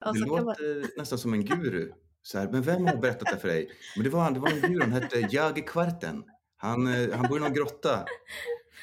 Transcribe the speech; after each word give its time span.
Det 0.00 0.18
så 0.18 0.24
kan 0.24 0.28
man... 0.28 0.44
låter 0.44 0.98
nästan 0.98 1.18
som 1.18 1.32
en 1.34 1.44
guru. 1.44 1.92
Så 2.22 2.38
här, 2.38 2.48
men 2.48 2.62
vem 2.62 2.86
har 2.86 2.96
berättat 2.96 3.28
det 3.32 3.38
för 3.38 3.48
dig? 3.48 3.70
Men 3.96 4.04
det 4.04 4.10
var, 4.10 4.30
det 4.30 4.40
var 4.40 4.50
en 4.50 4.60
guru, 4.60 4.80
han 4.80 4.92
hette 4.92 5.28
Jag 5.30 5.58
i 5.58 5.62
kvarten. 5.62 6.24
Han, 6.56 6.86
eh, 6.86 7.16
han 7.16 7.28
bor 7.28 7.38
i 7.38 7.40
någon 7.40 7.52
grotta. 7.52 8.04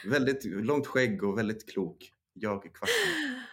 Väldigt 0.05 0.45
långt 0.45 0.87
skägg 0.87 1.23
och 1.23 1.37
väldigt 1.37 1.69
klok. 1.69 2.11
Jag 2.33 2.65
i 2.65 2.69
kvarten. 2.69 3.43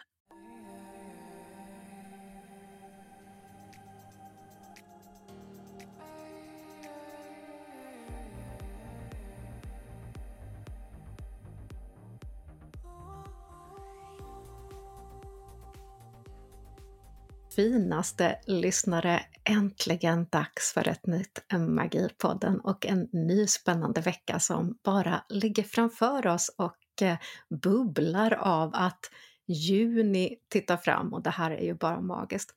Finaste 17.56 18.38
lyssnare! 18.46 19.20
Äntligen 19.45 20.26
dags 20.30 20.72
för 20.72 20.88
ett 20.88 21.06
nytt 21.06 21.38
Magipodden 21.52 22.60
och 22.60 22.86
en 22.86 23.08
ny 23.12 23.46
spännande 23.46 24.00
vecka 24.00 24.40
som 24.40 24.78
bara 24.84 25.24
ligger 25.28 25.62
framför 25.62 26.26
oss 26.26 26.54
och 26.59 27.02
eh, 27.02 27.16
bubblar 27.62 28.34
av 28.34 28.70
att 28.74 29.10
juni 29.46 30.36
tittar 30.48 30.76
fram 30.76 31.14
och 31.14 31.22
det 31.22 31.30
här 31.30 31.50
är 31.50 31.64
ju 31.64 31.74
bara 31.74 32.00
magiskt. 32.00 32.50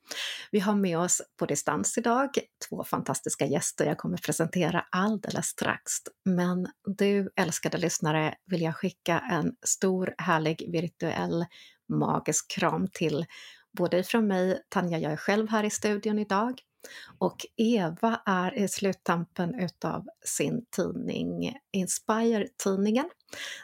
Vi 0.51 0.59
har 0.59 0.75
med 0.75 0.99
oss 0.99 1.21
på 1.39 1.45
distans 1.45 1.97
idag 1.97 2.29
två 2.69 2.83
fantastiska 2.83 3.45
gäster 3.45 3.85
jag 3.85 3.97
kommer 3.97 4.17
presentera 4.17 4.85
alldeles 4.91 5.45
strax. 5.45 5.91
Men 6.25 6.67
du 6.97 7.29
älskade 7.35 7.77
lyssnare 7.77 8.35
vill 8.45 8.61
jag 8.61 8.75
skicka 8.75 9.19
en 9.19 9.55
stor 9.65 10.15
härlig 10.17 10.71
virtuell 10.71 11.45
magisk 11.89 12.51
kram 12.51 12.87
till 12.93 13.25
både 13.77 14.03
från 14.03 14.27
mig, 14.27 14.61
Tanja, 14.69 14.99
jag 14.99 15.11
är 15.11 15.17
själv 15.17 15.49
här 15.49 15.63
i 15.63 15.69
studion 15.69 16.19
idag, 16.19 16.61
och 17.17 17.45
Eva 17.57 18.21
är 18.25 18.57
i 18.57 18.67
sluttampen 18.67 19.59
utav 19.59 20.05
sin 20.25 20.65
tidning 20.75 21.57
Inspire-tidningen, 21.71 23.09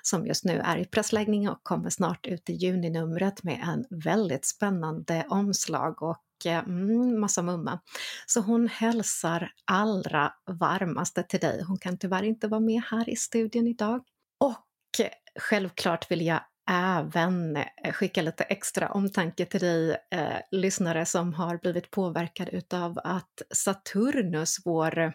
som 0.02 0.25
just 0.25 0.45
nu 0.45 0.59
är 0.59 0.78
i 0.78 0.86
pressläggning 0.86 1.50
och 1.50 1.64
kommer 1.64 1.89
snart 1.89 2.25
ut 2.25 2.50
i 2.50 2.53
juninumret 2.53 3.44
med 3.44 3.59
en 3.64 4.00
väldigt 4.03 4.45
spännande 4.45 5.25
omslag 5.30 6.03
och 6.03 6.45
eh, 6.45 6.59
mm, 6.59 7.20
massa 7.20 7.42
mumma. 7.42 7.80
Så 8.25 8.42
hon 8.42 8.67
hälsar 8.67 9.52
allra 9.66 10.33
varmaste 10.45 11.23
till 11.23 11.39
dig. 11.39 11.64
Hon 11.67 11.77
kan 11.77 11.98
tyvärr 11.98 12.23
inte 12.23 12.48
vara 12.48 12.61
med 12.61 12.81
här 12.92 13.09
i 13.09 13.16
studion 13.16 13.67
idag. 13.67 14.03
Och 14.39 15.09
självklart 15.39 16.11
vill 16.11 16.25
jag 16.25 16.42
även 16.72 17.56
eh, 17.56 17.94
skicka 17.94 18.22
lite 18.22 18.44
extra 18.44 18.89
omtanke 18.89 19.45
till 19.45 19.59
dig 19.59 19.97
eh, 20.11 20.38
lyssnare 20.52 21.05
som 21.05 21.33
har 21.33 21.58
blivit 21.58 21.92
påverkad 21.92 22.50
utav 22.50 23.00
att 23.03 23.42
Saturnus, 23.53 24.58
vår 24.66 25.14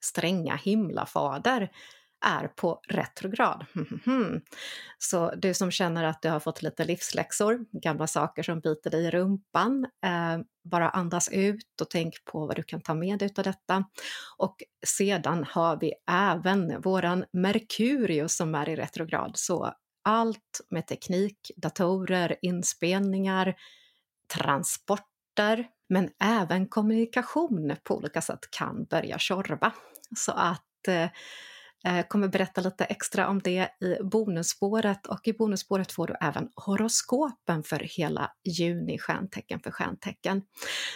stränga 0.00 0.56
himlafader, 0.56 1.70
är 2.26 2.48
på 2.48 2.80
retrograd. 2.88 3.66
Så 4.98 5.34
du 5.36 5.54
som 5.54 5.70
känner 5.70 6.04
att 6.04 6.22
du 6.22 6.28
har 6.28 6.40
fått 6.40 6.62
lite 6.62 6.84
livsläxor, 6.84 7.64
gamla 7.72 8.06
saker 8.06 8.42
som 8.42 8.60
biter 8.60 8.90
dig 8.90 9.04
i 9.04 9.10
rumpan, 9.10 9.86
eh, 10.04 10.38
bara 10.64 10.90
andas 10.90 11.28
ut 11.32 11.80
och 11.80 11.90
tänk 11.90 12.24
på 12.24 12.46
vad 12.46 12.56
du 12.56 12.62
kan 12.62 12.80
ta 12.80 12.94
med 12.94 13.18
dig 13.18 13.30
av 13.36 13.44
detta. 13.44 13.84
Och 14.36 14.56
sedan 14.86 15.44
har 15.48 15.80
vi 15.80 15.92
även 16.10 16.80
våran 16.80 17.24
Merkurius 17.32 18.36
som 18.36 18.54
är 18.54 18.68
i 18.68 18.76
retrograd, 18.76 19.32
så 19.34 19.74
allt 20.02 20.60
med 20.70 20.86
teknik, 20.86 21.50
datorer, 21.56 22.36
inspelningar, 22.42 23.54
transporter, 24.34 25.68
men 25.88 26.10
även 26.20 26.68
kommunikation 26.68 27.76
på 27.84 27.96
olika 27.96 28.20
sätt 28.20 28.50
kan 28.50 28.84
börja 28.84 29.18
tjorva. 29.18 29.72
Så 30.16 30.32
att 30.32 30.88
eh, 30.88 31.08
eh, 31.84 32.06
kommer 32.08 32.28
berätta 32.28 32.60
lite 32.60 32.84
extra 32.84 33.28
om 33.28 33.38
det 33.38 33.68
i 33.80 33.96
bonusspåret 34.02 35.06
och 35.06 35.28
i 35.28 35.32
bonusspåret 35.32 35.92
får 35.92 36.06
du 36.06 36.14
även 36.20 36.48
horoskopen 36.54 37.62
för 37.62 37.78
hela 37.78 38.32
juni, 38.44 38.98
stjärntecken 38.98 39.60
för 39.60 39.70
stjärntecken. 39.70 40.42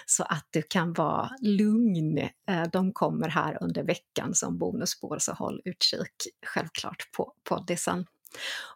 Så 0.07 0.23
att 0.23 0.47
du 0.51 0.62
kan 0.62 0.93
vara 0.93 1.31
lugn. 1.41 2.19
Eh, 2.19 2.62
de 2.73 2.93
kommer 2.93 3.28
här 3.28 3.59
under 3.61 3.83
veckan 3.83 4.34
som 4.34 4.59
bonusspår, 4.59 5.19
så 5.19 5.33
håll 5.33 5.61
utkik 5.65 6.28
självklart 6.47 7.12
på 7.17 7.33
poddisen. 7.49 8.07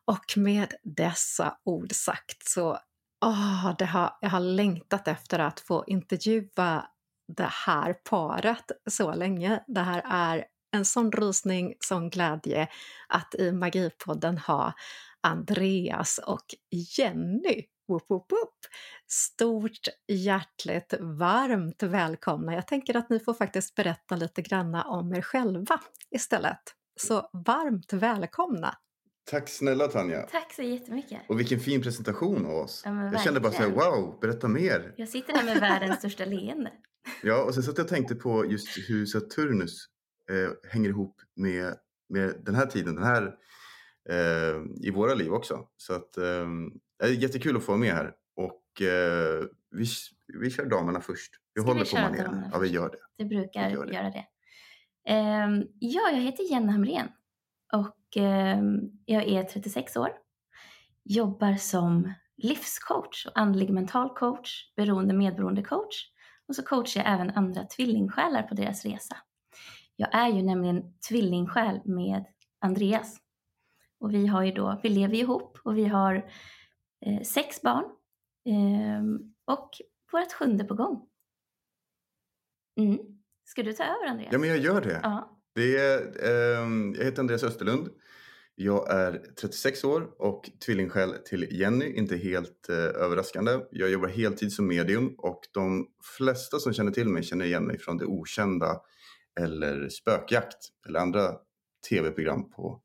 Och 0.04 0.36
med 0.36 0.74
dessa 0.82 1.58
ord 1.64 1.92
sagt 1.92 2.48
så 2.48 2.78
oh, 3.20 3.76
det 3.78 3.84
har, 3.84 4.16
jag 4.20 4.30
har 4.30 4.41
längtat 4.41 5.08
efter 5.08 5.38
att 5.38 5.60
få 5.60 5.84
intervjua 5.86 6.86
det 7.36 7.50
här 7.66 7.92
paret 7.92 8.70
så 8.91 9.14
länge. 9.14 9.64
Det 9.66 9.80
här 9.80 10.02
är 10.06 10.44
en 10.70 10.84
sån 10.84 11.12
rysning, 11.12 11.74
sån 11.80 12.10
glädje 12.10 12.69
att 13.08 13.34
i 13.34 13.52
Magipodden 13.52 14.38
ha 14.38 14.72
Andreas 15.20 16.19
och 16.19 16.54
Jenny. 16.70 17.64
Woop, 17.88 18.04
woop, 18.08 18.32
woop. 18.32 18.54
Stort 19.06 19.88
hjärtligt 20.08 20.94
varmt 21.00 21.82
välkomna. 21.82 22.54
Jag 22.54 22.66
tänker 22.66 22.96
att 22.96 23.10
ni 23.10 23.20
får 23.20 23.34
faktiskt 23.34 23.75
berätta 23.75 24.16
lite 24.16 24.42
granna 24.42 24.84
om 24.84 25.14
er 25.14 25.22
själva 25.22 25.80
istället. 26.10 26.60
Så 27.00 27.30
varmt 27.32 27.92
välkomna! 27.92 28.76
Tack 29.30 29.48
snälla 29.48 29.88
Tanja. 29.88 30.22
Tack 30.22 30.52
så 30.52 30.62
jättemycket. 30.62 31.20
Och 31.28 31.40
vilken 31.40 31.60
fin 31.60 31.82
presentation 31.82 32.46
av 32.46 32.52
oss. 32.52 32.82
Ja, 32.84 33.12
jag 33.12 33.22
kände 33.22 33.40
bara 33.40 33.52
så 33.52 33.62
här, 33.62 33.70
wow, 33.70 34.18
berätta 34.20 34.48
mer. 34.48 34.94
Jag 34.96 35.08
sitter 35.08 35.32
här 35.32 35.44
med 35.44 35.60
världens 35.60 35.98
största 35.98 36.24
leende. 36.24 36.72
Ja, 37.22 37.44
och 37.44 37.54
sen 37.54 37.62
satt 37.62 37.78
jag 37.78 37.84
och 37.84 37.90
tänkte 37.90 38.14
på 38.14 38.46
just 38.46 38.68
hur 38.88 39.06
Saturnus 39.06 39.86
eh, 40.30 40.70
hänger 40.70 40.88
ihop 40.88 41.20
med, 41.36 41.74
med 42.08 42.34
den 42.44 42.54
här 42.54 42.66
tiden, 42.66 42.94
den 42.94 43.04
här 43.04 43.34
eh, 44.10 44.86
i 44.86 44.90
våra 44.90 45.14
liv 45.14 45.32
också. 45.32 45.68
Så 45.76 45.92
att 45.92 46.16
eh, 46.16 46.46
det 46.98 47.04
är 47.04 47.08
jättekul 47.12 47.56
att 47.56 47.64
få 47.64 47.72
vara 47.72 47.80
med 47.80 47.92
här. 47.94 48.12
Och 48.36 48.82
eh, 48.82 49.44
vi, 49.70 49.86
vi 50.40 50.50
kör 50.50 50.66
damerna 50.66 51.00
först. 51.00 51.32
Vi 51.54 51.60
Ska 51.60 51.70
håller 51.70 51.84
vi 51.84 51.90
på 51.90 51.96
maneren. 51.96 52.50
Ja, 52.52 52.58
vi 52.58 52.68
gör 52.68 52.88
det. 52.88 53.24
Det 53.24 53.24
brukar 53.24 53.70
gör 53.70 53.86
det. 53.86 53.94
göra 53.94 54.10
det. 54.10 54.26
Ehm, 55.08 55.64
ja, 55.78 56.10
jag 56.10 56.20
heter 56.20 56.50
Jenny 56.50 56.72
Hamrén 56.72 57.08
och 57.72 58.16
eh, 58.16 58.60
jag 59.04 59.28
är 59.28 59.42
36 59.42 59.96
år. 59.96 60.10
Jobbar 61.04 61.54
som 61.54 62.12
livscoach 62.36 63.26
och 63.26 63.38
andlig 63.38 63.70
mental 63.70 64.14
coach, 64.14 64.72
beroende 64.76 65.14
medberoende 65.14 65.62
coach 65.62 66.04
och 66.48 66.56
så 66.56 66.62
coachar 66.62 67.00
jag 67.00 67.12
även 67.12 67.30
andra 67.30 67.64
tvillingsjälar 67.64 68.42
på 68.42 68.54
deras 68.54 68.84
resa. 68.84 69.16
Jag 69.96 70.14
är 70.14 70.28
ju 70.28 70.42
nämligen 70.42 70.82
tvillingsjäl 71.08 71.80
med 71.84 72.24
Andreas 72.60 73.16
och 74.00 74.14
vi 74.14 74.26
har 74.26 74.42
ju 74.42 74.52
då, 74.52 74.80
vi 74.82 74.88
lever 74.88 75.14
ihop 75.14 75.58
och 75.64 75.76
vi 75.76 75.84
har 75.84 76.30
eh, 77.06 77.22
sex 77.22 77.62
barn 77.62 77.84
eh, 78.44 79.02
och 79.44 79.70
vårt 80.12 80.32
sjunde 80.32 80.64
på 80.64 80.74
gång. 80.74 81.08
Mm. 82.80 82.98
Ska 83.44 83.62
du 83.62 83.72
ta 83.72 83.84
över 83.84 84.06
Andreas? 84.06 84.32
Ja, 84.32 84.38
men 84.38 84.48
jag 84.48 84.58
gör 84.58 84.80
det. 84.80 85.00
Ja. 85.02 85.38
Det 85.58 85.76
är, 85.76 86.00
eh, 86.22 86.69
jag 86.96 87.04
heter 87.04 87.20
Andreas 87.20 87.42
Österlund. 87.42 87.88
Jag 88.54 88.91
är 88.91 89.12
36 89.41 89.84
år 89.84 90.10
och 90.19 90.50
tvillingsjäl 90.66 91.14
till 91.24 91.46
Jenny, 91.50 91.92
inte 91.92 92.16
helt 92.16 92.69
eh, 92.69 92.76
överraskande. 92.76 93.60
Jag 93.70 93.91
jobbar 93.91 94.08
heltid 94.08 94.52
som 94.52 94.66
medium 94.66 95.14
och 95.19 95.41
de 95.52 95.86
flesta 96.19 96.58
som 96.58 96.72
känner 96.72 96.91
till 96.91 97.08
mig 97.08 97.22
känner 97.22 97.44
igen 97.44 97.64
mig 97.64 97.78
från 97.78 97.98
det 97.98 98.04
okända 98.04 98.80
eller 99.41 99.88
spökjakt 99.88 100.58
eller 100.88 101.00
andra 101.00 101.32
tv-program 101.88 102.50
på 102.50 102.80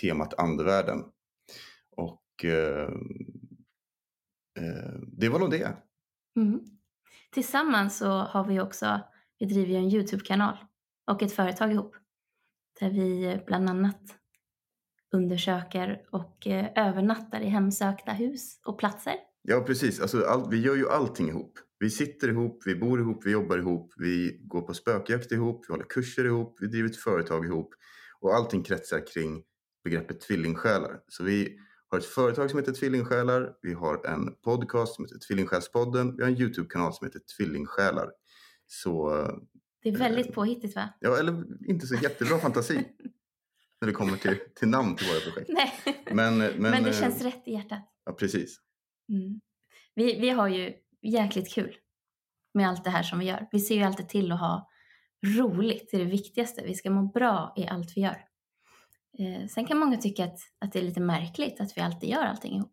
temat 0.00 0.34
andevärlden. 0.34 1.02
Och 1.96 2.44
eh, 2.44 2.88
eh, 4.58 4.94
det 5.12 5.28
var 5.28 5.38
nog 5.38 5.50
det. 5.50 5.76
Mm. 6.36 6.60
Tillsammans 7.32 7.98
så 7.98 8.08
har 8.08 8.44
vi 8.44 8.60
också, 8.60 9.00
vi 9.38 9.46
driver 9.46 9.70
ju 9.70 9.76
en 9.76 9.90
YouTube-kanal 9.90 10.56
och 11.10 11.22
ett 11.22 11.32
företag 11.32 11.72
ihop. 11.72 11.96
Där 12.80 12.90
vi 12.90 13.24
eh, 13.24 13.40
bland 13.46 13.70
annat 13.70 14.00
undersöker 15.14 16.02
och 16.10 16.46
eh, 16.46 16.88
övernattar 16.88 17.40
i 17.40 17.46
hemsökta 17.46 18.12
hus 18.12 18.60
och 18.64 18.78
platser. 18.78 19.14
Ja, 19.42 19.60
precis. 19.60 20.00
Alltså, 20.00 20.24
all, 20.24 20.50
vi 20.50 20.60
gör 20.60 20.76
ju 20.76 20.88
allting 20.88 21.28
ihop. 21.28 21.58
Vi 21.78 21.90
sitter 21.90 22.28
ihop, 22.28 22.62
vi 22.66 22.74
bor 22.74 23.00
ihop, 23.00 23.26
vi 23.26 23.30
jobbar 23.30 23.58
ihop, 23.58 23.92
vi 23.96 24.40
går 24.44 24.62
på 24.62 24.74
spökjakt 24.74 25.32
ihop, 25.32 25.64
vi 25.68 25.72
håller 25.72 25.84
kurser 25.84 26.24
ihop, 26.24 26.56
vi 26.60 26.66
driver 26.66 26.88
ett 26.88 26.96
företag 26.96 27.46
ihop. 27.46 27.74
Och 28.20 28.34
allting 28.34 28.62
kretsar 28.62 29.06
kring 29.06 29.42
begreppet 29.84 30.20
tvillingsjälar. 30.20 31.00
Så 31.08 31.24
vi 31.24 31.58
har 31.88 31.98
ett 31.98 32.04
företag 32.04 32.50
som 32.50 32.58
heter 32.58 32.72
Tvillingsjälar, 32.72 33.52
vi 33.62 33.72
har 33.72 34.06
en 34.06 34.34
podcast 34.44 34.94
som 34.94 35.04
heter 35.04 35.18
Tvillingsjälspodden, 35.18 36.16
vi 36.16 36.22
har 36.22 36.30
en 36.30 36.40
YouTube-kanal 36.40 36.92
som 36.92 37.06
heter 37.06 37.20
Tvillingsjälar. 37.36 38.10
Så 38.66 39.18
eh, 39.18 39.34
det 39.84 39.90
är 39.90 39.98
väldigt 39.98 40.32
påhittigt 40.32 40.76
va? 40.76 40.88
Ja, 41.00 41.18
eller 41.18 41.44
inte 41.68 41.86
så 41.86 41.94
jättebra 41.94 42.38
fantasi 42.38 42.74
när 43.80 43.86
det 43.88 43.92
kommer 43.92 44.16
till, 44.16 44.38
till 44.54 44.68
namn 44.68 44.96
till 44.96 45.06
våra 45.06 45.20
projekt. 45.20 45.50
Nej, 45.52 45.72
Men, 46.10 46.38
men, 46.38 46.52
men 46.56 46.82
det 46.82 46.90
eh, 46.90 47.00
känns 47.00 47.22
rätt 47.22 47.42
i 47.48 47.52
hjärtat. 47.52 47.92
Ja, 48.04 48.12
precis. 48.12 48.56
Mm. 49.08 49.40
Vi, 49.94 50.20
vi 50.20 50.30
har 50.30 50.48
ju 50.48 50.72
jäkligt 51.02 51.54
kul. 51.54 51.76
med 52.54 52.68
allt 52.68 52.84
det 52.84 52.90
här 52.90 53.02
som 53.02 53.18
vi 53.18 53.24
gör. 53.24 53.48
Vi 53.52 53.60
ser 53.60 53.74
ju 53.74 53.82
alltid 53.82 54.08
till 54.08 54.32
att 54.32 54.40
ha 54.40 54.70
roligt, 55.24 55.88
det 55.90 55.96
är 55.96 56.04
det 56.04 56.10
viktigaste. 56.10 56.62
Vi 56.64 56.74
ska 56.74 56.90
må 56.90 57.02
bra 57.02 57.54
i 57.56 57.66
allt 57.66 57.96
vi 57.96 58.00
gör. 58.00 58.16
Eh, 59.18 59.48
sen 59.48 59.66
kan 59.66 59.78
många 59.78 59.96
tycka 59.96 60.24
att, 60.24 60.38
att 60.58 60.72
det 60.72 60.78
är 60.78 60.82
lite 60.82 61.00
märkligt 61.00 61.60
att 61.60 61.76
vi 61.76 61.80
alltid 61.80 62.10
gör 62.10 62.22
allting 62.22 62.56
ihop. 62.56 62.72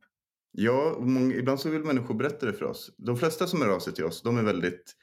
Ja, 0.51 0.97
många, 0.99 1.35
ibland 1.35 1.59
så 1.59 1.69
vill 1.69 1.83
människor 1.83 2.15
berätta 2.15 2.45
det 2.45 2.53
för 2.53 2.65
oss. 2.65 2.95
De 2.97 3.17
flesta 3.17 3.47
som 3.47 3.61
hör 3.61 3.69
av 3.69 3.79
sig 3.79 3.93
till 3.93 4.05
oss, 4.05 4.21
de 4.21 4.37
är 4.37 4.43
väldigt, 4.43 4.95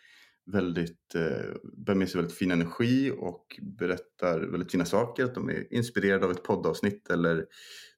väldigt, 0.53 1.15
eh, 1.15 1.55
bär 1.77 1.95
med 1.95 2.09
sig 2.09 2.19
väldigt 2.19 2.39
fin 2.39 2.51
energi 2.51 3.13
och 3.19 3.61
berättar 3.63 4.41
väldigt 4.41 4.73
fina 4.73 4.85
saker. 4.85 5.25
Att 5.25 5.35
de 5.35 5.49
är 5.49 5.75
inspirerade 5.75 6.25
av 6.25 6.31
ett 6.31 6.43
poddavsnitt 6.43 7.11
eller 7.11 7.47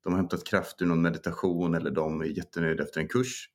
de 0.03 0.13
har 0.13 0.21
hämtat 0.21 0.45
kraft 0.45 0.83
ur 0.83 0.87
någon 0.87 1.03
meditation 1.03 1.75
eller 1.75 1.91
de 1.91 2.21
är 2.21 2.25
jättenöjda 2.25 2.83
efter 2.83 3.01
en 3.01 3.09
kurs. 3.09 3.49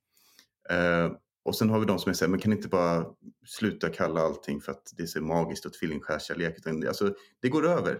Eh, 0.70 1.12
och 1.46 1.56
sen 1.56 1.70
har 1.70 1.80
vi 1.80 1.86
de 1.86 2.00
som 2.00 2.10
är 2.10 2.14
såhär, 2.14 2.30
men 2.30 2.40
kan 2.40 2.52
inte 2.52 2.68
bara 2.68 3.06
sluta 3.46 3.90
kalla 3.90 4.22
allting 4.22 4.62
för 4.62 4.72
att 4.72 4.94
det 4.98 5.04
är 5.04 5.08
så 5.08 5.22
magiskt 5.22 5.66
och 5.66 5.74
tvillingskärskärlek. 5.74 6.68
Alltså, 6.88 7.14
det 7.42 7.50
går 7.50 7.68
över. 7.68 7.92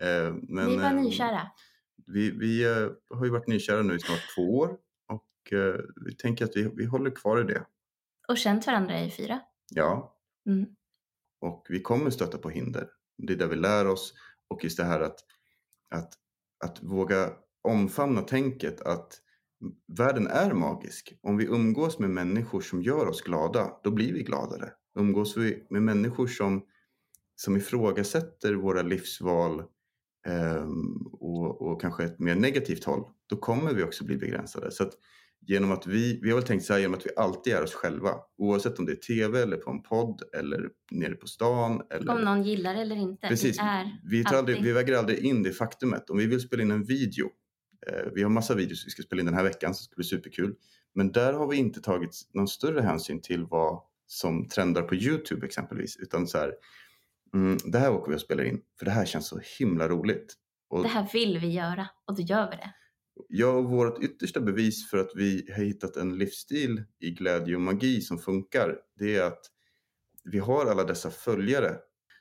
Eh, 0.00 0.34
men, 0.42 0.68
vi 0.68 0.76
var 0.76 0.84
eh, 0.84 1.02
nykära. 1.02 1.50
Vi, 2.06 2.30
vi 2.30 2.64
har 3.10 3.24
ju 3.24 3.30
varit 3.30 3.46
nykära 3.46 3.82
nu 3.82 3.94
i 3.94 3.98
snart 3.98 4.34
två 4.36 4.58
år 4.58 4.76
och 5.08 5.52
vi 6.06 6.14
tänker 6.14 6.44
att 6.44 6.56
vi, 6.56 6.70
vi 6.76 6.84
håller 6.84 7.10
kvar 7.10 7.40
i 7.40 7.44
det. 7.44 7.66
Och 8.28 8.38
känt 8.38 8.66
varandra 8.66 9.00
i 9.00 9.10
fyra. 9.10 9.40
Ja. 9.70 10.13
Mm. 10.46 10.66
Och 11.40 11.66
vi 11.68 11.80
kommer 11.80 12.10
stöta 12.10 12.38
på 12.38 12.50
hinder. 12.50 12.88
Det 13.18 13.32
är 13.32 13.36
där 13.36 13.46
vi 13.46 13.56
lär 13.56 13.86
oss 13.86 14.14
och 14.48 14.64
just 14.64 14.76
det 14.76 14.84
här 14.84 15.00
att, 15.00 15.18
att, 15.90 16.14
att 16.64 16.82
våga 16.82 17.32
omfamna 17.62 18.22
tänket 18.22 18.80
att 18.80 19.20
världen 19.98 20.26
är 20.26 20.52
magisk. 20.52 21.18
Om 21.22 21.36
vi 21.36 21.44
umgås 21.44 21.98
med 21.98 22.10
människor 22.10 22.60
som 22.60 22.82
gör 22.82 23.06
oss 23.06 23.22
glada, 23.22 23.80
då 23.82 23.90
blir 23.90 24.12
vi 24.12 24.22
gladare. 24.22 24.72
Umgås 24.98 25.36
vi 25.36 25.66
med 25.70 25.82
människor 25.82 26.26
som, 26.26 26.66
som 27.36 27.56
ifrågasätter 27.56 28.54
våra 28.54 28.82
livsval 28.82 29.60
eh, 30.26 30.68
och, 31.12 31.62
och 31.62 31.80
kanske 31.80 32.04
ett 32.04 32.18
mer 32.18 32.34
negativt 32.34 32.84
håll, 32.84 33.04
då 33.26 33.36
kommer 33.36 33.74
vi 33.74 33.82
också 33.82 34.04
bli 34.04 34.16
begränsade. 34.16 34.70
Så 34.70 34.82
att 34.82 34.92
genom 35.46 35.72
att 35.72 35.86
vi, 35.86 36.20
vi 36.22 36.30
har 36.30 36.36
väl 36.36 36.46
tänkt 36.46 36.64
så 36.64 36.72
här, 36.72 36.80
genom 36.80 36.94
att 36.94 37.06
vi 37.06 37.10
alltid 37.16 37.52
är 37.52 37.62
oss 37.62 37.74
själva, 37.74 38.10
oavsett 38.38 38.78
om 38.78 38.86
det 38.86 38.92
är 38.92 38.96
tv 38.96 39.42
eller 39.42 39.56
på 39.56 39.70
en 39.70 39.82
podd 39.82 40.22
eller 40.36 40.68
nere 40.90 41.14
på 41.14 41.26
stan. 41.26 41.82
Eller... 41.90 42.12
Om 42.12 42.20
någon 42.20 42.42
gillar 42.42 42.74
eller 42.74 42.96
inte. 42.96 43.28
Precis, 43.28 43.56
vi, 43.58 43.62
är 43.62 43.98
vi, 44.04 44.24
aldrig... 44.26 44.62
vi 44.62 44.72
väger 44.72 44.98
aldrig 44.98 45.18
in 45.18 45.42
det 45.42 45.52
faktumet. 45.52 46.10
Om 46.10 46.18
vi 46.18 46.26
vill 46.26 46.40
spela 46.40 46.62
in 46.62 46.70
en 46.70 46.84
video 46.84 47.30
Eh, 47.86 48.10
vi 48.14 48.22
har 48.22 48.30
massa 48.30 48.54
videos 48.54 48.86
vi 48.86 48.90
ska 48.90 49.02
spela 49.02 49.20
in 49.20 49.26
den 49.26 49.34
här 49.34 49.44
veckan 49.44 49.74
som 49.74 49.84
ska 49.84 49.94
bli 49.96 50.04
superkul. 50.04 50.54
Men 50.94 51.12
där 51.12 51.32
har 51.32 51.46
vi 51.48 51.56
inte 51.56 51.80
tagit 51.80 52.30
någon 52.34 52.48
större 52.48 52.80
hänsyn 52.80 53.20
till 53.20 53.44
vad 53.44 53.82
som 54.06 54.48
trendar 54.48 54.82
på 54.82 54.94
Youtube 54.94 55.46
exempelvis. 55.46 55.96
Utan 55.96 56.26
så 56.26 56.38
här, 56.38 56.52
mm, 57.34 57.58
det 57.64 57.78
här 57.78 57.92
åker 57.92 58.10
vi 58.10 58.16
och 58.16 58.20
spelar 58.20 58.44
in 58.44 58.60
för 58.78 58.84
det 58.84 58.90
här 58.90 59.04
känns 59.04 59.28
så 59.28 59.40
himla 59.58 59.88
roligt. 59.88 60.34
Och, 60.68 60.82
det 60.82 60.88
här 60.88 61.08
vill 61.12 61.38
vi 61.38 61.48
göra 61.48 61.88
och 62.04 62.16
då 62.16 62.22
gör 62.22 62.50
vi 62.50 62.56
det. 62.56 62.74
Ja, 63.28 63.48
och 63.48 63.70
vårt 63.70 64.02
yttersta 64.02 64.40
bevis 64.40 64.90
för 64.90 64.98
att 64.98 65.10
vi 65.14 65.52
har 65.56 65.64
hittat 65.64 65.96
en 65.96 66.18
livsstil 66.18 66.84
i 67.00 67.10
glädje 67.10 67.54
och 67.54 67.60
magi 67.60 68.00
som 68.00 68.18
funkar, 68.18 68.78
det 68.98 69.16
är 69.16 69.22
att 69.22 69.50
vi 70.24 70.38
har 70.38 70.66
alla 70.66 70.84
dessa 70.84 71.10
följare 71.10 71.76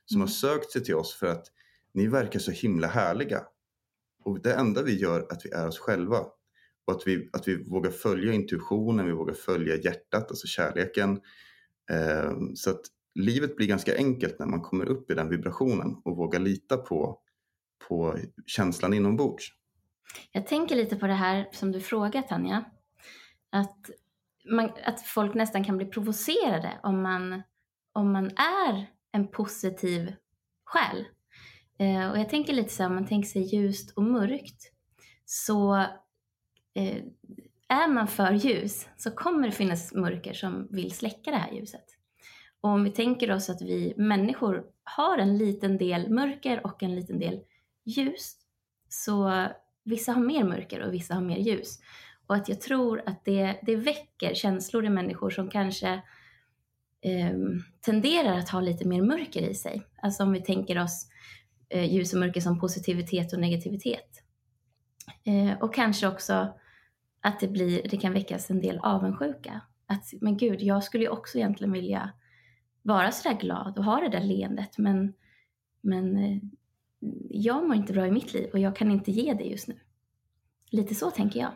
som 0.06 0.16
mm. 0.16 0.22
har 0.22 0.28
sökt 0.28 0.72
sig 0.72 0.84
till 0.84 0.96
oss 0.96 1.14
för 1.14 1.28
att 1.28 1.46
ni 1.94 2.08
verkar 2.08 2.40
så 2.40 2.52
himla 2.52 2.88
härliga. 2.88 3.44
Och 4.24 4.42
det 4.42 4.54
enda 4.54 4.82
vi 4.82 5.00
gör 5.00 5.20
är 5.20 5.32
att 5.34 5.46
vi 5.46 5.50
är 5.50 5.68
oss 5.68 5.80
själva. 5.80 6.20
Och 6.86 6.94
att 6.94 7.08
vi, 7.08 7.30
att 7.34 7.48
vi 7.48 7.64
vågar 7.70 7.92
följa 7.92 8.34
intuitionen, 8.34 9.06
vi 9.06 9.12
vågar 9.12 9.34
följa 9.34 9.76
hjärtat, 9.76 10.30
alltså 10.30 10.48
kärleken. 10.48 11.22
Eh, 11.92 12.34
så 12.56 12.70
att 12.70 12.82
livet 13.16 13.56
blir 13.56 13.68
ganska 13.68 13.96
enkelt 13.98 14.40
när 14.40 14.46
man 14.46 14.62
kommer 14.62 14.86
upp 14.86 15.12
i 15.12 15.14
den 15.14 15.30
vibrationen 15.30 15.96
och 16.06 16.18
vågar 16.18 16.40
lita 16.40 16.78
på, 16.78 17.20
på 17.88 18.18
känslan 18.46 18.94
inombords. 18.94 19.52
Jag 20.32 20.48
tänker 20.48 20.76
lite 20.76 20.96
på 20.96 21.08
det 21.08 21.14
här 21.14 21.48
som 21.52 21.72
du 21.72 21.80
frågar 21.80 22.22
Tanja. 22.22 22.64
Att, 23.50 23.90
man, 24.46 24.72
att 24.86 25.02
folk 25.02 25.34
nästan 25.34 25.64
kan 25.64 25.78
bli 25.78 25.86
provocerade 25.86 26.72
om 26.84 27.02
man, 27.02 27.44
om 27.94 28.12
man 28.12 28.26
är 28.38 28.88
en 29.12 29.28
positiv 29.28 30.16
själ. 30.64 31.06
Eh, 31.78 32.12
och 32.12 32.20
jag 32.20 32.30
tänker 32.30 32.54
lite 32.54 32.70
så 32.70 32.84
här, 32.84 32.90
om 32.90 32.96
man 32.96 33.08
tänker 33.08 33.30
sig 33.30 33.56
ljust 33.56 33.98
och 33.98 34.04
mörkt, 34.04 34.72
så 35.26 35.76
eh, 36.74 37.04
är 37.68 37.88
man 37.88 38.08
för 38.08 38.32
ljus 38.32 38.88
så 38.98 39.12
kommer 39.12 39.48
det 39.48 39.54
finnas 39.54 39.94
mörker 39.94 40.34
som 40.34 40.68
vill 40.72 40.92
släcka 40.92 41.32
det 41.32 41.38
här 41.38 41.52
ljuset. 41.52 41.86
Och 42.62 42.70
om 42.70 42.84
vi 42.84 42.92
tänker 42.92 43.32
oss 43.32 43.50
att 43.50 43.62
vi 43.62 43.94
människor 43.98 44.64
har 44.84 45.18
en 45.18 45.38
liten 45.38 45.78
del 45.78 46.10
mörker 46.10 46.66
och 46.66 46.84
en 46.84 46.96
liten 46.96 47.20
del 47.20 47.40
ljus, 47.84 48.36
så 48.90 49.48
vissa 49.84 50.12
har 50.12 50.22
mer 50.22 50.44
mörker 50.44 50.82
och 50.82 50.94
vissa 50.94 51.14
har 51.14 51.22
mer 51.22 51.38
ljus. 51.38 51.80
Och 52.28 52.36
att 52.36 52.50
jag 52.50 52.62
tror 52.62 53.04
att 53.06 53.26
det, 53.26 53.60
det 53.62 53.76
väcker 53.76 54.34
känslor 54.34 54.86
i 54.86 54.90
människor 54.90 55.30
som 55.30 55.50
kanske 55.50 56.02
eh, 57.02 57.38
tenderar 57.82 58.38
att 58.38 58.50
ha 58.50 58.62
lite 58.62 58.88
mer 58.88 59.02
mörker 59.02 59.42
i 59.42 59.54
sig. 59.54 59.88
Alltså 60.02 60.24
om 60.24 60.32
vi 60.32 60.42
tänker 60.42 60.84
oss 60.84 61.08
eh, 61.70 61.94
ljus 61.94 62.14
och 62.14 62.20
mörker 62.20 62.42
som 62.42 62.60
positivitet 62.60 63.34
och 63.34 63.40
negativitet. 63.40 64.24
Eh, 65.24 65.62
och 65.62 65.74
kanske 65.74 66.08
också 66.08 66.54
att 67.22 67.40
det, 67.40 67.48
blir, 67.48 67.88
det 67.90 67.98
kan 67.98 68.14
väckas 68.14 68.50
en 68.50 68.62
del 68.62 68.80
avundsjuka. 68.84 69.62
Att, 69.86 70.14
men 70.22 70.38
gud, 70.38 70.62
jag 70.62 70.84
skulle 70.84 71.04
ju 71.04 71.10
också 71.10 71.38
egentligen 71.38 71.74
vilja 71.74 72.12
vara 72.82 73.12
sådär 73.12 73.40
glad 73.40 73.78
och 73.78 73.86
ha 73.86 74.00
det 74.00 74.10
där 74.10 74.24
leendet, 74.24 74.78
men, 74.78 75.14
men 75.82 76.18
eh, 76.18 76.38
jag 77.30 77.68
mår 77.68 77.76
inte 77.76 77.94
bra 77.94 78.08
i 78.08 78.12
mitt 78.12 78.34
liv 78.34 78.50
och 78.54 78.60
jag 78.60 78.76
kan 78.76 78.92
inte 78.92 79.12
ge 79.12 79.34
det 79.34 79.44
just 79.44 79.68
nu. 79.68 79.80
Lite 80.70 80.96
så 80.96 81.12
tänker 81.12 81.40
jag. 81.40 81.52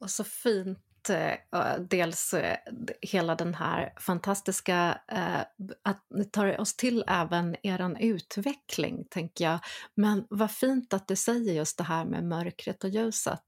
Och 0.00 0.10
så 0.10 0.24
fint 0.24 1.10
eh, 1.10 1.78
dels 1.90 2.34
eh, 2.34 2.56
hela 3.02 3.34
den 3.34 3.54
här 3.54 3.92
fantastiska, 3.96 5.00
eh, 5.08 5.40
att 5.82 6.06
ni 6.10 6.24
tar 6.24 6.60
oss 6.60 6.76
till 6.76 7.04
även 7.06 7.56
er 7.62 7.96
utveckling, 8.00 9.04
tänker 9.10 9.44
jag. 9.44 9.58
Men 9.94 10.26
vad 10.30 10.50
fint 10.50 10.92
att 10.92 11.08
du 11.08 11.16
säger 11.16 11.54
just 11.54 11.78
det 11.78 11.84
här 11.84 12.04
med 12.04 12.24
mörkret 12.24 12.84
och 12.84 12.90
ljuset. 12.90 13.42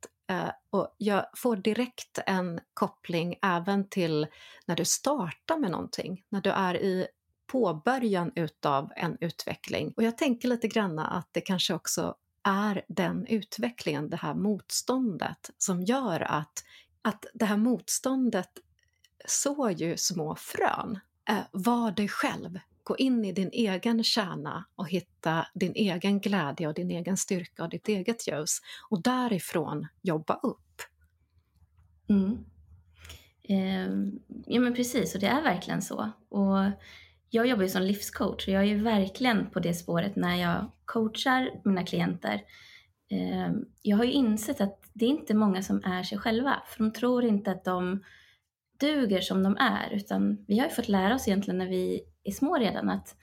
Och 0.71 0.95
jag 0.99 1.27
får 1.37 1.57
direkt 1.57 2.19
en 2.27 2.61
koppling 2.75 3.39
även 3.43 3.89
till 3.89 4.27
när 4.67 4.77
du 4.77 4.85
startar 4.85 5.59
med 5.59 5.71
någonting, 5.71 6.25
när 6.29 6.41
du 6.41 6.51
är 6.51 6.77
i 6.77 7.07
påbörjan 7.47 8.33
utav 8.35 8.93
en 8.97 9.17
utveckling. 9.21 9.93
Och 9.97 10.03
jag 10.03 10.19
tänker 10.19 10.49
lite 10.49 10.69
grann 10.69 10.99
att 10.99 11.29
det 11.33 11.41
kanske 11.41 11.75
också 11.75 12.15
är 12.43 12.85
den 12.89 13.27
utvecklingen, 13.27 14.11
det 14.11 14.17
här 14.17 14.35
motståndet 14.35 15.51
som 15.59 15.83
gör 15.83 16.21
att 16.21 16.65
att 17.03 17.27
det 17.35 17.45
här 17.45 17.57
motståndet 17.57 18.51
sår 19.27 19.71
ju 19.71 19.97
små 19.97 20.37
frön. 20.37 20.99
Eh, 21.29 21.41
var 21.53 21.91
dig 21.91 22.09
själv, 22.09 22.59
gå 22.83 22.97
in 22.97 23.25
i 23.25 23.33
din 23.33 23.51
egen 23.53 24.05
kärna 24.05 24.65
och 24.75 24.89
hitta 24.89 25.47
din 25.55 25.73
egen 25.75 26.21
glädje 26.21 26.69
och 26.69 26.75
din 26.75 26.91
egen 26.91 27.17
styrka 27.17 27.63
och 27.63 27.69
ditt 27.69 27.89
eget 27.89 28.29
ljus 28.29 28.59
och 28.91 29.03
därifrån 29.03 29.87
jobba 30.03 30.35
upp. 30.35 30.83
Mm. 32.09 32.45
Eh, 33.43 33.89
ja 34.47 34.61
men 34.61 34.75
precis, 34.75 35.15
och 35.15 35.21
det 35.21 35.27
är 35.27 35.43
verkligen 35.43 35.83
så. 35.83 36.11
Och 36.29 36.65
jag 37.31 37.47
jobbar 37.47 37.63
ju 37.63 37.69
som 37.69 37.83
livscoach 37.83 38.49
och 38.49 38.55
jag 38.55 38.63
är 38.63 38.67
ju 38.67 38.83
verkligen 38.83 39.51
på 39.51 39.61
det 39.61 39.75
spåret 39.75 40.17
när 40.17 40.37
jag 40.37 40.71
coachar 40.85 41.51
mina 41.65 41.85
klienter 41.85 42.35
eh, 43.11 43.53
jag 43.83 43.97
har 43.97 44.05
ju 44.05 44.13
insett 44.13 44.61
att 44.61 44.91
det 44.93 45.05
är 45.05 45.09
inte 45.11 45.35
många 45.35 45.63
som 45.63 45.83
är 45.85 46.03
sig 46.03 46.19
själva, 46.19 46.63
för 46.67 46.85
de 46.85 46.93
tror 46.93 47.25
inte 47.25 47.51
att 47.51 47.65
de 47.65 48.05
duger 48.81 49.21
som 49.21 49.43
de 49.43 49.57
är, 49.57 49.91
utan 49.93 50.45
vi 50.49 50.59
har 50.59 50.67
ju 50.67 50.73
fått 50.73 50.89
lära 50.89 51.15
oss 51.15 51.29
egentligen 51.29 51.59
när 51.59 51.69
vi 51.69 52.01
är 52.25 52.33
små 52.33 52.57
redan 52.57 52.91
att 52.91 53.17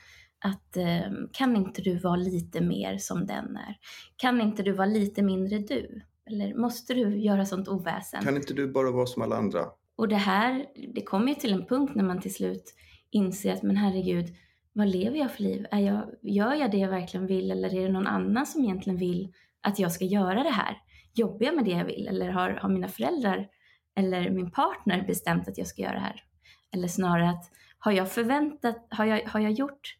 att 0.45 0.77
eh, 0.77 1.11
kan 1.31 1.55
inte 1.55 1.81
du 1.81 1.99
vara 1.99 2.15
lite 2.15 2.61
mer 2.61 2.97
som 2.97 3.25
den 3.25 3.57
är? 3.57 3.77
Kan 4.15 4.41
inte 4.41 4.63
du 4.63 4.71
vara 4.71 4.87
lite 4.87 5.21
mindre 5.21 5.57
du? 5.57 6.01
Eller 6.25 6.55
måste 6.55 6.93
du 6.93 7.17
göra 7.17 7.45
sånt 7.45 7.67
oväsen? 7.67 8.23
Kan 8.23 8.35
inte 8.35 8.53
du 8.53 8.67
bara 8.67 8.91
vara 8.91 9.05
som 9.05 9.21
alla 9.21 9.35
andra? 9.35 9.59
Och 9.95 10.07
det 10.07 10.15
här, 10.15 10.65
det 10.95 11.01
kommer 11.01 11.27
ju 11.27 11.35
till 11.35 11.53
en 11.53 11.65
punkt 11.65 11.95
när 11.95 12.03
man 12.03 12.21
till 12.21 12.33
slut 12.33 12.73
inser 13.13 13.53
att 13.53 13.63
men 13.63 13.77
herregud, 13.77 14.25
vad 14.73 14.87
lever 14.87 15.17
jag 15.17 15.31
för 15.31 15.43
liv? 15.43 15.65
Är 15.71 15.79
jag, 15.79 16.09
gör 16.21 16.53
jag 16.53 16.71
det 16.71 16.77
jag 16.77 16.89
verkligen 16.89 17.27
vill 17.27 17.51
eller 17.51 17.75
är 17.75 17.83
det 17.83 17.93
någon 17.93 18.07
annan 18.07 18.45
som 18.45 18.63
egentligen 18.63 18.99
vill 18.99 19.33
att 19.61 19.79
jag 19.79 19.91
ska 19.91 20.05
göra 20.05 20.43
det 20.43 20.49
här? 20.49 20.77
Jobbar 21.13 21.45
jag 21.45 21.55
med 21.55 21.65
det 21.65 21.71
jag 21.71 21.85
vill? 21.85 22.07
Eller 22.07 22.29
har, 22.29 22.49
har 22.49 22.69
mina 22.69 22.87
föräldrar 22.87 23.47
eller 23.95 24.29
min 24.29 24.51
partner 24.51 25.03
bestämt 25.07 25.47
att 25.47 25.57
jag 25.57 25.67
ska 25.67 25.81
göra 25.81 25.93
det 25.93 25.99
här? 25.99 26.23
Eller 26.71 26.87
snarare 26.87 27.29
att 27.29 27.51
har 27.79 27.91
jag 27.91 28.11
förväntat, 28.11 28.87
har 28.89 29.05
jag, 29.05 29.25
har 29.25 29.39
jag 29.39 29.51
gjort 29.51 29.97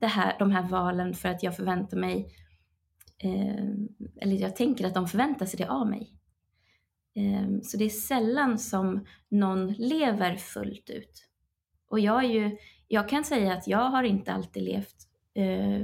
det 0.00 0.06
här, 0.06 0.36
de 0.38 0.50
här 0.50 0.68
valen 0.68 1.14
för 1.14 1.28
att 1.28 1.42
jag 1.42 1.56
förväntar 1.56 1.96
mig, 1.96 2.28
eh, 3.18 3.64
eller 4.20 4.36
jag 4.36 4.56
tänker 4.56 4.86
att 4.86 4.94
de 4.94 5.08
förväntar 5.08 5.46
sig 5.46 5.58
det 5.58 5.68
av 5.68 5.90
mig. 5.90 6.12
Eh, 7.16 7.60
så 7.62 7.76
det 7.76 7.84
är 7.84 7.88
sällan 7.88 8.58
som 8.58 9.06
någon 9.28 9.72
lever 9.72 10.36
fullt 10.36 10.90
ut. 10.90 11.28
Och 11.94 12.00
jag 12.00 12.24
är 12.24 12.28
ju, 12.28 12.56
jag 12.88 13.08
kan 13.08 13.24
säga 13.24 13.52
att 13.52 13.68
jag 13.68 13.90
har 13.90 14.02
inte 14.02 14.32
alltid 14.32 14.62
levt 14.62 14.96
eh, 15.34 15.82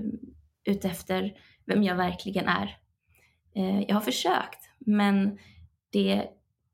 utefter 0.64 1.34
vem 1.64 1.82
jag 1.82 1.96
verkligen 1.96 2.48
är. 2.48 2.76
Eh, 3.54 3.80
jag 3.80 3.94
har 3.94 4.00
försökt, 4.00 4.70
men 4.78 5.38
det 5.90 6.24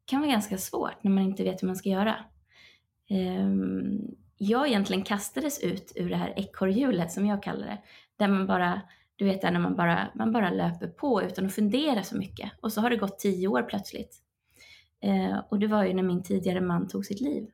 kan 0.05 0.21
vara 0.21 0.31
ganska 0.31 0.59
svårt 0.59 1.03
när 1.03 1.11
man 1.11 1.25
inte 1.25 1.45
vet 1.45 1.63
hur 1.63 1.67
man 1.67 1.77
ska 1.77 1.89
göra. 1.89 2.17
Eh, 3.11 3.51
jag 4.39 4.69
egentligen 4.69 5.05
kastades 5.05 5.63
ut 5.63 5.93
ur 5.97 6.11
det 6.11 6.17
här 6.17 6.33
ekorrhjulet 6.37 7.13
som 7.13 7.27
jag 7.27 7.43
kallar 7.43 7.67
det, 7.67 7.79
där 8.17 8.29
man 8.29 8.47
bara 8.47 8.81
du 9.17 9.25
vet 9.25 9.43
när 9.43 9.59
man 9.59 9.77
bara, 9.77 10.09
man 10.15 10.33
bara 10.33 10.51
löper 10.51 10.87
på 10.87 11.23
utan 11.23 11.47
att 11.47 11.55
fundera 11.55 12.03
så 12.03 12.17
mycket. 12.17 12.53
Och 12.61 12.73
så 12.73 12.81
har 12.81 12.91
det 12.91 12.97
gått 12.97 13.19
tio 13.19 13.49
år 13.49 13.63
plötsligt. 13.63 14.17
Eh, 15.01 15.39
och 15.49 15.59
det 15.59 15.67
var 15.67 15.85
ju 15.85 15.95
när 15.95 16.03
min 16.03 16.23
tidigare 16.23 16.61
man 16.61 16.89
tog 16.89 17.07
sitt 17.07 17.21
liv. 17.21 17.51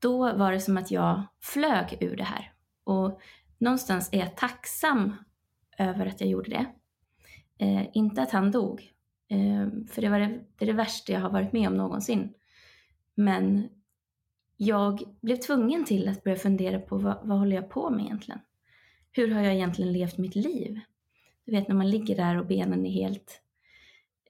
Då 0.00 0.32
var 0.32 0.52
det 0.52 0.60
som 0.60 0.76
att 0.76 0.90
jag 0.90 1.22
flög 1.40 1.98
ur 2.00 2.16
det 2.16 2.24
här. 2.24 2.52
Och 2.84 3.20
någonstans 3.58 4.08
är 4.12 4.18
jag 4.18 4.36
tacksam 4.36 5.16
över 5.78 6.06
att 6.06 6.20
jag 6.20 6.30
gjorde 6.30 6.50
det. 6.50 6.66
Eh, 7.58 7.86
inte 7.92 8.22
att 8.22 8.30
han 8.30 8.50
dog. 8.50 8.92
Eh, 9.28 9.68
för 9.90 10.02
det, 10.02 10.08
var 10.08 10.20
det, 10.20 10.40
det 10.56 10.64
är 10.64 10.66
det 10.66 10.72
värsta 10.72 11.12
jag 11.12 11.20
har 11.20 11.30
varit 11.30 11.52
med 11.52 11.68
om 11.68 11.76
någonsin. 11.76 12.34
Men 13.14 13.68
jag 14.56 15.02
blev 15.20 15.36
tvungen 15.36 15.84
till 15.84 16.08
att 16.08 16.24
börja 16.24 16.36
fundera 16.36 16.78
på 16.78 16.96
vad, 16.96 17.18
vad 17.22 17.38
håller 17.38 17.56
jag 17.56 17.70
på 17.70 17.90
med 17.90 18.04
egentligen? 18.04 18.40
hur 19.12 19.30
har 19.30 19.40
jag 19.40 19.54
egentligen 19.54 19.92
levt 19.92 20.18
mitt 20.18 20.34
liv? 20.34 20.80
Du 21.44 21.52
vet 21.52 21.68
när 21.68 21.74
man 21.74 21.90
ligger 21.90 22.16
där 22.16 22.38
och 22.38 22.46
benen 22.46 22.86
är 22.86 22.90
helt... 22.90 23.42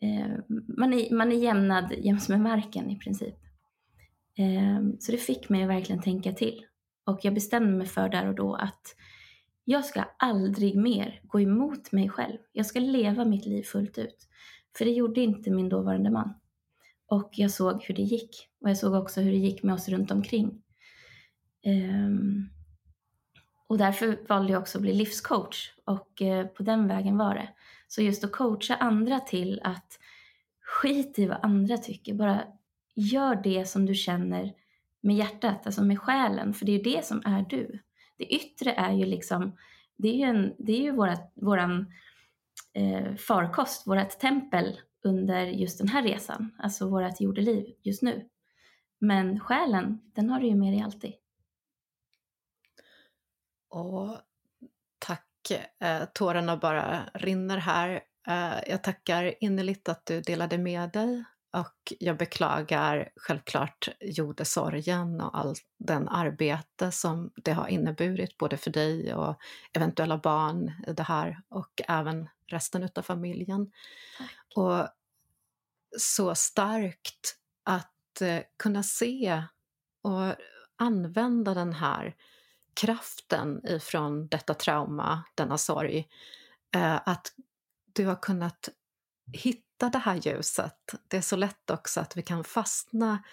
Eh, 0.01 0.57
man, 0.69 0.93
är, 0.93 1.15
man 1.15 1.33
är 1.33 1.37
jämnad 1.37 1.93
jäms 1.99 2.29
med 2.29 2.41
marken 2.41 2.91
i 2.91 2.99
princip. 2.99 3.37
Eh, 4.41 4.81
så 4.99 5.13
det 5.13 5.19
fick 5.19 5.49
mig 5.49 5.63
att 5.63 5.69
verkligen 5.69 6.03
tänka 6.03 6.33
till. 6.33 6.65
Och 7.07 7.21
jag 7.23 7.35
bestämde 7.35 7.73
mig 7.73 7.87
för 7.87 8.09
där 8.09 8.29
och 8.29 8.35
då 8.35 8.55
att 8.55 8.97
jag 9.65 9.85
ska 9.85 10.05
aldrig 10.19 10.77
mer 10.77 11.21
gå 11.23 11.41
emot 11.41 11.93
mig 11.93 12.09
själv. 12.09 12.39
Jag 12.53 12.67
ska 12.67 12.81
leva 12.81 13.25
mitt 13.25 13.47
liv 13.47 13.63
fullt 13.63 13.99
ut. 13.99 14.29
För 14.79 14.85
det 14.85 14.91
gjorde 14.91 15.21
inte 15.21 15.51
min 15.51 15.69
dåvarande 15.69 16.11
man. 16.11 16.35
Och 17.07 17.31
jag 17.33 17.51
såg 17.51 17.85
hur 17.85 17.95
det 17.95 18.03
gick. 18.03 18.49
Och 18.61 18.71
jag 18.71 18.77
såg 18.77 18.95
också 18.95 19.21
hur 19.21 19.31
det 19.31 19.39
gick 19.39 19.63
med 19.63 19.75
oss 19.75 19.89
runt 19.89 20.11
omkring. 20.11 20.63
Um, 21.67 22.49
och 23.67 23.79
därför 23.79 24.19
valde 24.29 24.53
jag 24.53 24.61
också 24.61 24.79
att 24.79 24.83
bli 24.83 24.93
livscoach 24.93 25.73
och 25.85 26.23
uh, 26.23 26.47
på 26.47 26.63
den 26.63 26.89
vägen 26.89 27.19
var 27.19 27.35
det. 27.35 27.49
Så 27.89 28.03
just 28.03 28.25
att 28.25 28.33
coacha 28.33 28.75
andra 28.75 29.21
till 29.21 29.61
att 29.65 29.99
skit 30.61 31.19
i 31.19 31.27
vad 31.27 31.39
andra 31.43 31.79
tycker, 31.79 32.15
bara 32.15 32.45
gör 33.01 33.37
det 33.43 33.69
som 33.69 33.87
du 33.87 33.95
känner 33.95 34.55
med 35.01 35.17
hjärtat, 35.17 35.67
alltså 35.67 35.85
med 35.85 35.99
själen, 36.01 36.55
för 36.55 36.67
det 36.67 36.73
är 36.73 36.77
ju 36.77 36.83
det 36.83 37.05
som 37.05 37.23
är 37.25 37.43
du. 37.43 37.79
Det 38.17 38.25
yttre 38.25 38.73
är 38.73 38.93
ju 38.93 39.05
liksom, 39.07 39.57
det 39.97 40.09
är 40.09 40.15
ju, 40.15 40.23
en, 40.23 40.55
det 40.59 40.73
är 40.73 40.81
ju 40.81 40.91
vårat, 40.91 41.33
våran 41.35 41.93
eh, 42.73 43.15
farkost, 43.15 43.87
vårat 43.87 44.21
tempel 44.21 44.81
under 45.05 45.47
just 45.47 45.79
den 45.79 45.89
här 45.89 46.03
resan, 46.03 46.57
alltså 46.59 46.89
vårat 46.89 47.21
jordeliv 47.21 47.75
just 47.83 48.03
nu. 48.03 48.29
Men 48.99 49.41
själen, 49.41 50.01
den 50.15 50.31
har 50.31 50.41
du 50.41 50.47
ju 50.47 50.55
med 50.55 50.73
dig 50.73 50.83
alltid. 50.83 51.13
Och 53.69 54.19
tack, 54.99 55.51
eh, 55.79 56.05
tårarna 56.15 56.57
bara 56.57 57.11
rinner 57.15 57.59
här. 57.59 58.01
Eh, 58.27 58.59
jag 58.67 58.83
tackar 58.83 59.35
innerligt 59.45 59.89
att 59.89 60.07
du 60.07 60.21
delade 60.21 60.59
med 60.59 60.91
dig 60.91 61.25
och 61.53 61.93
jag 61.99 62.17
beklagar 62.17 63.11
självklart 63.17 63.89
jordesorgen 64.01 65.21
och 65.21 65.39
allt 65.39 65.63
den 65.79 66.09
arbete 66.09 66.93
som 66.93 67.31
det 67.35 67.53
har 67.53 67.69
inneburit 67.69 68.39
både 68.39 68.57
för 68.57 68.71
dig 68.71 69.15
och 69.15 69.37
eventuella 69.73 70.19
barn 70.19 70.73
i 70.87 70.93
det 70.93 71.03
här 71.03 71.43
och 71.49 71.83
även 71.89 72.29
resten 72.47 72.89
av 72.95 73.03
familjen. 73.03 73.73
Tack. 74.19 74.31
Och 74.57 74.89
så 75.99 76.35
starkt 76.35 77.37
att 77.63 78.21
eh, 78.21 78.41
kunna 78.57 78.83
se 78.83 79.43
och 80.03 80.35
använda 80.77 81.55
den 81.55 81.73
här 81.73 82.17
kraften 82.75 83.61
ifrån 83.67 84.29
detta 84.29 84.55
trauma, 84.55 85.25
denna 85.35 85.59
sorg, 85.59 86.09
eh, 86.75 87.01
att 87.09 87.33
du 87.93 88.07
har 88.07 88.17
kunnat 88.23 88.69
hitta 89.33 89.70
det 89.89 89.99
här 89.99 90.17
ljuset. 90.17 90.95
Det 91.09 91.17
är 91.17 91.21
så 91.21 91.37
lätt 91.37 91.71
också 91.71 92.01
att 92.01 92.17
vi 92.17 92.23
kan 92.23 92.45
fastna 92.45 93.25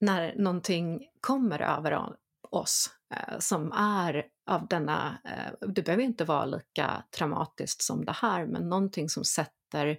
när 0.00 0.34
någonting 0.36 1.08
kommer 1.20 1.62
över 1.62 2.16
oss 2.50 2.90
eh, 3.14 3.38
som 3.38 3.72
är 3.72 4.26
av 4.46 4.68
denna, 4.68 5.18
eh, 5.24 5.68
det 5.68 5.82
behöver 5.82 6.02
inte 6.02 6.24
vara 6.24 6.44
lika 6.44 7.04
traumatiskt 7.10 7.82
som 7.82 8.04
det 8.04 8.12
här, 8.12 8.46
men 8.46 8.68
någonting 8.68 9.08
som 9.08 9.24
sätter 9.24 9.98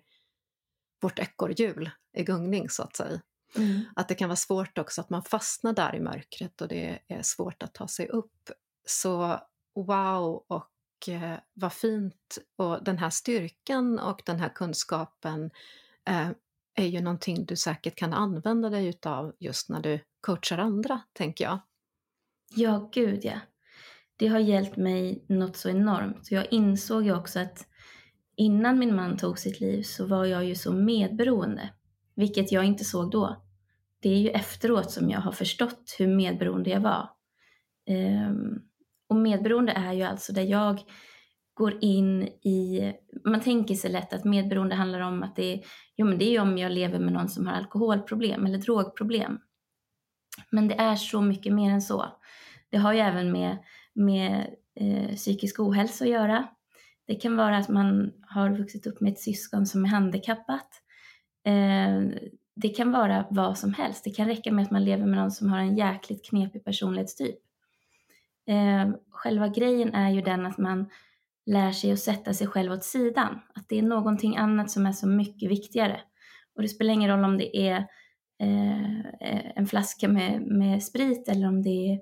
vårt 1.01 1.19
ekorrhjul 1.19 1.89
i 2.17 2.23
gungning 2.23 2.69
så 2.69 2.83
att 2.83 2.95
säga. 2.95 3.21
Mm. 3.55 3.81
Att 3.95 4.07
det 4.07 4.15
kan 4.15 4.29
vara 4.29 4.35
svårt 4.35 4.77
också 4.77 5.01
att 5.01 5.09
man 5.09 5.23
fastnar 5.23 5.73
där 5.73 5.95
i 5.95 5.99
mörkret 5.99 6.61
och 6.61 6.67
det 6.67 6.99
är 7.07 7.21
svårt 7.21 7.63
att 7.63 7.73
ta 7.73 7.87
sig 7.87 8.07
upp. 8.07 8.51
Så 8.87 9.39
wow 9.75 10.45
och 10.47 10.70
eh, 11.09 11.33
vad 11.53 11.73
fint. 11.73 12.37
Och 12.55 12.83
den 12.83 12.97
här 12.97 13.09
styrkan 13.09 13.99
och 13.99 14.21
den 14.25 14.39
här 14.39 14.49
kunskapen 14.49 15.51
eh, 16.07 16.29
är 16.75 16.87
ju 16.87 17.01
någonting 17.01 17.45
du 17.45 17.55
säkert 17.55 17.95
kan 17.95 18.13
använda 18.13 18.69
dig 18.69 18.87
utav 18.87 19.35
just 19.39 19.69
när 19.69 19.81
du 19.81 19.99
coachar 20.21 20.57
andra, 20.57 21.01
tänker 21.13 21.43
jag. 21.43 21.59
Ja, 22.55 22.89
gud 22.93 23.19
ja. 23.23 23.39
Det 24.15 24.27
har 24.27 24.39
hjälpt 24.39 24.77
mig 24.77 25.25
något 25.27 25.57
så 25.57 25.69
enormt. 25.69 26.31
Jag 26.31 26.53
insåg 26.53 27.03
ju 27.03 27.15
också 27.15 27.39
att 27.39 27.67
innan 28.35 28.79
min 28.79 28.95
man 28.95 29.17
tog 29.17 29.39
sitt 29.39 29.59
liv 29.59 29.83
så 29.83 30.05
var 30.05 30.25
jag 30.25 30.45
ju 30.45 30.55
så 30.55 30.73
medberoende, 30.73 31.73
vilket 32.15 32.51
jag 32.51 32.65
inte 32.65 32.85
såg 32.85 33.11
då 33.11 33.41
det 34.01 34.09
är 34.09 34.17
ju 34.17 34.29
efteråt 34.29 34.91
som 34.91 35.09
jag 35.09 35.19
har 35.19 35.31
förstått 35.31 35.95
hur 35.99 36.07
medberoende 36.07 36.69
jag 36.69 36.81
var. 36.81 37.09
Um, 37.89 38.61
och 39.11 39.17
medberoende 39.17 39.71
är 39.71 39.93
ju 39.93 40.03
alltså 40.03 40.33
där 40.33 40.41
jag 40.41 40.79
går 41.53 41.77
in 41.81 42.23
i, 42.23 42.81
man 43.25 43.41
tänker 43.41 43.75
sig 43.75 43.91
lätt 43.91 44.13
att 44.13 44.25
medberoende 44.25 44.75
handlar 44.75 44.99
om 44.99 45.23
att 45.23 45.35
det 45.35 45.53
är, 45.53 45.61
jo 45.97 46.05
men 46.05 46.17
det 46.17 46.25
är 46.25 46.31
ju 46.31 46.39
om 46.39 46.57
jag 46.57 46.71
lever 46.71 46.99
med 46.99 47.13
någon 47.13 47.29
som 47.29 47.47
har 47.47 47.53
alkoholproblem 47.53 48.45
eller 48.45 48.57
drogproblem. 48.57 49.39
Men 50.51 50.67
det 50.67 50.75
är 50.75 50.95
så 50.95 51.21
mycket 51.21 51.53
mer 51.53 51.71
än 51.71 51.81
så. 51.81 52.05
Det 52.69 52.77
har 52.77 52.93
ju 52.93 52.99
även 52.99 53.31
med, 53.31 53.57
med 53.93 54.47
eh, 54.79 55.15
psykisk 55.15 55.59
ohälsa 55.59 56.03
att 56.05 56.11
göra. 56.11 56.47
Det 57.07 57.15
kan 57.15 57.37
vara 57.37 57.57
att 57.57 57.69
man 57.69 58.11
har 58.21 58.49
vuxit 58.49 58.87
upp 58.87 59.01
med 59.01 59.11
ett 59.11 59.19
syskon 59.19 59.65
som 59.65 59.85
är 59.85 59.89
handikappat. 59.89 60.69
Eh, 61.45 62.01
det 62.55 62.69
kan 62.69 62.91
vara 62.91 63.25
vad 63.29 63.57
som 63.57 63.73
helst. 63.73 64.03
Det 64.03 64.11
kan 64.11 64.27
räcka 64.27 64.51
med 64.51 64.63
att 64.63 64.71
man 64.71 64.85
lever 64.85 65.05
med 65.05 65.19
någon 65.19 65.31
som 65.31 65.49
har 65.49 65.59
en 65.59 65.77
jäkligt 65.77 66.29
knepig 66.29 66.65
personlighetstyp. 66.65 67.50
Eh, 68.47 68.89
själva 69.09 69.47
grejen 69.47 69.93
är 69.93 70.09
ju 70.09 70.21
den 70.21 70.45
att 70.45 70.57
man 70.57 70.89
lär 71.45 71.71
sig 71.71 71.91
att 71.91 71.99
sätta 71.99 72.33
sig 72.33 72.47
själv 72.47 72.71
åt 72.71 72.83
sidan. 72.83 73.39
Att 73.55 73.69
det 73.69 73.77
är 73.77 73.83
någonting 73.83 74.37
annat 74.37 74.71
som 74.71 74.85
är 74.85 74.91
så 74.91 75.07
mycket 75.07 75.51
viktigare. 75.51 76.01
Och 76.55 76.61
det 76.61 76.67
spelar 76.67 76.93
ingen 76.93 77.09
roll 77.09 77.23
om 77.23 77.37
det 77.37 77.57
är 77.57 77.77
eh, 78.39 79.57
en 79.57 79.67
flaska 79.67 80.07
med, 80.07 80.41
med, 80.41 80.83
sprit 80.83 81.29
eller 81.29 81.47
om 81.47 81.61
det 81.61 81.69
är 81.69 81.99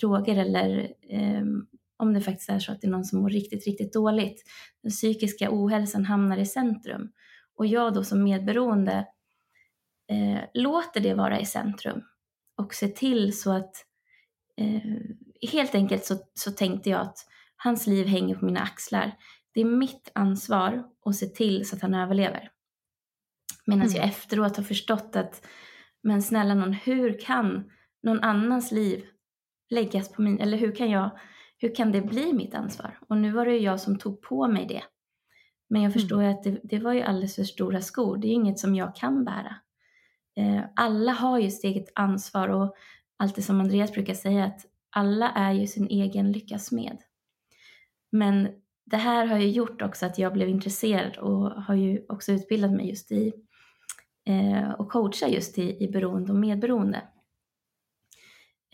droger 0.00 0.36
eller 0.36 0.92
eh, 1.08 1.44
om 1.96 2.12
det 2.14 2.20
faktiskt 2.20 2.50
är 2.50 2.58
så 2.58 2.72
att 2.72 2.80
det 2.80 2.86
är 2.86 2.90
någon 2.90 3.04
som 3.04 3.20
mår 3.20 3.30
riktigt, 3.30 3.66
riktigt 3.66 3.92
dåligt. 3.92 4.42
Den 4.82 4.90
psykiska 4.90 5.48
ohälsan 5.50 6.04
hamnar 6.04 6.38
i 6.38 6.46
centrum. 6.46 7.12
Och 7.56 7.66
jag 7.66 7.94
då 7.94 8.04
som 8.04 8.24
medberoende 8.24 9.06
eh, 10.10 10.40
låter 10.54 11.00
det 11.00 11.14
vara 11.14 11.40
i 11.40 11.46
centrum 11.46 12.02
och 12.56 12.74
ser 12.74 12.88
till 12.88 13.38
så 13.38 13.52
att 13.52 13.74
eh, 14.56 15.00
helt 15.46 15.74
enkelt 15.74 16.04
så, 16.04 16.16
så 16.34 16.50
tänkte 16.50 16.90
jag 16.90 17.00
att 17.00 17.18
hans 17.56 17.86
liv 17.86 18.06
hänger 18.06 18.34
på 18.34 18.44
mina 18.44 18.60
axlar. 18.60 19.12
Det 19.54 19.60
är 19.60 19.64
mitt 19.64 20.10
ansvar 20.14 20.84
att 21.04 21.16
se 21.16 21.26
till 21.26 21.68
så 21.68 21.76
att 21.76 21.82
han 21.82 21.94
överlever. 21.94 22.50
Medan 23.66 23.86
mm. 23.86 23.96
jag 23.96 24.04
efteråt 24.04 24.56
har 24.56 24.64
förstått 24.64 25.16
att 25.16 25.46
men 26.02 26.22
snälla 26.22 26.54
någon, 26.54 26.72
hur 26.72 27.18
kan 27.20 27.70
någon 28.02 28.20
annans 28.20 28.72
liv 28.72 29.04
läggas 29.70 30.12
på 30.12 30.22
min, 30.22 30.40
eller 30.40 30.58
hur 30.58 30.74
kan 30.74 30.90
jag, 30.90 31.10
hur 31.58 31.74
kan 31.74 31.92
det 31.92 32.02
bli 32.02 32.32
mitt 32.32 32.54
ansvar? 32.54 32.98
Och 33.08 33.16
nu 33.16 33.30
var 33.30 33.46
det 33.46 33.52
ju 33.52 33.58
jag 33.58 33.80
som 33.80 33.98
tog 33.98 34.22
på 34.22 34.48
mig 34.48 34.66
det. 34.66 34.82
Men 35.68 35.82
jag 35.82 35.92
förstår 35.92 36.22
mm. 36.22 36.26
ju 36.26 36.34
att 36.34 36.42
det, 36.42 36.60
det, 36.64 36.78
var 36.78 36.92
ju 36.92 37.02
alldeles 37.02 37.34
för 37.34 37.44
stora 37.44 37.80
skor. 37.80 38.16
Det 38.16 38.28
är 38.28 38.32
inget 38.32 38.58
som 38.58 38.74
jag 38.74 38.96
kan 38.96 39.24
bära. 39.24 39.56
Eh, 40.36 40.64
alla 40.76 41.12
har 41.12 41.38
ju 41.38 41.50
sitt 41.50 41.64
eget 41.64 41.92
ansvar 41.94 42.48
och 42.48 42.74
allt 43.16 43.36
det 43.36 43.42
som 43.42 43.60
Andreas 43.60 43.92
brukar 43.92 44.14
säga 44.14 44.44
att 44.44 44.66
alla 44.92 45.30
är 45.30 45.52
ju 45.52 45.66
sin 45.66 45.86
egen 45.86 46.32
lyckas 46.32 46.72
med. 46.72 46.98
Men 48.10 48.48
det 48.84 48.96
här 48.96 49.26
har 49.26 49.38
ju 49.38 49.50
gjort 49.50 49.82
också 49.82 50.06
att 50.06 50.18
jag 50.18 50.32
blev 50.32 50.48
intresserad 50.48 51.16
och 51.16 51.50
har 51.50 51.74
ju 51.74 52.06
också 52.08 52.32
utbildat 52.32 52.72
mig 52.72 52.88
just 52.88 53.12
i 53.12 53.32
eh, 54.24 54.70
och 54.70 54.88
coachar 54.88 55.28
just 55.28 55.58
i, 55.58 55.84
i 55.84 55.88
beroende 55.88 56.32
och 56.32 56.38
medberoende. 56.38 57.02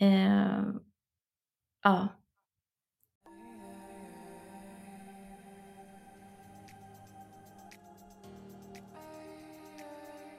Eh, 0.01 0.63
ja. 1.83 2.07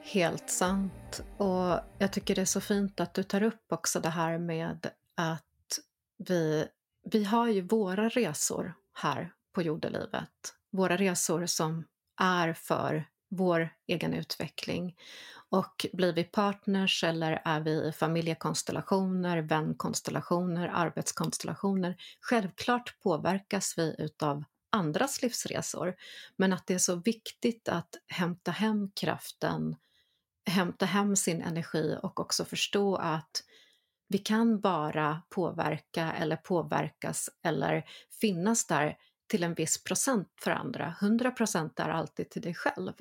Helt 0.01 0.49
sant. 0.49 1.23
Och 1.37 1.79
jag 1.97 2.13
tycker 2.13 2.35
det 2.35 2.41
är 2.41 2.45
så 2.45 2.61
fint 2.61 2.99
att 2.99 3.13
du 3.13 3.23
tar 3.23 3.43
upp 3.43 3.65
också 3.69 3.99
det 3.99 4.09
här 4.09 4.37
med 4.37 4.87
att 5.15 5.50
vi, 6.27 6.67
vi 7.11 7.23
har 7.23 7.47
ju 7.47 7.61
våra 7.61 8.09
resor 8.09 8.73
här 8.93 9.33
på 9.53 9.61
jordelivet. 9.61 10.55
Våra 10.71 10.97
resor 10.97 11.45
som 11.45 11.85
är 12.21 12.53
för 12.53 13.05
vår 13.29 13.69
egen 13.87 14.13
utveckling. 14.13 14.95
Och 15.49 15.85
blir 15.93 16.13
vi 16.13 16.23
partners 16.23 17.03
eller 17.03 17.41
är 17.45 17.59
vi 17.59 17.71
i 17.71 17.91
familjekonstellationer, 17.91 19.37
vänkonstellationer, 19.37 20.67
arbetskonstellationer, 20.73 21.95
självklart 22.19 22.99
påverkas 22.99 23.73
vi 23.77 23.95
utav 23.97 24.43
andras 24.69 25.21
livsresor. 25.21 25.95
Men 26.35 26.53
att 26.53 26.67
det 26.67 26.73
är 26.73 26.79
så 26.79 26.95
viktigt 26.95 27.69
att 27.69 27.95
hämta 28.07 28.51
hem 28.51 28.91
kraften, 28.91 29.75
hämta 30.45 30.85
hem 30.85 31.15
sin 31.15 31.41
energi 31.41 31.97
och 32.03 32.19
också 32.19 32.45
förstå 32.45 32.95
att 32.95 33.43
vi 34.11 34.17
kan 34.17 34.59
bara 34.59 35.21
påverka 35.29 36.11
eller 36.11 36.35
påverkas 36.35 37.29
eller 37.43 37.85
finnas 38.21 38.67
där 38.67 38.97
till 39.27 39.43
en 39.43 39.53
viss 39.53 39.83
procent 39.83 40.27
för 40.39 40.51
andra. 40.51 40.95
100 41.01 41.31
procent 41.31 41.79
är 41.79 41.89
alltid 41.89 42.29
till 42.29 42.41
dig 42.41 42.53
själv. 42.53 42.93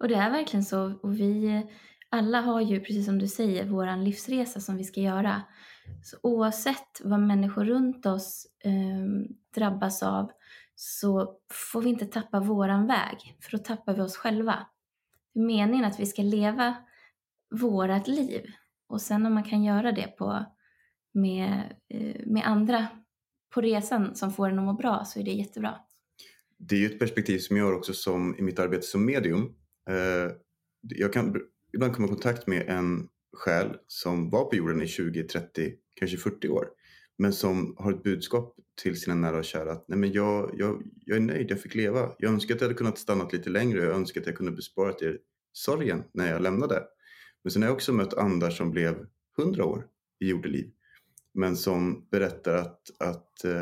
Och 0.00 0.08
det 0.08 0.14
är 0.14 0.30
verkligen 0.30 0.64
så. 0.64 0.92
Och 1.02 1.20
vi 1.20 1.62
alla 2.08 2.40
har 2.40 2.60
ju, 2.60 2.80
precis 2.80 3.06
som 3.06 3.18
du 3.18 3.28
säger, 3.28 3.64
vår 3.64 3.96
livsresa 4.04 4.60
som 4.60 4.76
vi 4.76 4.84
ska 4.84 5.00
göra. 5.00 5.42
Så 6.02 6.16
oavsett 6.22 7.00
vad 7.04 7.20
människor 7.20 7.64
runt 7.64 8.06
oss 8.06 8.46
eh, 8.64 8.72
drabbas 9.54 10.02
av 10.02 10.30
så 10.74 11.38
får 11.70 11.82
vi 11.82 11.90
inte 11.90 12.06
tappa 12.06 12.40
våran 12.40 12.86
väg, 12.86 13.38
för 13.40 13.50
då 13.50 13.58
tappar 13.58 13.94
vi 13.94 14.00
oss 14.00 14.16
själva. 14.16 14.66
Det 15.34 15.40
är 15.40 15.44
meningen 15.44 15.84
att 15.84 16.00
vi 16.00 16.06
ska 16.06 16.22
leva 16.22 16.76
vårat 17.50 18.08
liv. 18.08 18.46
Och 18.86 19.00
sen 19.00 19.26
om 19.26 19.34
man 19.34 19.44
kan 19.44 19.64
göra 19.64 19.92
det 19.92 20.06
på, 20.06 20.44
med, 21.14 21.76
eh, 21.88 22.26
med 22.26 22.46
andra 22.46 22.86
på 23.54 23.60
resan 23.60 24.14
som 24.14 24.32
får 24.32 24.48
en 24.48 24.58
att 24.58 24.64
må 24.64 24.72
bra 24.72 25.04
så 25.04 25.20
är 25.20 25.24
det 25.24 25.30
jättebra. 25.30 25.74
Det 26.58 26.74
är 26.76 26.80
ju 26.80 26.86
ett 26.86 26.98
perspektiv 26.98 27.38
som 27.38 27.56
jag 27.56 27.64
har 27.64 27.72
också 27.72 27.92
som, 27.92 28.36
i 28.38 28.42
mitt 28.42 28.58
arbete 28.58 28.86
som 28.86 29.04
medium. 29.04 29.54
Eh, 29.90 30.32
jag 30.80 31.12
kan 31.12 31.36
ibland 31.74 31.94
komma 31.94 32.06
i 32.06 32.10
kontakt 32.10 32.46
med 32.46 32.68
en 32.68 33.08
själ 33.36 33.76
som 33.86 34.30
var 34.30 34.44
på 34.44 34.56
jorden 34.56 34.82
i 34.82 34.86
20, 34.86 35.22
30, 35.22 35.72
kanske 35.94 36.16
40 36.16 36.48
år. 36.48 36.68
Men 37.18 37.32
som 37.32 37.74
har 37.78 37.92
ett 37.92 38.02
budskap 38.02 38.56
till 38.82 39.00
sina 39.00 39.14
nära 39.14 39.38
och 39.38 39.44
kära 39.44 39.72
att 39.72 39.88
Nej, 39.88 39.98
men 39.98 40.12
jag, 40.12 40.54
jag, 40.58 40.82
jag 41.04 41.16
är 41.16 41.20
nöjd, 41.20 41.50
jag 41.50 41.60
fick 41.60 41.74
leva. 41.74 42.12
Jag 42.18 42.32
önskar 42.32 42.54
att 42.54 42.60
jag 42.60 42.68
hade 42.68 42.78
kunnat 42.78 42.98
stanna 42.98 43.28
lite 43.32 43.50
längre. 43.50 43.84
Jag 43.84 43.94
önskar 43.94 44.20
att 44.20 44.26
jag 44.26 44.36
kunde 44.36 44.52
besparat 44.52 45.02
er 45.02 45.18
sorgen 45.52 46.04
när 46.12 46.32
jag 46.32 46.42
lämnade. 46.42 46.82
Men 47.44 47.50
sen 47.50 47.62
har 47.62 47.68
jag 47.68 47.74
också 47.74 47.92
mött 47.92 48.14
andar 48.14 48.50
som 48.50 48.70
blev 48.70 49.06
100 49.38 49.64
år 49.64 49.86
i 50.20 50.28
jordeliv. 50.28 50.70
Men 51.34 51.56
som 51.56 52.06
berättar 52.10 52.54
att, 52.54 52.80
att 52.98 53.44
eh, 53.44 53.52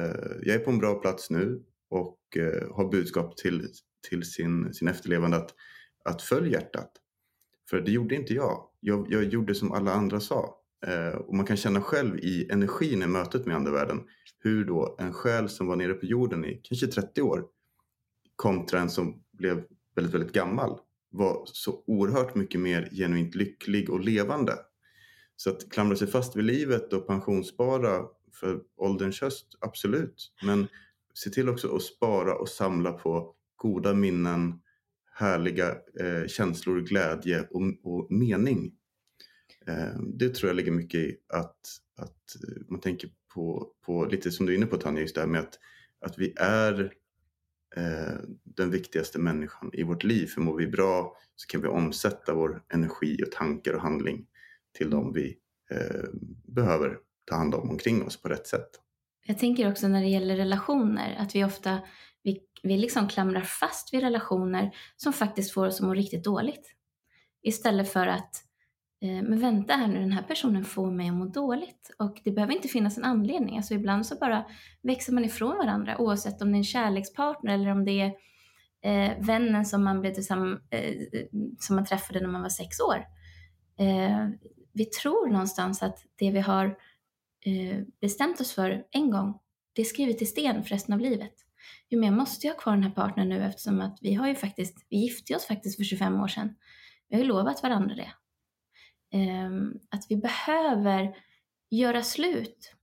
jag 0.42 0.54
är 0.54 0.58
på 0.58 0.70
en 0.70 0.78
bra 0.78 0.94
plats 0.94 1.30
nu 1.30 1.62
och 1.90 2.18
eh, 2.36 2.74
har 2.76 2.90
budskap 2.90 3.36
till, 3.36 3.68
till 4.08 4.22
sin, 4.22 4.74
sin 4.74 4.88
efterlevande 4.88 5.36
att, 5.36 5.54
att 6.04 6.22
följ 6.22 6.52
hjärtat. 6.52 6.90
För 7.70 7.80
det 7.80 7.90
gjorde 7.90 8.14
inte 8.14 8.34
jag. 8.34 8.68
Jag, 8.80 9.06
jag 9.10 9.24
gjorde 9.24 9.54
som 9.54 9.72
alla 9.72 9.92
andra 9.92 10.20
sa. 10.20 10.58
Eh, 10.86 11.14
och 11.14 11.34
man 11.34 11.46
kan 11.46 11.56
känna 11.56 11.80
själv 11.80 12.18
i 12.18 12.50
energin 12.50 13.02
i 13.02 13.06
mötet 13.06 13.46
med 13.46 13.56
andevärlden 13.56 14.00
hur 14.38 14.64
då 14.64 14.96
en 14.98 15.12
själ 15.12 15.48
som 15.48 15.66
var 15.66 15.76
nere 15.76 15.94
på 15.94 16.06
jorden 16.06 16.44
i 16.44 16.60
kanske 16.62 16.86
30 16.86 17.22
år 17.22 17.44
kontra 18.36 18.80
en 18.80 18.90
som 18.90 19.22
blev 19.32 19.64
väldigt, 19.94 20.14
väldigt 20.14 20.32
gammal 20.32 20.78
var 21.10 21.42
så 21.46 21.82
oerhört 21.86 22.34
mycket 22.34 22.60
mer 22.60 22.88
genuint 22.92 23.34
lycklig 23.34 23.90
och 23.90 24.00
levande. 24.00 24.52
Så 25.36 25.50
att 25.50 25.70
klamra 25.70 25.96
sig 25.96 26.08
fast 26.08 26.36
vid 26.36 26.44
livet 26.44 26.92
och 26.92 27.06
pensionsspara 27.06 28.04
för 28.32 28.60
ålderns 28.76 29.20
höst, 29.20 29.46
absolut. 29.60 30.32
Men 30.42 30.66
se 31.14 31.30
till 31.30 31.48
också 31.48 31.76
att 31.76 31.82
spara 31.82 32.34
och 32.34 32.48
samla 32.48 32.92
på 32.92 33.34
goda 33.56 33.94
minnen, 33.94 34.60
härliga 35.14 35.76
eh, 36.00 36.26
känslor, 36.26 36.80
glädje 36.80 37.46
och, 37.50 37.62
och 37.82 38.12
mening. 38.12 38.72
Eh, 39.66 40.00
det 40.14 40.34
tror 40.34 40.48
jag 40.48 40.56
ligger 40.56 40.72
mycket 40.72 41.00
i 41.00 41.16
att, 41.28 41.56
att 41.96 42.44
eh, 42.48 42.62
man 42.68 42.80
tänker 42.80 43.10
på, 43.34 43.72
på, 43.86 44.04
lite 44.04 44.30
som 44.30 44.46
du 44.46 44.52
är 44.52 44.56
inne 44.56 44.66
på 44.66 44.76
Tanja, 44.76 45.00
just 45.00 45.14
det 45.14 45.20
här 45.20 45.28
med 45.28 45.40
att, 45.40 45.58
att 46.00 46.18
vi 46.18 46.34
är 46.36 46.92
eh, 47.76 48.18
den 48.44 48.70
viktigaste 48.70 49.18
människan 49.18 49.70
i 49.72 49.82
vårt 49.82 50.04
liv. 50.04 50.26
För 50.26 50.40
mår 50.40 50.56
vi 50.56 50.66
bra 50.66 51.16
så 51.36 51.46
kan 51.46 51.62
vi 51.62 51.68
omsätta 51.68 52.34
vår 52.34 52.62
energi 52.68 53.22
och 53.22 53.32
tankar 53.32 53.72
och 53.72 53.82
handling 53.82 54.26
till 54.72 54.90
de 54.90 55.12
vi 55.12 55.38
eh, 55.70 56.08
behöver 56.44 56.98
ta 57.24 57.36
hand 57.36 57.54
om 57.54 57.70
omkring 57.70 58.02
oss 58.02 58.22
på 58.22 58.28
rätt 58.28 58.46
sätt. 58.46 58.70
Jag 59.26 59.38
tänker 59.38 59.70
också 59.70 59.88
när 59.88 60.00
det 60.00 60.08
gäller 60.08 60.36
relationer 60.36 61.16
att 61.18 61.34
vi 61.34 61.44
ofta 61.44 61.80
vi, 62.22 62.40
vi 62.62 62.76
liksom 62.76 63.08
klamrar 63.08 63.40
fast 63.40 63.94
vid 63.94 64.00
relationer 64.00 64.74
som 64.96 65.12
faktiskt 65.12 65.52
får 65.52 65.66
oss 65.66 65.80
att 65.80 65.86
må 65.86 65.94
riktigt 65.94 66.24
dåligt. 66.24 66.74
Istället 67.42 67.92
för 67.92 68.06
att 68.06 68.44
Eh, 69.02 69.22
men 69.22 69.40
vänta 69.40 69.74
här 69.74 69.86
nu, 69.86 70.00
den 70.00 70.12
här 70.12 70.22
personen 70.22 70.64
får 70.64 70.90
mig 70.90 71.08
att 71.08 71.14
må 71.14 71.24
dåligt. 71.24 71.90
Och 71.98 72.20
det 72.24 72.30
behöver 72.30 72.54
inte 72.54 72.68
finnas 72.68 72.98
en 72.98 73.04
anledning. 73.04 73.56
Alltså 73.56 73.74
ibland 73.74 74.06
så 74.06 74.16
bara 74.16 74.44
växer 74.82 75.12
man 75.12 75.24
ifrån 75.24 75.56
varandra 75.56 75.98
oavsett 75.98 76.42
om 76.42 76.52
det 76.52 76.56
är 76.56 76.58
en 76.58 76.64
kärlekspartner 76.64 77.54
eller 77.54 77.70
om 77.70 77.84
det 77.84 78.00
är 78.00 78.12
eh, 78.84 79.12
vännen 79.26 79.66
som 79.66 79.84
man, 79.84 80.00
blev 80.00 80.14
tillsammans, 80.14 80.60
eh, 80.70 80.80
eh 80.80 81.26
som 81.58 81.76
man 81.76 81.84
träffade 81.84 82.20
när 82.20 82.28
man 82.28 82.42
var 82.42 82.48
sex 82.48 82.80
år. 82.80 83.04
Eh, 83.78 84.28
vi 84.72 84.84
tror 84.84 85.28
någonstans 85.28 85.82
att 85.82 86.06
det 86.16 86.30
vi 86.30 86.40
har 86.40 86.66
eh, 87.46 87.80
bestämt 88.00 88.40
oss 88.40 88.52
för 88.52 88.84
en 88.90 89.10
gång, 89.10 89.38
det 89.72 89.82
är 89.82 89.86
skrivet 89.86 90.22
i 90.22 90.26
sten 90.26 90.62
för 90.62 90.70
resten 90.70 90.94
av 90.94 91.00
livet. 91.00 91.34
Jo, 91.88 92.00
men 92.00 92.08
jag 92.08 92.18
måste 92.18 92.46
ju 92.46 92.52
ha 92.52 92.58
kvar 92.58 92.72
den 92.72 92.82
här 92.82 92.90
partnern 92.90 93.28
nu 93.28 93.44
eftersom 93.44 93.80
att 93.80 93.98
vi 94.00 94.14
har 94.14 94.28
ju 94.28 94.34
faktiskt, 94.34 94.86
vi 94.88 94.96
gifte 94.96 95.36
oss 95.36 95.44
faktiskt 95.44 95.76
för 95.76 95.84
25 95.84 96.20
år 96.20 96.28
sedan. 96.28 96.54
Vi 97.08 97.16
har 97.16 97.22
ju 97.22 97.28
lovat 97.28 97.62
varandra 97.62 97.94
det. 97.94 98.12
Ehm, 99.18 99.72
att 99.90 100.06
vi 100.08 100.16
behöver 100.16 101.16
göra 101.70 102.02
slut 102.02 102.74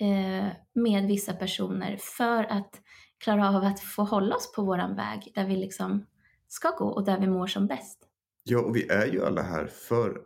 eh, 0.00 0.48
med 0.74 1.06
vissa 1.06 1.32
personer 1.32 1.96
för 1.96 2.44
att 2.44 2.80
klara 3.18 3.48
av 3.48 3.64
att 3.64 3.80
få 3.80 4.02
hålla 4.02 4.36
oss 4.36 4.52
på 4.52 4.62
våran 4.62 4.96
väg 4.96 5.32
där 5.34 5.46
vi 5.46 5.56
liksom 5.56 6.06
ska 6.48 6.70
gå 6.70 6.84
och 6.84 7.04
där 7.04 7.18
vi 7.18 7.26
mår 7.26 7.46
som 7.46 7.66
bäst. 7.66 8.08
Ja, 8.44 8.60
och 8.60 8.76
vi 8.76 8.88
är 8.88 9.06
ju 9.06 9.26
alla 9.26 9.42
här 9.42 9.66
för 9.66 10.20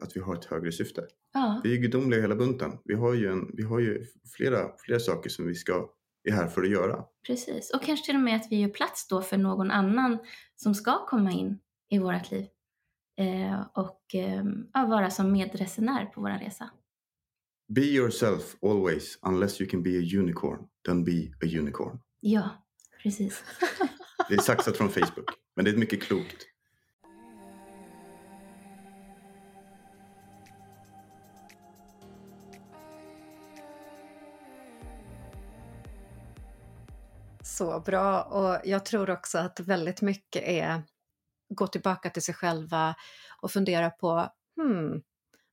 att 0.00 0.16
vi 0.16 0.20
har 0.20 0.34
ett 0.34 0.44
högre 0.44 0.72
syfte. 0.72 1.02
Ja. 1.32 1.60
Vi 1.64 1.70
är 1.70 1.74
ju 1.74 1.80
gudomliga 1.80 2.20
hela 2.20 2.36
bunten. 2.36 2.78
Vi 2.84 2.94
har 2.94 3.14
ju, 3.14 3.28
en, 3.28 3.50
vi 3.56 3.62
har 3.62 3.78
ju 3.78 4.06
flera, 4.36 4.70
flera 4.78 5.00
saker 5.00 5.30
som 5.30 5.46
vi 5.46 5.54
ska, 5.54 5.90
är 6.28 6.32
här 6.32 6.46
för 6.46 6.62
att 6.62 6.70
göra. 6.70 7.04
Precis, 7.26 7.70
och 7.74 7.82
kanske 7.82 8.06
till 8.06 8.16
och 8.16 8.22
med 8.22 8.36
att 8.36 8.46
vi 8.50 8.60
gör 8.60 8.68
plats 8.68 9.08
då 9.08 9.22
för 9.22 9.36
någon 9.36 9.70
annan 9.70 10.18
som 10.56 10.74
ska 10.74 11.06
komma 11.06 11.30
in 11.32 11.58
i 11.90 11.98
vårt 11.98 12.30
liv 12.30 12.46
eh, 13.18 13.66
och 13.74 14.14
eh, 14.14 14.88
vara 14.88 15.10
som 15.10 15.32
medresenär 15.32 16.06
på 16.06 16.20
vår 16.20 16.44
resa. 16.44 16.70
Be 17.74 17.80
yourself 17.80 18.56
always 18.62 19.18
unless 19.22 19.60
you 19.60 19.70
can 19.70 19.82
be 19.82 19.90
a 19.90 20.02
unicorn. 20.20 20.58
Then 20.86 21.04
be 21.04 21.12
a 21.42 21.58
unicorn. 21.58 21.98
Ja, 22.20 22.66
precis. 23.02 23.44
det 24.28 24.34
är 24.34 24.38
saxat 24.38 24.76
från 24.76 24.88
Facebook, 24.88 25.30
men 25.56 25.64
det 25.64 25.70
är 25.70 25.76
mycket 25.76 26.02
klokt. 26.02 26.46
Så 37.60 37.80
bra 37.80 38.22
och 38.22 38.60
jag 38.64 38.84
tror 38.84 39.10
också 39.10 39.38
att 39.38 39.60
väldigt 39.60 40.02
mycket 40.02 40.42
är 40.42 40.82
gå 41.54 41.66
tillbaka 41.66 42.10
till 42.10 42.22
sig 42.22 42.34
själva 42.34 42.94
och 43.42 43.50
fundera 43.50 43.90
på 43.90 44.28
hmm, 44.56 45.02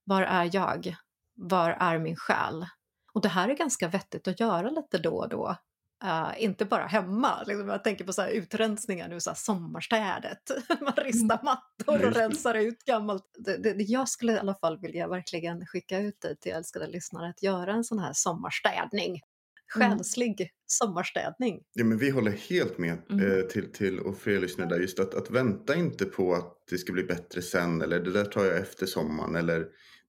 var 0.04 0.22
är 0.22 0.50
jag? 0.54 0.96
Var 1.36 1.70
är 1.70 2.00
min 2.00 2.16
själ? 2.16 2.66
Och 3.14 3.22
det 3.22 3.30
här 3.30 3.50
är 3.50 3.54
ganska 3.54 3.88
vettigt 3.88 4.28
att 4.28 4.40
göra 4.40 4.70
lite 4.70 4.98
då 4.98 5.18
och 5.18 5.30
då. 5.30 5.56
Uh, 6.04 6.44
inte 6.44 6.66
bara 6.66 6.86
hemma, 6.86 7.44
liksom, 7.44 7.70
jag 7.70 7.84
tänker 7.84 8.06
på 8.06 8.14
så 8.14 8.22
här 8.22 8.30
utrensningar 8.30 9.08
nu, 9.08 9.20
så 9.20 9.30
här 9.30 9.38
sommarstädet. 9.38 10.52
Man 10.82 10.94
ristar 10.96 11.40
mattor 11.44 12.08
och 12.08 12.14
rensar 12.14 12.54
ut 12.54 12.84
gammalt. 12.84 13.26
Det, 13.38 13.58
det, 13.58 13.84
jag 13.84 14.10
skulle 14.10 14.34
i 14.34 14.40
alla 14.40 14.56
fall 14.56 14.80
vilja 14.80 15.08
verkligen 15.08 15.66
skicka 15.66 16.00
ut 16.00 16.22
dig 16.22 16.38
till 16.38 16.52
älskade 16.52 16.88
lyssnare 16.88 17.30
att 17.30 17.44
göra 17.44 17.74
en 17.74 17.84
sån 17.84 18.00
här 18.00 18.14
sommarstädning 18.14 19.10
Mm. 19.10 19.37
Själslig 19.68 20.42
mm. 20.42 20.50
sommarstädning. 20.66 21.60
Ja, 21.74 21.86
men 21.86 21.98
vi 21.98 22.10
håller 22.10 22.32
helt 22.32 22.78
med 22.78 22.98
mm. 23.10 23.32
eh, 23.32 23.42
till, 23.42 23.72
till 23.72 24.00
och 24.00 24.18
för 24.18 24.32
er 24.32 24.40
lyssnare 24.40 24.70
där, 24.70 24.80
just 24.80 25.00
att, 25.00 25.14
att 25.14 25.32
vänta 25.32 25.76
inte 25.76 26.06
på 26.06 26.34
att 26.34 26.54
det 26.70 26.78
ska 26.78 26.94
bli 26.94 27.04
bättre 27.04 27.42
sen 27.42 27.82
eller 27.82 28.00
det 28.00 28.12
där 28.12 28.26
tar 28.26 28.46
jag 28.46 28.58
efter 28.58 28.86
sommaren 28.86 29.36
eller 29.36 29.66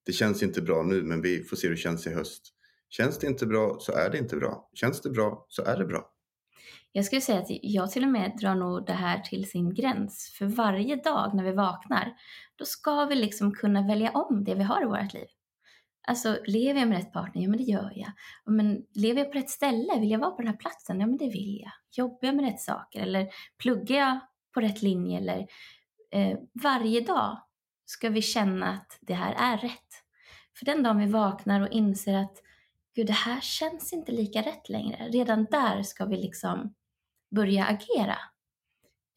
det 0.06 0.12
känns 0.12 0.42
inte 0.42 0.62
bra 0.62 0.82
nu 0.82 1.02
men 1.02 1.22
vi 1.22 1.42
får 1.42 1.56
se 1.56 1.66
hur 1.66 1.74
det 1.74 1.80
känns 1.80 2.06
i 2.06 2.10
höst. 2.10 2.42
Känns 2.88 3.18
det 3.18 3.26
inte 3.26 3.46
bra 3.46 3.76
så 3.80 3.92
är 3.92 4.10
det 4.10 4.18
inte 4.18 4.36
bra. 4.36 4.70
Känns 4.74 5.00
det 5.00 5.10
bra 5.10 5.46
så 5.48 5.62
är 5.62 5.76
det 5.76 5.84
bra. 5.84 6.10
Jag 6.92 7.04
skulle 7.04 7.20
säga 7.20 7.38
att 7.38 7.46
jag 7.48 7.90
till 7.90 8.04
och 8.04 8.10
med 8.10 8.32
drar 8.40 8.54
nog 8.54 8.86
det 8.86 8.92
här 8.92 9.20
till 9.20 9.50
sin 9.50 9.74
gräns. 9.74 10.34
För 10.38 10.46
varje 10.46 10.96
dag 10.96 11.34
när 11.34 11.44
vi 11.44 11.52
vaknar, 11.52 12.12
då 12.56 12.64
ska 12.64 13.04
vi 13.04 13.14
liksom 13.14 13.54
kunna 13.54 13.86
välja 13.86 14.10
om 14.10 14.44
det 14.44 14.54
vi 14.54 14.62
har 14.62 14.82
i 14.82 14.86
vårt 14.86 15.14
liv. 15.14 15.26
Alltså, 16.08 16.38
lever 16.46 16.80
jag 16.80 16.88
med 16.88 16.98
rätt 16.98 17.12
partner? 17.12 17.42
Ja, 17.42 17.48
men 17.48 17.58
det 17.58 17.64
gör 17.64 17.92
jag. 17.94 18.12
Men 18.44 18.86
lever 18.94 19.20
jag 19.20 19.32
på 19.32 19.38
rätt 19.38 19.50
ställe? 19.50 19.98
Vill 20.00 20.10
jag 20.10 20.18
vara 20.18 20.30
på 20.30 20.42
den 20.42 20.46
här 20.46 20.56
platsen? 20.56 21.00
Ja, 21.00 21.06
men 21.06 21.16
det 21.16 21.28
vill 21.28 21.60
jag. 21.62 21.72
Jobbar 21.92 22.18
jag 22.20 22.36
med 22.36 22.44
rätt 22.44 22.60
saker? 22.60 23.00
Eller 23.00 23.28
pluggar 23.62 23.96
jag 23.96 24.18
på 24.54 24.60
rätt 24.60 24.82
linje? 24.82 25.18
Eller 25.18 25.46
eh, 26.10 26.38
varje 26.62 27.00
dag 27.00 27.40
ska 27.84 28.08
vi 28.08 28.22
känna 28.22 28.68
att 28.68 28.98
det 29.00 29.14
här 29.14 29.34
är 29.38 29.58
rätt. 29.58 30.02
För 30.58 30.66
den 30.66 30.82
dagen 30.82 30.98
vi 30.98 31.06
vaknar 31.06 31.60
och 31.60 31.68
inser 31.68 32.14
att 32.14 32.42
gud, 32.94 33.06
det 33.06 33.12
här 33.12 33.40
känns 33.40 33.92
inte 33.92 34.12
lika 34.12 34.42
rätt 34.42 34.68
längre. 34.68 35.08
Redan 35.08 35.44
där 35.44 35.82
ska 35.82 36.04
vi 36.04 36.16
liksom 36.16 36.74
börja 37.30 37.64
agera. 37.64 38.18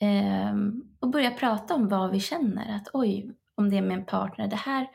Eh, 0.02 0.56
och 1.00 1.10
börja 1.10 1.32
prata 1.32 1.76
om 1.76 1.88
vad 1.88 2.12
vi 2.12 2.20
känner. 2.20 2.76
Att 2.76 2.88
oj, 2.94 3.32
om 3.56 3.70
det 3.70 3.78
är 3.78 3.82
med 3.82 3.98
en 3.98 4.06
partner, 4.06 4.48
det 4.48 4.56
här, 4.56 4.88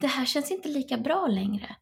det 0.00 0.06
här 0.06 0.24
känns 0.24 0.50
inte 0.50 0.68
lika 0.68 0.96
bra 0.96 1.26
längre. 1.26 1.76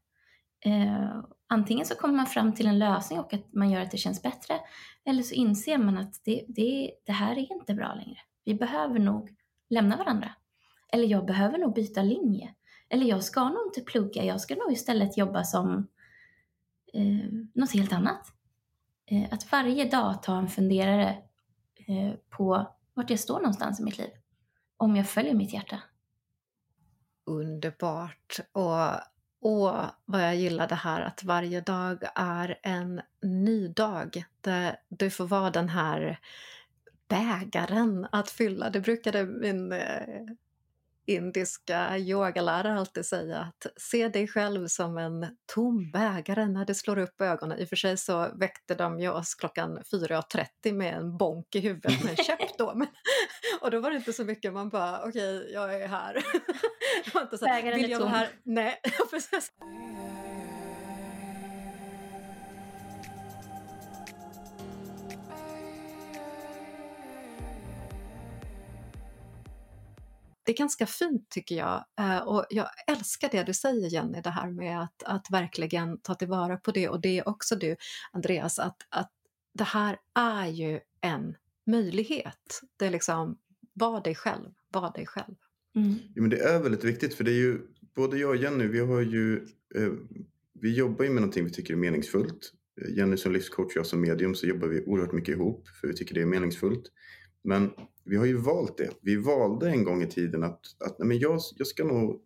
Eh, 0.64 1.24
antingen 1.48 1.86
så 1.86 1.94
kommer 1.94 2.14
man 2.14 2.26
fram 2.26 2.54
till 2.54 2.66
en 2.66 2.78
lösning 2.78 3.18
och 3.18 3.34
att 3.34 3.52
man 3.52 3.70
gör 3.70 3.80
att 3.80 3.90
det 3.90 3.96
känns 3.96 4.22
bättre. 4.22 4.60
Eller 5.04 5.22
så 5.22 5.34
inser 5.34 5.78
man 5.78 5.98
att 5.98 6.20
det, 6.24 6.44
det, 6.48 6.90
det 7.06 7.12
här 7.12 7.32
är 7.32 7.52
inte 7.52 7.74
bra 7.74 7.94
längre. 7.94 8.18
Vi 8.44 8.54
behöver 8.54 8.98
nog 8.98 9.30
lämna 9.70 9.96
varandra. 9.96 10.30
Eller 10.92 11.06
jag 11.06 11.26
behöver 11.26 11.58
nog 11.58 11.74
byta 11.74 12.02
linje. 12.02 12.54
Eller 12.88 13.06
jag 13.06 13.24
ska 13.24 13.44
nog 13.48 13.66
inte 13.66 13.80
plugga, 13.80 14.24
jag 14.24 14.40
ska 14.40 14.54
nog 14.54 14.72
istället 14.72 15.16
jobba 15.16 15.44
som 15.44 15.88
eh, 16.94 17.32
något 17.54 17.72
helt 17.72 17.92
annat. 17.92 18.26
Eh, 19.06 19.28
att 19.30 19.52
varje 19.52 19.84
dag 19.84 20.22
ta 20.22 20.38
en 20.38 20.48
funderare 20.48 21.08
eh, 21.86 22.14
på 22.30 22.66
vart 22.94 23.10
jag 23.10 23.18
står 23.18 23.38
någonstans 23.38 23.80
i 23.80 23.84
mitt 23.84 23.98
liv. 23.98 24.10
Om 24.76 24.96
jag 24.96 25.08
följer 25.08 25.34
mitt 25.34 25.52
hjärta. 25.52 25.82
Underbart! 27.24 28.40
Och 28.52 29.00
Åh, 29.46 29.86
vad 30.04 30.22
jag 30.22 30.36
gillar 30.36 30.68
det 30.68 30.74
här 30.74 31.00
att 31.00 31.24
varje 31.24 31.60
dag 31.60 32.02
är 32.14 32.58
en 32.62 33.00
ny 33.22 33.68
dag 33.68 34.24
där 34.40 34.76
du 34.88 35.10
får 35.10 35.26
vara 35.26 35.50
den 35.50 35.68
här 35.68 36.18
bägaren 37.08 38.06
att 38.12 38.30
fylla. 38.30 38.70
Det 38.70 38.80
brukade 38.80 39.24
min 39.24 39.72
eh, 39.72 40.24
indiska 41.06 41.98
yogalärare 41.98 42.78
alltid 42.78 43.06
säga 43.06 43.38
att 43.38 43.82
se 43.82 44.08
dig 44.08 44.28
själv 44.28 44.66
som 44.66 44.98
en 44.98 45.26
tom 45.54 45.90
bägare 45.90 46.46
när 46.46 46.64
du 46.64 46.74
slår 46.74 46.98
upp 46.98 47.20
ögonen. 47.20 47.58
I 47.58 47.64
och 47.64 47.68
för 47.68 47.76
sig 47.76 47.96
så 47.96 48.28
väckte 48.34 48.74
de 48.74 49.00
ju 49.00 49.10
oss 49.10 49.34
klockan 49.34 49.78
4.30 49.78 50.72
med 50.72 50.94
en 50.94 51.16
bonk 51.16 51.54
i 51.54 51.60
huvudet 51.60 52.04
med 52.04 52.10
en 52.10 52.16
käpp 52.24 52.58
då. 52.58 52.74
Men, 52.74 52.88
och 53.60 53.70
då 53.70 53.80
var 53.80 53.90
det 53.90 53.96
inte 53.96 54.12
så 54.12 54.24
mycket, 54.24 54.52
man 54.52 54.68
bara 54.68 54.98
okej, 54.98 55.38
okay, 55.38 55.52
jag 55.52 55.74
är 55.82 55.88
här. 55.88 56.14
det 57.04 57.14
var 57.14 57.22
inte 57.22 57.38
så, 57.38 57.44
bägaren 57.44 57.78
vill 57.80 57.90
jag 57.90 58.00
vara 58.00 58.08
här? 58.08 58.28
Nej, 58.42 58.80
precis. 59.10 59.52
Det 70.44 70.52
är 70.52 70.56
ganska 70.56 70.86
fint 70.86 71.30
tycker 71.30 71.54
jag. 71.54 71.84
Eh, 72.00 72.18
och 72.18 72.46
jag 72.50 72.66
älskar 72.86 73.28
det 73.32 73.42
du 73.42 73.54
säger 73.54 73.88
Jenny, 73.88 74.20
det 74.20 74.30
här 74.30 74.50
med 74.50 74.82
att, 74.82 75.02
att 75.02 75.26
verkligen 75.30 76.00
ta 76.00 76.14
tillvara 76.14 76.56
på 76.56 76.70
det. 76.70 76.88
Och 76.88 77.00
det 77.00 77.18
är 77.18 77.28
också 77.28 77.56
du, 77.56 77.76
Andreas, 78.12 78.58
att, 78.58 78.76
att 78.88 79.10
det 79.54 79.64
här 79.64 79.98
är 80.14 80.46
ju 80.46 80.80
en 81.00 81.36
möjlighet. 81.66 82.60
Det 82.76 82.86
är 82.86 82.90
liksom, 82.90 83.38
var 83.72 84.00
dig 84.00 84.14
själv, 84.14 84.50
var 84.68 84.92
dig 84.92 85.06
själv. 85.06 85.34
Mm. 85.76 85.94
Ja, 86.14 86.20
men 86.22 86.30
det 86.30 86.38
är 86.38 86.62
väldigt 86.62 86.84
viktigt 86.84 87.14
för 87.14 87.24
det 87.24 87.30
är 87.30 87.40
ju, 87.40 87.60
både 87.94 88.18
jag 88.18 88.30
och 88.30 88.36
Jenny, 88.36 88.66
vi 88.66 88.78
har 88.80 89.00
ju, 89.00 89.36
eh, 89.74 89.92
vi 90.60 90.74
jobbar 90.74 91.04
ju 91.04 91.10
med 91.10 91.22
någonting 91.22 91.44
vi 91.44 91.50
tycker 91.50 91.74
är 91.74 91.78
meningsfullt. 91.78 92.52
Jenny 92.96 93.16
som 93.16 93.32
livscoach 93.32 93.66
och 93.66 93.76
jag 93.76 93.86
som 93.86 94.00
medium 94.00 94.34
så 94.34 94.46
jobbar 94.46 94.68
vi 94.68 94.84
oerhört 94.84 95.12
mycket 95.12 95.34
ihop 95.34 95.68
för 95.80 95.88
vi 95.88 95.94
tycker 95.94 96.14
det 96.14 96.22
är 96.22 96.26
meningsfullt. 96.26 96.84
Men 97.44 97.70
vi 98.04 98.16
har 98.16 98.24
ju 98.24 98.36
valt 98.36 98.78
det. 98.78 98.90
Vi 99.02 99.16
valde 99.16 99.70
en 99.70 99.84
gång 99.84 100.02
i 100.02 100.06
tiden 100.06 100.44
att, 100.44 100.60
att 100.84 100.98
nej 100.98 101.08
men 101.08 101.18
jag, 101.18 101.40
jag 101.56 101.66
ska 101.66 101.84
nog 101.84 102.20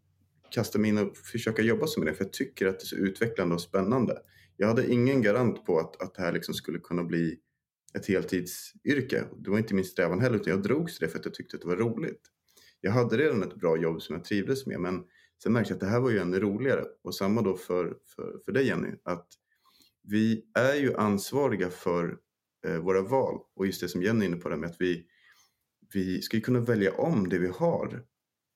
kasta 0.50 0.78
mig 0.78 0.90
in 0.90 0.98
och 0.98 1.16
försöka 1.16 1.62
jobba 1.62 1.86
som 1.86 2.04
det 2.04 2.14
för 2.14 2.24
jag 2.24 2.32
tycker 2.32 2.66
att 2.66 2.80
det 2.80 2.84
är 2.84 2.86
så 2.86 2.96
utvecklande 2.96 3.54
och 3.54 3.60
spännande. 3.60 4.18
Jag 4.56 4.68
hade 4.68 4.92
ingen 4.92 5.22
garant 5.22 5.64
på 5.66 5.78
att, 5.78 6.02
att 6.02 6.14
det 6.14 6.22
här 6.22 6.32
liksom 6.32 6.54
skulle 6.54 6.78
kunna 6.78 7.04
bli 7.04 7.38
ett 7.94 8.06
heltidsyrke. 8.06 9.24
Det 9.36 9.50
var 9.50 9.58
inte 9.58 9.74
min 9.74 9.84
strävan 9.84 10.20
heller 10.20 10.36
utan 10.36 10.50
jag 10.50 10.62
drogs 10.62 10.98
till 10.98 11.06
det 11.06 11.12
för 11.12 11.18
att 11.18 11.24
jag 11.24 11.34
tyckte 11.34 11.56
att 11.56 11.62
det 11.62 11.68
var 11.68 11.76
roligt. 11.76 12.20
Jag 12.80 12.92
hade 12.92 13.16
redan 13.16 13.42
ett 13.42 13.56
bra 13.56 13.76
jobb 13.76 14.02
som 14.02 14.14
jag 14.14 14.24
trivdes 14.24 14.66
med 14.66 14.80
men 14.80 15.04
sen 15.42 15.52
märkte 15.52 15.72
jag 15.72 15.76
att 15.76 15.80
det 15.80 15.86
här 15.86 16.00
var 16.00 16.10
ju 16.10 16.18
ännu 16.18 16.40
roligare. 16.40 16.84
Och 17.02 17.14
samma 17.14 17.42
då 17.42 17.56
för, 17.56 17.96
för, 18.16 18.40
för 18.44 18.52
dig 18.52 18.66
Jenny, 18.66 18.88
att 19.02 19.26
vi 20.02 20.44
är 20.54 20.74
ju 20.74 20.94
ansvariga 20.94 21.70
för 21.70 22.18
eh, 22.66 22.78
våra 22.78 23.02
val 23.02 23.40
och 23.56 23.66
just 23.66 23.80
det 23.80 23.88
som 23.88 24.02
Jenny 24.02 24.24
är 24.24 24.28
inne 24.28 24.36
på 24.36 24.48
det 24.48 24.56
med 24.56 24.70
att 24.70 24.80
vi 24.80 25.06
vi 25.94 26.22
ska 26.22 26.36
ju 26.36 26.40
kunna 26.40 26.60
välja 26.60 26.92
om 26.92 27.28
det 27.28 27.38
vi 27.38 27.48
har 27.48 28.02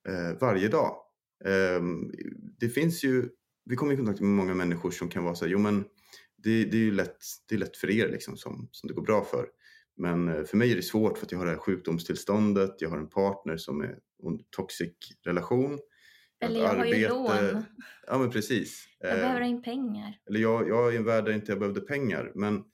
eh, 0.09 0.39
varje 0.41 0.69
dag. 0.69 0.97
Eh, 1.45 1.83
det 2.61 2.69
finns 2.69 3.05
ju, 3.05 3.29
vi 3.65 3.77
kommer 3.77 3.95
i 3.95 3.97
kontakt 3.97 4.21
med 4.21 4.31
många 4.31 4.55
människor 4.55 4.91
som 4.91 5.09
kan 5.09 5.25
vara 5.25 5.35
så 5.35 5.45
här, 5.45 5.53
jo 5.53 5.59
men 5.59 5.85
det, 6.37 6.65
det 6.65 6.77
är 6.77 6.83
ju 6.83 6.93
lätt, 6.93 7.19
det 7.49 7.55
är 7.55 7.59
lätt 7.59 7.77
för 7.77 7.91
er 7.91 8.09
liksom 8.09 8.37
som, 8.37 8.69
som 8.71 8.89
det 8.89 8.95
går 8.95 9.03
bra 9.03 9.25
för. 9.25 9.47
Men 9.97 10.29
eh, 10.29 10.45
för 10.45 10.57
mig 10.57 10.73
är 10.73 10.77
det 10.77 10.83
svårt 10.83 11.19
för 11.19 11.27
att 11.27 11.33
jag 11.33 11.39
har 11.39 11.47
det 11.47 11.53
här 11.53 11.59
sjukdomstillståndet, 11.59 12.75
jag 12.79 12.91
har 12.91 12.99
en 12.99 13.09
partner 13.09 13.57
som 13.57 13.81
är 13.81 13.99
en 14.27 14.39
toxic 14.51 14.93
relation. 15.25 15.79
Eller 16.41 16.61
jag 16.61 16.69
har 16.69 16.85
ju 16.85 17.09
lån. 17.09 17.65
Ja 18.07 18.19
men 18.19 18.31
precis. 18.31 18.89
Jag 18.99 19.17
behöver 19.17 19.41
ha 19.41 19.47
in 19.47 19.63
pengar. 19.63 20.19
Eller 20.29 20.41
jag, 20.41 20.69
jag 20.69 20.89
är 20.89 20.93
i 20.93 20.97
en 20.97 21.05
värld 21.05 21.25
där 21.25 21.33
inte 21.33 21.53
jag 21.53 21.59
behövde 21.59 21.81
pengar. 21.81 22.33
Men 22.35 22.65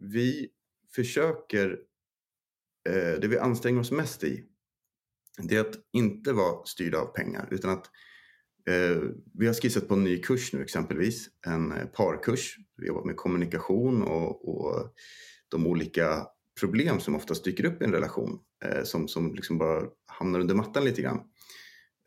vi 0.00 0.48
försöker 0.94 1.78
Eh, 2.86 3.20
det 3.20 3.28
vi 3.28 3.38
anstränger 3.38 3.80
oss 3.80 3.90
mest 3.90 4.24
i 4.24 4.44
det 5.38 5.56
är 5.56 5.60
att 5.60 5.74
inte 5.92 6.32
vara 6.32 6.64
styrda 6.64 6.98
av 6.98 7.06
pengar 7.06 7.48
utan 7.50 7.70
att 7.70 7.86
eh, 8.68 9.02
vi 9.34 9.46
har 9.46 9.54
skissat 9.54 9.88
på 9.88 9.94
en 9.94 10.04
ny 10.04 10.22
kurs 10.22 10.52
nu 10.52 10.62
exempelvis, 10.62 11.28
en 11.46 11.72
eh, 11.72 11.86
parkurs. 11.86 12.56
Vi 12.76 12.86
jobbar 12.86 13.04
med 13.04 13.16
kommunikation 13.16 14.02
och, 14.02 14.48
och 14.48 14.94
de 15.48 15.66
olika 15.66 16.26
problem 16.60 17.00
som 17.00 17.14
oftast 17.14 17.44
dyker 17.44 17.64
upp 17.64 17.82
i 17.82 17.84
en 17.84 17.92
relation 17.92 18.38
eh, 18.64 18.82
som, 18.82 19.08
som 19.08 19.34
liksom 19.34 19.58
bara 19.58 19.82
hamnar 20.06 20.40
under 20.40 20.54
mattan 20.54 20.84
lite 20.84 21.02
grann. 21.02 21.20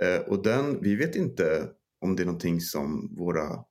Eh, 0.03 0.21
och 0.21 0.43
den, 0.43 0.81
vi 0.81 0.95
vet 0.95 1.15
inte 1.15 1.69
om 2.01 2.15
det 2.15 2.23
är 2.23 2.25
någonting 2.25 2.61
som 2.61 3.15
våra, 3.17 3.63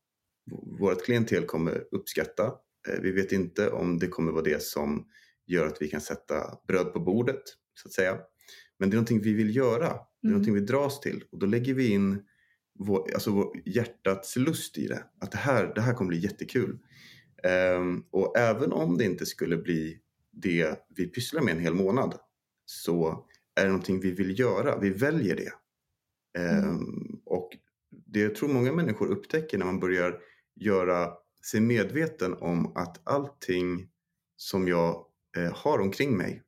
vårt 0.81 1.05
klientel 1.05 1.45
kommer 1.45 1.85
uppskatta. 1.91 2.47
Eh, 2.89 3.01
vi 3.03 3.13
vet 3.13 3.33
inte 3.33 3.71
om 3.71 3.99
det 3.99 4.09
kommer 4.09 4.33
vara 4.33 4.43
det 4.43 4.63
som 4.63 5.07
gör 5.49 5.67
att 5.67 5.83
vi 5.83 5.89
kan 5.89 6.01
sätta 6.01 6.59
bröd 6.69 6.93
på 6.93 7.01
bordet, 7.01 7.43
så 7.75 7.89
att 7.89 7.93
säga. 7.93 8.19
Men 8.79 8.91
det 8.91 8.95
är 8.95 8.97
någonting 8.97 9.21
vi 9.21 9.33
vill 9.33 9.57
göra, 9.57 9.79
det 9.79 9.87
är 9.87 10.29
mm. 10.29 10.33
någonting 10.33 10.55
vi 10.55 10.61
dras 10.61 11.01
till 11.01 11.25
och 11.33 11.39
då 11.39 11.47
lägger 11.47 11.75
vi 11.75 11.89
in 11.89 12.23
vår, 12.79 13.15
alltså 13.15 13.31
vår 13.31 13.57
hjärtats 13.65 14.37
lust 14.37 14.79
i 14.79 14.87
det. 14.87 15.05
Att 15.21 15.33
det 15.33 15.39
här, 15.39 15.73
det 15.75 15.81
här 15.81 15.95
kommer 15.95 16.09
bli 16.09 16.19
jättekul. 16.19 16.79
Um, 17.77 18.05
och 18.11 18.39
även 18.39 18.73
om 18.73 18.99
det 18.99 19.05
inte 19.05 19.27
skulle 19.27 19.57
bli 19.57 19.99
det 20.33 20.87
vi 20.97 21.07
pysslar 21.07 21.43
med 21.43 21.55
en 21.55 21.61
hel 21.61 21.75
månad 21.75 22.15
så 22.65 23.27
är 23.55 23.63
det 23.63 23.69
någonting 23.69 24.01
vi 24.01 24.11
vill 24.11 24.39
göra, 24.39 24.79
vi 24.79 24.91
väljer 24.91 25.37
det. 25.37 25.53
Um, 26.41 26.59
mm. 26.59 27.21
Och 27.25 27.51
det 28.07 28.21
jag 28.21 28.35
tror 28.35 28.49
många 28.49 28.73
människor 28.73 29.07
upptäcker 29.07 29.59
när 29.59 29.67
man 29.67 29.81
börjar 29.81 30.19
göra 30.55 31.13
sig 31.51 31.61
medveten 31.61 32.35
om 32.35 32.77
att 32.77 33.09
allting 33.09 33.89
som 34.37 34.69
jag 34.69 35.05
har 35.47 35.79
omkring 35.79 36.17
mig. 36.17 36.43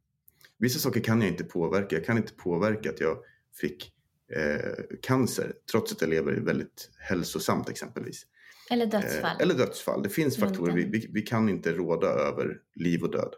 Vissa 0.59 0.79
saker 0.79 1.01
kan 1.01 1.21
jag 1.21 1.31
inte 1.31 1.45
påverka. 1.45 1.97
Jag 1.97 2.05
kan 2.05 2.17
inte 2.17 2.35
påverka 2.35 2.91
att 2.91 3.01
jag 3.01 3.19
fick 3.61 3.93
eh, 4.37 4.99
cancer 5.03 5.53
trots 5.71 5.93
att 5.93 6.01
jag 6.01 6.11
lever 6.11 6.33
väldigt 6.33 6.91
hälsosamt 6.99 7.69
exempelvis. 7.69 8.27
Eller 8.71 8.87
dödsfall. 8.87 9.37
Eh, 9.37 9.43
eller 9.43 9.55
dödsfall. 9.55 10.03
Det 10.03 10.09
finns 10.09 10.37
faktorer 10.37 10.73
vi, 10.73 10.85
vi, 10.85 11.11
vi, 11.13 11.23
kan 11.23 11.49
inte 11.49 11.73
råda 11.73 12.07
över 12.07 12.59
liv 12.75 13.03
och 13.03 13.11
död 13.11 13.35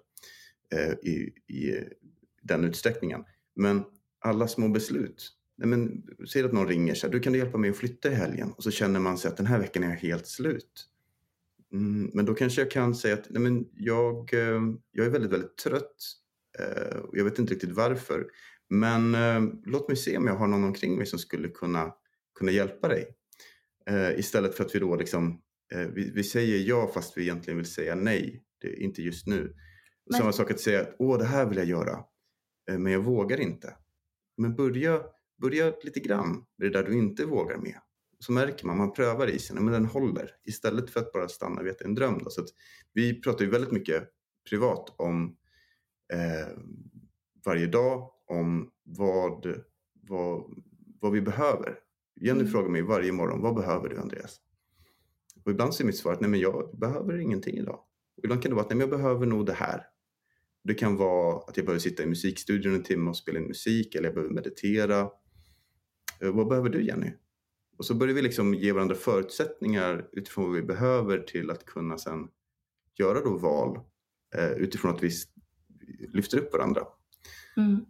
eh, 0.72 0.92
i, 1.10 1.32
i 1.48 1.84
den 2.42 2.64
utsträckningen. 2.64 3.24
Men 3.56 3.84
alla 4.20 4.48
små 4.48 4.68
beslut. 4.68 5.32
Nej, 5.56 5.68
men, 5.68 6.02
säg 6.32 6.42
att 6.42 6.52
någon 6.52 6.68
ringer 6.68 6.94
så 6.94 7.06
här, 7.06 7.12
du 7.12 7.20
kan 7.20 7.32
du 7.32 7.38
hjälpa 7.38 7.58
mig 7.58 7.70
att 7.70 7.76
flytta 7.76 8.10
i 8.10 8.14
helgen? 8.14 8.52
Och 8.56 8.62
så 8.62 8.70
känner 8.70 9.00
man 9.00 9.18
sig 9.18 9.28
att 9.28 9.36
den 9.36 9.46
här 9.46 9.58
veckan 9.58 9.82
är 9.82 9.88
jag 9.88 9.96
helt 9.96 10.26
slut. 10.26 10.88
Mm, 11.72 12.10
men 12.14 12.24
då 12.24 12.34
kanske 12.34 12.60
jag 12.60 12.70
kan 12.70 12.94
säga 12.94 13.14
att 13.14 13.30
nej 13.30 13.42
men 13.42 13.68
jag, 13.72 14.34
eh, 14.34 14.60
jag 14.92 15.06
är 15.06 15.10
väldigt, 15.10 15.32
väldigt 15.32 15.56
trött. 15.56 15.96
Eh, 16.58 16.98
jag 17.12 17.24
vet 17.24 17.38
inte 17.38 17.54
riktigt 17.54 17.70
varför. 17.70 18.26
Men 18.70 19.14
eh, 19.14 19.42
låt 19.64 19.88
mig 19.88 19.96
se 19.96 20.16
om 20.16 20.26
jag 20.26 20.34
har 20.34 20.46
någon 20.46 20.64
omkring 20.64 20.96
mig 20.96 21.06
som 21.06 21.18
skulle 21.18 21.48
kunna, 21.48 21.92
kunna 22.38 22.50
hjälpa 22.50 22.88
dig. 22.88 23.16
Istället 24.16 24.54
för 24.54 24.64
att 24.64 24.74
vi 24.74 24.78
då 24.78 24.96
liksom 24.96 25.40
vi, 25.94 26.12
vi, 26.14 26.24
säger 26.24 26.68
ja 26.68 26.90
fast 26.94 27.16
vi 27.16 27.22
egentligen 27.22 27.56
vill 27.56 27.66
säga 27.66 27.94
nej. 27.94 28.42
Det 28.60 28.68
är 28.68 28.82
inte 28.82 29.02
just 29.02 29.26
nu. 29.26 29.56
Men... 30.10 30.18
Samma 30.18 30.32
sak 30.32 30.50
att 30.50 30.60
säga 30.60 30.80
att 30.80 30.96
åh, 30.98 31.18
det 31.18 31.24
här 31.24 31.46
vill 31.46 31.58
jag 31.58 31.66
göra, 31.66 32.04
men 32.78 32.92
jag 32.92 33.00
vågar 33.00 33.40
inte. 33.40 33.76
Men 34.36 34.56
börja, 34.56 35.02
börja 35.40 35.72
lite 35.82 36.00
grann 36.00 36.44
med 36.58 36.72
det 36.72 36.78
där 36.78 36.88
du 36.88 36.98
inte 36.98 37.24
vågar 37.24 37.58
med. 37.58 37.78
Så 38.22 38.32
märker 38.32 38.66
man, 38.66 38.76
man 38.76 38.92
prövar 38.92 39.30
isen, 39.30 39.64
men 39.64 39.72
den 39.72 39.84
håller. 39.84 40.30
Istället 40.44 40.90
för 40.90 41.00
att 41.00 41.12
bara 41.12 41.28
stanna 41.28 41.62
vid 41.62 41.72
att 41.72 41.78
det 41.78 41.84
är 41.84 41.88
en 41.88 41.94
dröm. 41.94 42.18
Då. 42.24 42.30
Så 42.30 42.46
vi 42.92 43.20
pratar 43.20 43.44
ju 43.44 43.50
väldigt 43.50 43.72
mycket 43.72 44.08
privat 44.50 44.94
om 44.96 45.36
eh, 46.12 46.58
varje 47.44 47.66
dag, 47.66 48.10
om 48.26 48.70
vad, 48.82 49.62
vad, 50.08 50.44
vad 51.00 51.12
vi 51.12 51.20
behöver. 51.20 51.78
Jenny 52.20 52.40
mm. 52.40 52.52
frågar 52.52 52.68
mig 52.68 52.82
varje 52.82 53.12
morgon, 53.12 53.40
vad 53.40 53.54
behöver 53.54 53.88
du 53.88 53.98
Andreas? 53.98 54.40
Och 55.44 55.50
ibland 55.50 55.74
så 55.74 55.82
är 55.82 55.86
mitt 55.86 55.96
svar 55.96 56.12
att 56.12 56.20
nej 56.20 56.30
men 56.30 56.40
jag 56.40 56.78
behöver 56.78 57.18
ingenting 57.18 57.56
idag. 57.58 57.80
Och 58.16 58.24
ibland 58.24 58.42
kan 58.42 58.50
det 58.50 58.54
vara 58.54 58.64
att 58.64 58.70
nej 58.70 58.78
men 58.78 58.88
jag 58.88 58.98
behöver 58.98 59.26
nog 59.26 59.46
det 59.46 59.52
här. 59.52 59.86
Det 60.64 60.74
kan 60.74 60.96
vara 60.96 61.36
att 61.36 61.56
jag 61.56 61.66
behöver 61.66 61.80
sitta 61.80 62.02
i 62.02 62.06
musikstudion 62.06 62.74
en 62.74 62.82
timme 62.82 63.10
och 63.10 63.16
spela 63.16 63.38
in 63.38 63.46
musik 63.46 63.94
eller 63.94 64.08
jag 64.08 64.14
behöver 64.14 64.34
meditera. 64.34 65.00
Eh, 66.20 66.32
vad 66.32 66.48
behöver 66.48 66.68
du 66.68 66.86
Jenny? 66.86 67.12
Och 67.76 67.84
så 67.84 67.94
börjar 67.94 68.14
vi 68.14 68.22
liksom 68.22 68.54
ge 68.54 68.72
varandra 68.72 68.94
förutsättningar 68.94 70.08
utifrån 70.12 70.44
vad 70.44 70.54
vi 70.54 70.62
behöver 70.62 71.18
till 71.18 71.50
att 71.50 71.66
kunna 71.66 71.98
sen 71.98 72.28
göra 72.98 73.20
då 73.20 73.36
val 73.36 73.80
eh, 74.34 74.50
utifrån 74.50 74.94
att 74.94 75.02
vi 75.02 75.10
lyfter 76.12 76.38
upp 76.38 76.52
varandra. 76.52 76.82
Mm. 77.56 77.86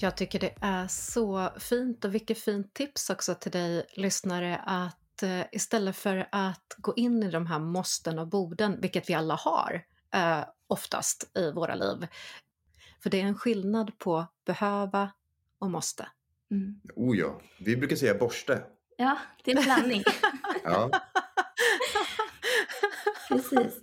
Jag 0.00 0.16
tycker 0.16 0.40
det 0.40 0.54
är 0.60 0.88
så 0.88 1.50
fint 1.58 2.04
och 2.04 2.14
vilket 2.14 2.38
fint 2.38 2.74
tips 2.74 3.10
också 3.10 3.34
till 3.34 3.52
dig 3.52 3.86
lyssnare 3.96 4.56
att 4.56 5.07
eh, 5.22 5.42
istället 5.52 5.96
för 5.96 6.28
att 6.32 6.74
gå 6.76 6.94
in 6.96 7.22
i 7.22 7.30
de 7.30 7.46
här 7.46 7.58
måsten 7.58 8.18
och 8.18 8.28
boden, 8.28 8.80
vilket 8.80 9.10
vi 9.10 9.14
alla 9.14 9.34
har 9.34 9.84
eh, 10.14 10.44
oftast 10.66 11.36
i 11.38 11.50
våra 11.50 11.74
liv. 11.74 12.06
För 13.02 13.10
det 13.10 13.20
är 13.20 13.24
en 13.24 13.38
skillnad 13.38 13.98
på 13.98 14.26
behöva 14.44 15.10
och 15.58 15.70
måste. 15.70 16.08
Mm. 16.50 16.80
Oh 16.96 17.16
ja, 17.16 17.40
vi 17.58 17.76
brukar 17.76 17.96
säga 17.96 18.14
borste. 18.14 18.62
Ja, 18.96 19.18
det 19.44 19.52
är 19.52 19.56
en 19.56 19.64
blandning. 19.64 20.02
ja. 20.64 20.90
Precis. 23.28 23.80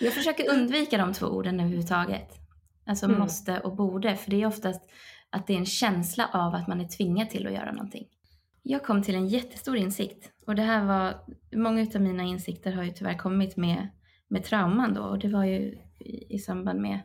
Jag 0.00 0.14
försöker 0.14 0.50
undvika 0.50 0.98
de 0.98 1.12
två 1.12 1.26
orden 1.26 1.60
överhuvudtaget. 1.60 2.28
Alltså 2.86 3.06
mm. 3.06 3.18
måste 3.18 3.60
och 3.60 3.76
borde, 3.76 4.16
för 4.16 4.30
det 4.30 4.42
är 4.42 4.46
oftast 4.46 4.90
att 5.30 5.46
det 5.46 5.52
är 5.52 5.58
en 5.58 5.66
känsla 5.66 6.30
av 6.32 6.54
att 6.54 6.68
man 6.68 6.80
är 6.80 6.88
tvingad 6.88 7.30
till 7.30 7.46
att 7.46 7.52
göra 7.52 7.72
någonting. 7.72 8.06
Jag 8.62 8.84
kom 8.84 9.02
till 9.02 9.14
en 9.14 9.28
jättestor 9.28 9.76
insikt 9.76 10.30
och 10.46 10.54
det 10.54 10.62
här 10.62 10.84
var, 10.84 11.24
många 11.56 11.86
av 11.94 12.00
mina 12.00 12.22
insikter 12.22 12.72
har 12.72 12.82
ju 12.82 12.90
tyvärr 12.90 13.18
kommit 13.18 13.56
med, 13.56 13.88
med 14.28 14.44
trauman 14.44 14.94
då 14.94 15.02
och 15.02 15.18
det 15.18 15.28
var 15.28 15.44
ju 15.44 15.78
i, 15.98 16.34
i 16.34 16.38
samband 16.38 16.80
med 16.80 17.00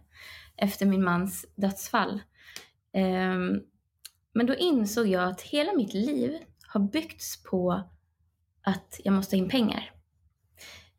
efter 0.58 0.86
min 0.86 1.04
mans 1.04 1.46
dödsfall. 1.56 2.22
Um, 2.94 3.64
men 4.34 4.46
då 4.46 4.56
insåg 4.56 5.08
jag 5.08 5.24
att 5.24 5.42
hela 5.42 5.74
mitt 5.74 5.94
liv 5.94 6.38
har 6.68 6.80
byggts 6.80 7.44
på 7.44 7.84
att 8.64 9.00
jag 9.04 9.14
måste 9.14 9.36
ha 9.36 9.44
in 9.44 9.50
pengar. 9.50 9.92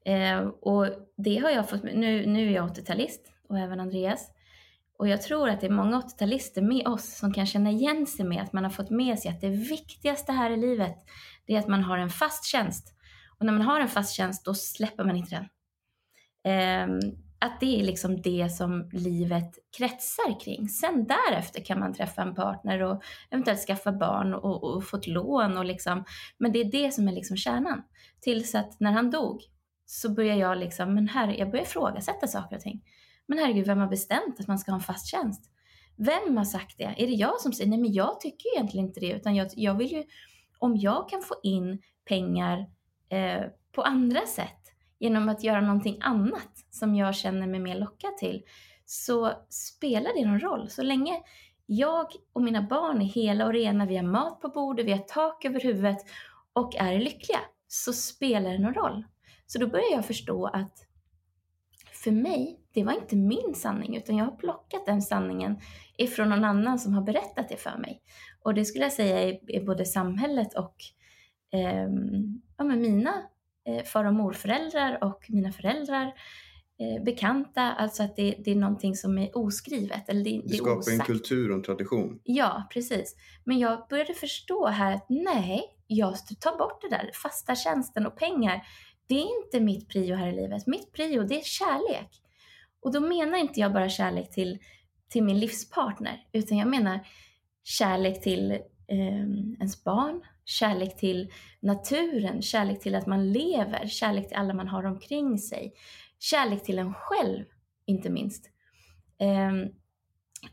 Uh, 0.09 0.49
och 0.49 0.87
det 1.17 1.39
har 1.39 1.51
jag 1.51 1.71
fått, 1.71 1.83
nu, 1.83 2.27
nu 2.27 2.49
är 2.49 2.53
jag 2.53 2.71
80-talist 2.71 3.21
och 3.49 3.59
även 3.59 3.81
Andreas. 3.81 4.31
Och 4.99 5.09
jag 5.09 5.23
tror 5.23 5.49
att 5.49 5.61
det 5.61 5.67
är 5.67 5.71
många 5.71 6.01
80-talister 6.01 6.63
med 6.63 6.87
oss 6.87 7.17
som 7.19 7.33
kan 7.33 7.47
känna 7.47 7.71
igen 7.71 8.07
sig 8.07 8.25
med 8.25 8.43
att 8.43 8.53
man 8.53 8.65
har 8.65 8.71
fått 8.71 8.91
med 8.91 9.19
sig 9.19 9.31
att 9.31 9.41
det 9.41 9.49
viktigaste 9.49 10.33
här 10.33 10.51
i 10.51 10.57
livet, 10.57 10.97
det 11.47 11.55
är 11.55 11.59
att 11.59 11.69
man 11.69 11.83
har 11.83 11.99
en 11.99 12.11
fast 12.11 12.45
tjänst. 12.45 12.95
Och 13.39 13.47
när 13.47 13.53
man 13.53 13.63
har 13.63 13.81
en 13.81 13.89
fast 13.89 14.15
tjänst, 14.15 14.45
då 14.45 14.55
släpper 14.55 15.05
man 15.05 15.17
inte 15.17 15.35
den. 15.35 15.49
Eh, 16.53 16.99
att 17.43 17.61
det 17.61 17.81
är 17.81 17.85
liksom 17.85 18.23
det 18.23 18.49
som 18.53 18.91
livet 18.93 19.59
kretsar 19.79 20.41
kring. 20.41 20.69
Sen 20.69 21.07
därefter 21.07 21.65
kan 21.65 21.81
man 21.81 21.95
träffa 21.95 22.23
en 22.23 22.35
partner 22.35 22.83
och 22.83 23.03
eventuellt 23.31 23.61
skaffa 23.61 23.93
barn 23.93 24.35
och, 24.35 24.65
och 24.65 24.85
få 24.85 24.97
ett 24.97 25.07
lån. 25.07 25.57
Och 25.57 25.65
liksom, 25.65 26.05
men 26.39 26.53
det 26.53 26.61
är 26.61 26.73
det 26.73 26.91
som 26.95 27.09
är 27.09 27.13
liksom 27.13 27.37
kärnan. 27.37 27.83
Tills 28.21 28.55
att 28.55 28.81
när 28.81 28.93
han 28.93 29.11
dog 29.11 29.43
så 29.87 30.11
började 30.11 30.41
jag 30.41 30.59
liksom, 30.59 30.95
men 30.95 31.09
här, 31.09 31.29
jag 31.29 31.51
började 31.51 31.69
ifrågasätta 31.69 32.27
saker 32.27 32.57
och 32.57 32.63
ting. 32.63 32.83
Men 33.27 33.39
herregud, 33.39 33.67
vem 33.67 33.79
har 33.79 33.89
bestämt 33.89 34.41
att 34.41 34.49
man 34.49 34.59
ska 34.59 34.71
ha 34.71 34.77
en 34.77 34.83
fast 34.83 35.07
tjänst? 35.07 35.51
Vem 35.97 36.37
har 36.37 36.45
sagt 36.45 36.79
det? 36.79 36.95
Är 36.97 37.07
det 37.07 37.13
jag 37.13 37.41
som 37.41 37.53
säger 37.53 37.71
nej 37.71 37.79
men 37.79 37.93
jag 37.93 38.21
tycker 38.21 38.57
egentligen 38.57 38.87
inte 38.87 39.01
det 39.01 39.13
utan 39.13 39.35
jag, 39.35 39.49
jag 39.55 39.75
vill 39.75 39.93
ju, 39.93 40.03
om 40.63 40.77
jag 40.77 41.09
kan 41.09 41.23
få 41.23 41.35
in 41.43 41.83
pengar 42.05 42.67
eh, 43.09 43.43
på 43.73 43.83
andra 43.83 44.21
sätt 44.27 44.59
genom 44.99 45.29
att 45.29 45.45
göra 45.45 45.61
någonting 45.61 45.99
annat 46.01 46.65
som 46.71 46.95
jag 46.95 47.15
känner 47.15 47.47
mig 47.47 47.61
mer 47.61 47.75
lockad 47.75 48.17
till 48.17 48.43
så 48.85 49.33
spelar 49.49 50.15
det 50.15 50.27
någon 50.27 50.41
roll. 50.41 50.71
Så 50.71 50.83
länge 50.83 51.23
jag 51.67 52.07
och 52.33 52.43
mina 52.43 52.63
barn 52.63 53.03
är 53.03 53.07
hela 53.07 53.47
och 53.47 53.53
rena, 53.53 53.87
vi 53.87 53.97
har 53.97 54.05
mat 54.05 54.41
på 54.41 54.49
bordet, 54.49 54.87
vi 54.87 54.93
har 54.93 54.99
tak 54.99 55.45
över 55.45 55.61
huvudet 55.61 55.99
och 56.53 56.77
är 56.77 56.99
lyckliga 56.99 57.41
så 57.69 57.93
spelar 57.93 58.51
det 58.51 58.59
någon 58.59 58.75
roll. 58.75 59.05
Så 59.47 59.59
då 59.59 59.67
börjar 59.67 59.93
jag 59.93 60.07
förstå 60.07 60.47
att 60.47 60.87
för 61.93 62.11
mig, 62.11 62.61
det 62.75 62.85
var 62.85 62.93
inte 62.93 63.17
min 63.17 63.55
sanning 63.55 63.97
utan 63.97 64.17
jag 64.17 64.25
har 64.25 64.37
plockat 64.37 64.87
den 64.87 65.03
sanningen 65.03 65.61
ifrån 65.97 66.29
någon 66.29 66.45
annan 66.45 66.79
som 66.79 66.95
har 66.95 67.03
berättat 67.03 67.49
det 67.49 67.57
för 67.57 67.77
mig. 67.79 68.03
Och 68.45 68.55
det 68.55 68.65
skulle 68.65 68.85
jag 68.85 68.93
säga 68.93 69.23
är, 69.23 69.39
är 69.47 69.65
både 69.65 69.85
samhället 69.85 70.55
och 70.55 70.75
eh, 71.53 71.89
ja, 72.57 72.65
men 72.65 72.81
mina 72.81 73.23
eh, 73.69 73.85
far 73.85 74.05
och 74.05 74.15
morföräldrar 74.15 75.05
och 75.05 75.27
mina 75.29 75.53
föräldrar 75.53 76.07
eh, 76.81 77.05
bekanta, 77.05 77.63
alltså 77.63 78.03
att 78.03 78.17
det, 78.17 78.35
det, 78.45 78.51
är 78.51 78.57
någonting 78.57 78.97
som 78.97 79.19
är 79.19 79.39
oskrivet. 79.39 80.09
Eller 80.09 80.25
det, 80.25 80.43
det, 80.45 80.55
skapar 80.55 80.79
osagt. 80.79 81.01
en 81.01 81.07
kultur 81.07 81.51
och 81.51 81.57
en 81.57 81.63
tradition. 81.63 82.21
Ja, 82.25 82.69
precis. 82.73 83.17
Men 83.45 83.59
jag 83.59 83.87
började 83.91 84.15
förstå 84.15 84.67
här 84.67 84.95
att 84.95 85.07
nej, 85.09 85.63
jag 85.87 86.15
tar 86.41 86.59
bort 86.59 86.83
det 86.83 86.89
där, 86.89 87.11
fasta 87.15 87.55
tjänsten 87.55 88.07
och 88.07 88.17
pengar 88.17 88.63
det 89.13 89.15
är 89.15 89.45
inte 89.45 89.61
mitt 89.61 89.89
prio 89.89 90.15
här 90.15 90.29
i 90.29 90.33
livet. 90.33 90.67
Mitt 90.67 90.93
prio, 90.93 91.23
det 91.23 91.41
är 91.41 91.45
kärlek. 91.45 92.23
Och 92.81 92.93
då 92.93 93.01
menar 93.01 93.39
inte 93.39 93.61
jag 93.61 93.73
bara 93.73 93.89
kärlek 93.89 94.31
till, 94.31 94.59
till 95.09 95.23
min 95.23 95.41
livspartner, 95.41 96.27
utan 96.33 96.59
jag 96.59 96.69
menar 96.69 97.07
kärlek 97.65 98.23
till 98.23 98.51
eh, 98.87 99.23
ens 99.59 99.85
barn, 99.85 100.23
kärlek 100.45 100.97
till 100.97 101.33
naturen, 101.61 102.43
kärlek 102.43 102.81
till 102.81 102.95
att 102.95 103.07
man 103.07 103.33
lever, 103.33 103.87
kärlek 103.87 104.29
till 104.29 104.37
alla 104.37 104.55
man 104.55 104.69
har 104.69 104.85
omkring 104.85 105.39
sig, 105.39 105.75
kärlek 106.19 106.63
till 106.63 106.79
en 106.79 106.95
själv, 106.95 107.45
inte 107.87 108.11
minst. 108.11 108.51
Eh, 109.19 109.53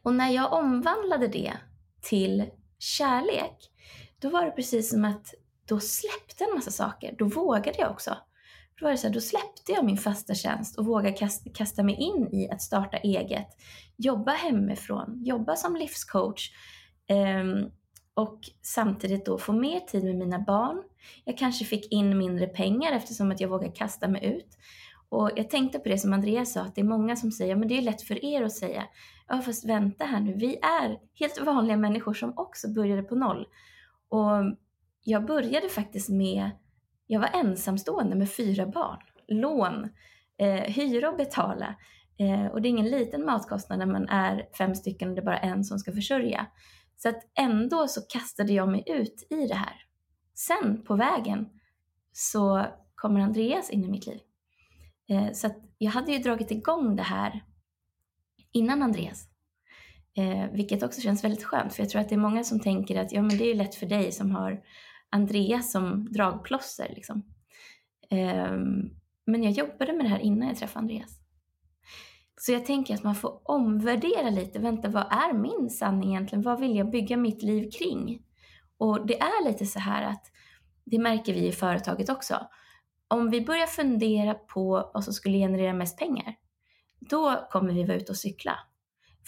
och 0.03 0.13
när 0.13 0.29
jag 0.29 0.53
omvandlade 0.53 1.27
det 1.27 1.53
till 2.01 2.45
kärlek, 2.79 3.71
då 4.19 4.29
var 4.29 4.45
det 4.45 4.51
precis 4.51 4.89
som 4.89 5.05
att 5.05 5.33
då 5.65 5.79
släppte 5.79 6.43
en 6.43 6.55
massa 6.55 6.71
saker. 6.71 7.15
Då 7.17 7.25
vågade 7.25 7.77
jag 7.77 7.91
också. 7.91 8.17
Då 8.79 8.85
var 8.85 8.91
det 8.91 8.97
så 8.97 9.07
här, 9.07 9.13
då 9.13 9.21
släppte 9.21 9.71
jag 9.71 9.85
min 9.85 9.97
fasta 9.97 10.35
tjänst 10.35 10.77
och 10.77 10.85
vågade 10.85 11.17
kasta, 11.17 11.49
kasta 11.49 11.83
mig 11.83 11.95
in 11.95 12.33
i 12.33 12.49
att 12.49 12.61
starta 12.61 12.97
eget. 12.97 13.47
Jobba 13.97 14.31
hemifrån, 14.31 15.23
jobba 15.23 15.55
som 15.55 15.75
livscoach. 15.75 16.51
Um, 17.09 17.71
och 18.13 18.39
samtidigt 18.61 19.25
då 19.25 19.37
få 19.37 19.53
mer 19.53 19.79
tid 19.79 20.03
med 20.03 20.15
mina 20.15 20.39
barn. 20.39 20.83
Jag 21.25 21.37
kanske 21.37 21.65
fick 21.65 21.91
in 21.91 22.17
mindre 22.17 22.47
pengar 22.47 22.91
eftersom 22.91 23.31
att 23.31 23.39
jag 23.39 23.49
vågade 23.49 23.71
kasta 23.71 24.07
mig 24.07 24.25
ut. 24.25 24.57
Och 25.09 25.31
jag 25.35 25.49
tänkte 25.49 25.79
på 25.79 25.89
det 25.89 25.97
som 25.97 26.13
Andreas 26.13 26.53
sa, 26.53 26.61
att 26.61 26.75
det 26.75 26.81
är 26.81 26.85
många 26.85 27.15
som 27.15 27.31
säger, 27.31 27.55
men 27.55 27.67
det 27.67 27.77
är 27.77 27.81
lätt 27.81 28.01
för 28.01 28.25
er 28.25 28.43
att 28.43 28.51
säga. 28.55 28.83
Ja, 29.27 29.41
fast 29.41 29.69
vänta 29.69 30.05
här 30.05 30.19
nu, 30.19 30.33
vi 30.33 30.55
är 30.55 30.99
helt 31.13 31.41
vanliga 31.41 31.77
människor 31.77 32.13
som 32.13 32.33
också 32.37 32.73
började 32.73 33.03
på 33.03 33.15
noll. 33.15 33.47
Och 34.09 34.57
jag 35.03 35.25
började 35.25 35.69
faktiskt 35.69 36.09
med 36.09 36.49
jag 37.11 37.19
var 37.19 37.29
ensamstående 37.33 38.15
med 38.15 38.31
fyra 38.31 38.65
barn, 38.65 38.99
lån, 39.27 39.89
eh, 40.37 40.73
hyra 40.73 41.09
och 41.09 41.17
betala. 41.17 41.75
Eh, 42.17 42.45
och 42.45 42.61
det 42.61 42.67
är 42.67 42.69
ingen 42.69 42.89
liten 42.89 43.25
matkostnad 43.25 43.79
när 43.79 43.85
man 43.85 44.09
är 44.09 44.49
fem 44.57 44.75
stycken 44.75 45.09
och 45.09 45.15
det 45.15 45.21
är 45.21 45.25
bara 45.25 45.37
en 45.37 45.63
som 45.63 45.79
ska 45.79 45.91
försörja. 45.91 46.45
Så 47.01 47.09
att 47.09 47.21
ändå 47.35 47.87
så 47.87 48.01
kastade 48.01 48.53
jag 48.53 48.69
mig 48.69 48.83
ut 48.87 49.27
i 49.29 49.47
det 49.47 49.55
här. 49.55 49.83
Sen 50.35 50.83
på 50.83 50.95
vägen 50.95 51.49
så 52.11 52.65
kommer 52.95 53.19
Andreas 53.19 53.69
in 53.69 53.83
i 53.83 53.87
mitt 53.87 54.07
liv. 54.07 54.19
Eh, 55.09 55.31
så 55.33 55.47
att 55.47 55.57
jag 55.77 55.91
hade 55.91 56.11
ju 56.11 56.19
dragit 56.19 56.51
igång 56.51 56.95
det 56.95 57.03
här 57.03 57.43
innan 58.51 58.83
Andreas. 58.83 59.27
Eh, 60.17 60.51
vilket 60.51 60.83
också 60.83 61.01
känns 61.01 61.23
väldigt 61.23 61.43
skönt, 61.43 61.73
för 61.73 61.83
jag 61.83 61.89
tror 61.89 62.01
att 62.01 62.09
det 62.09 62.15
är 62.15 62.19
många 62.19 62.43
som 62.43 62.59
tänker 62.59 63.01
att 63.01 63.11
ja, 63.11 63.21
men 63.21 63.37
det 63.37 63.51
är 63.51 63.55
lätt 63.55 63.75
för 63.75 63.85
dig 63.85 64.11
som 64.11 64.31
har 64.31 64.63
Andreas 65.09 65.71
som 65.71 66.13
dragplåster. 66.13 66.93
Liksom. 66.95 67.23
Ehm, 68.09 68.89
men 69.25 69.43
jag 69.43 69.51
jobbade 69.51 69.93
med 69.93 70.05
det 70.05 70.09
här 70.09 70.19
innan 70.19 70.47
jag 70.47 70.57
träffade 70.57 70.79
Andreas. 70.79 71.18
Så 72.41 72.51
jag 72.51 72.65
tänker 72.65 72.93
att 72.93 73.03
man 73.03 73.15
får 73.15 73.41
omvärdera 73.43 74.29
lite. 74.29 74.59
Vänta, 74.59 74.89
vad 74.89 75.07
är 75.11 75.33
min 75.33 75.69
sanning 75.69 76.09
egentligen? 76.09 76.41
Vad 76.41 76.59
vill 76.59 76.75
jag 76.75 76.91
bygga 76.91 77.17
mitt 77.17 77.43
liv 77.43 77.69
kring? 77.71 78.21
Och 78.77 79.07
det 79.07 79.19
är 79.19 79.45
lite 79.47 79.65
så 79.65 79.79
här 79.79 80.03
att, 80.03 80.31
det 80.85 80.99
märker 80.99 81.33
vi 81.33 81.47
i 81.47 81.51
företaget 81.51 82.09
också. 82.09 82.47
Om 83.07 83.29
vi 83.29 83.41
börjar 83.41 83.67
fundera 83.67 84.33
på 84.33 84.91
vad 84.93 85.03
som 85.03 85.13
skulle 85.13 85.37
generera 85.37 85.73
mest 85.73 85.97
pengar, 85.97 86.35
då 86.99 87.47
kommer 87.51 87.73
vi 87.73 87.83
vara 87.83 87.97
ute 87.97 88.11
och 88.11 88.17
cykla. 88.17 88.59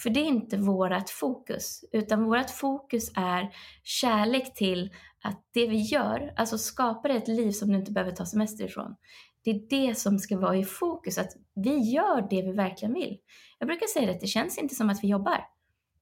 För 0.02 0.10
det 0.10 0.20
är 0.20 0.24
inte 0.24 0.56
vårt 0.56 1.10
fokus, 1.10 1.84
utan 1.92 2.24
vårt 2.24 2.50
fokus 2.50 3.10
är 3.16 3.54
kärlek 3.82 4.54
till 4.54 4.90
att 5.22 5.48
det 5.52 5.66
vi 5.66 5.76
gör, 5.76 6.32
alltså 6.36 6.58
skapar 6.58 7.08
ett 7.08 7.28
liv 7.28 7.50
som 7.50 7.68
du 7.68 7.78
inte 7.78 7.92
behöver 7.92 8.12
ta 8.12 8.26
semester 8.26 8.64
ifrån. 8.64 8.96
Det 9.44 9.50
är 9.50 9.66
det 9.70 9.94
som 9.94 10.18
ska 10.18 10.38
vara 10.38 10.56
i 10.56 10.64
fokus, 10.64 11.18
att 11.18 11.32
vi 11.54 11.78
gör 11.78 12.26
det 12.30 12.42
vi 12.42 12.52
verkligen 12.52 12.94
vill. 12.94 13.18
Jag 13.58 13.66
brukar 13.66 13.86
säga 13.86 14.10
att 14.10 14.20
det 14.20 14.26
känns 14.26 14.58
inte 14.58 14.74
som 14.74 14.90
att 14.90 15.04
vi 15.04 15.08
jobbar, 15.08 15.44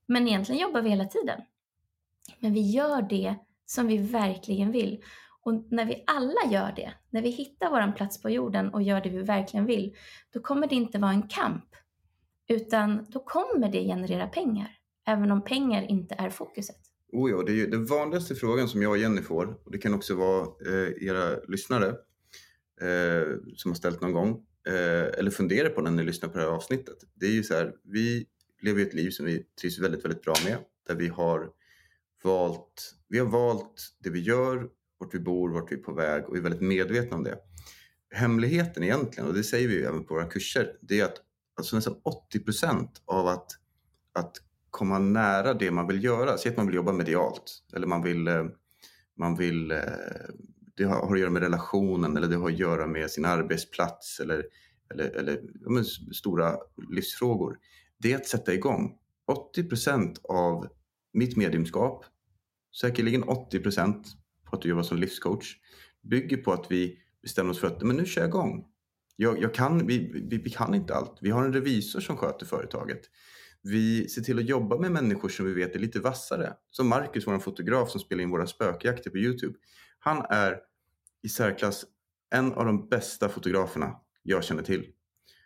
men 0.07 0.29
egentligen 0.29 0.61
jobbar 0.61 0.83
vi 0.83 0.91
hela 0.91 1.05
tiden. 1.05 1.41
Men 2.39 2.53
vi 2.53 2.61
gör 2.61 3.03
det 3.03 3.35
som 3.67 3.87
vi 3.87 3.99
verkligen 3.99 4.73
vill. 4.73 5.03
Och 5.43 5.67
när 5.71 5.85
vi 5.85 6.05
alla 6.07 6.53
gör 6.53 6.73
det, 6.77 6.93
när 7.11 7.23
vi 7.23 7.31
hittar 7.31 7.71
vår 7.71 7.93
plats 7.93 8.23
på 8.23 8.31
jorden 8.31 8.75
och 8.75 8.83
gör 8.83 9.01
det 9.01 9.11
vi 9.11 9.23
verkligen 9.23 9.67
vill, 9.67 9.97
då 10.33 10.41
kommer 10.41 10.67
det 10.67 10.75
inte 10.75 10.99
vara 10.99 11.13
en 11.13 11.29
kamp, 11.29 11.65
utan 12.49 13.07
då 13.09 13.21
kommer 13.21 13.69
det 13.69 13.85
generera 13.85 14.27
pengar, 14.27 14.71
även 15.07 15.31
om 15.31 15.45
pengar 15.45 15.83
inte 15.83 16.15
är 16.15 16.31
fokuset. 16.31 16.77
Oh 17.13 17.31
ja, 17.31 17.43
det 17.47 17.53
är 17.53 17.57
ju 17.57 17.67
den 17.67 17.87
vanligaste 17.87 18.35
frågan 18.35 18.69
som 18.69 18.83
jag 18.83 18.91
och 18.91 18.99
Jenny 18.99 19.23
får, 19.23 19.59
och 19.65 19.73
det 19.73 19.79
kan 19.79 19.95
också 19.95 20.15
vara 20.15 20.43
eh, 20.43 21.09
era 21.09 21.37
lyssnare 21.49 21.95
eh, 22.81 23.37
som 23.57 23.71
har 23.71 23.77
ställt 23.77 24.01
någon 24.01 24.13
gång, 24.13 24.47
eh, 24.67 25.19
eller 25.19 25.31
funderar 25.31 25.69
på 25.69 25.81
när 25.81 25.91
ni 25.91 26.05
lyssnar 26.05 26.29
på 26.29 26.39
det 26.39 26.45
här 26.45 26.51
avsnittet. 26.51 26.97
Det 27.15 27.27
är 27.27 27.31
ju 27.31 27.43
så 27.43 27.55
här, 27.55 27.73
vi 27.85 28.27
lever 28.63 28.83
ett 28.83 28.95
liv 28.95 29.11
som 29.11 29.27
vi 29.27 29.45
trivs 29.61 29.79
väldigt, 29.79 30.05
väldigt 30.05 30.23
bra 30.23 30.35
med, 30.45 30.59
där 30.89 30.95
vi 30.95 31.09
har 31.09 31.51
valt, 32.25 32.95
vi 33.09 33.19
har 33.19 33.27
valt 33.27 33.93
det 33.99 34.11
vi 34.11 34.21
gör, 34.21 34.69
vart 34.99 35.15
vi 35.15 35.19
bor, 35.19 35.51
vart 35.51 35.73
vi 35.73 35.77
är 35.77 35.81
på 35.83 35.93
väg 35.93 36.29
och 36.29 36.37
är 36.37 36.41
väldigt 36.41 36.61
medvetna 36.61 37.17
om 37.17 37.25
det. 37.25 37.39
Hemligheten 38.15 38.83
egentligen, 38.83 39.29
och 39.29 39.35
det 39.35 39.45
säger 39.45 39.69
vi 39.69 39.75
ju 39.75 39.85
även 39.85 40.05
på 40.05 40.15
våra 40.15 40.27
kurser, 40.27 40.77
det 40.81 41.01
är 41.01 41.05
att 41.05 41.17
alltså 41.57 41.77
nästan 41.77 41.97
80 42.03 42.41
procent 42.41 43.03
av 43.05 43.27
att, 43.27 43.47
att 44.13 44.37
komma 44.71 44.99
nära 44.99 45.55
det 45.55 45.71
man 45.71 45.87
vill 45.87 46.05
göra, 46.05 46.39
säg 46.39 46.51
att 46.51 46.57
man 46.57 46.67
vill 46.67 46.77
jobba 46.77 46.93
medialt 46.93 47.63
eller 47.73 47.87
man 47.87 48.03
vill, 48.03 48.29
eh, 48.29 48.45
man 49.17 49.37
vill 49.37 49.71
eh, 49.71 49.79
det 50.81 50.87
har 50.87 51.15
att 51.15 51.21
göra 51.21 51.31
med 51.31 51.43
relationen 51.43 52.17
eller 52.17 52.29
det 52.29 52.37
har 52.37 52.51
att 52.51 52.59
göra 52.59 52.87
med 52.87 53.11
sin 53.11 53.25
arbetsplats 53.25 54.21
eller, 54.21 54.45
eller, 54.91 55.05
eller 55.05 55.41
men, 55.71 55.85
stora 56.15 56.57
livsfrågor. 56.91 57.59
Det 57.99 58.13
är 58.13 58.17
att 58.17 58.27
sätta 58.27 58.55
igång. 58.55 58.97
80 59.27 59.65
procent 59.65 60.21
av 60.25 60.67
mitt 61.13 61.37
mediumskap, 61.37 62.05
säkerligen 62.81 63.23
80 63.23 63.61
på 64.45 64.57
att 64.57 64.63
du 64.63 64.69
jobbar 64.69 64.83
som 64.83 64.99
livscoach, 64.99 65.57
bygger 66.03 66.37
på 66.37 66.53
att 66.53 66.67
vi 66.71 66.99
bestämmer 67.23 67.51
oss 67.51 67.59
för 67.59 67.67
att 67.67 67.83
men 67.83 67.97
nu 67.97 68.07
kör 68.07 68.21
jag 68.21 68.29
igång. 68.29 68.67
Jag, 69.17 69.43
jag 69.43 69.55
kan, 69.55 69.87
vi, 69.87 70.27
vi, 70.31 70.39
vi, 70.39 70.51
kan 70.51 70.75
inte 70.75 70.95
allt. 70.95 71.19
Vi 71.21 71.31
har 71.31 71.45
en 71.45 71.53
revisor 71.53 72.01
som 72.01 72.17
sköter 72.17 72.47
företaget. 72.47 73.01
Vi 73.63 74.09
ser 74.09 74.23
till 74.23 74.39
att 74.39 74.49
jobba 74.49 74.79
med 74.79 74.93
människor 74.93 75.29
som 75.29 75.47
vi 75.47 75.55
vet 75.55 75.75
är 75.75 75.79
lite 75.79 76.01
vassare. 76.01 76.53
Som 76.71 76.89
Marcus, 76.89 77.27
vår 77.27 77.39
fotograf 77.39 77.91
som 77.91 78.01
spelar 78.01 78.23
in 78.23 78.31
våra 78.31 78.47
spökjakter 78.47 79.11
på 79.11 79.19
Youtube. 79.19 79.55
Han 79.99 80.27
är 80.31 80.70
i 81.23 81.29
särklass 81.29 81.85
en 82.31 82.53
av 82.53 82.65
de 82.67 82.89
bästa 82.89 83.29
fotograferna 83.29 84.01
jag 84.23 84.45
känner 84.45 84.63
till. 84.63 84.93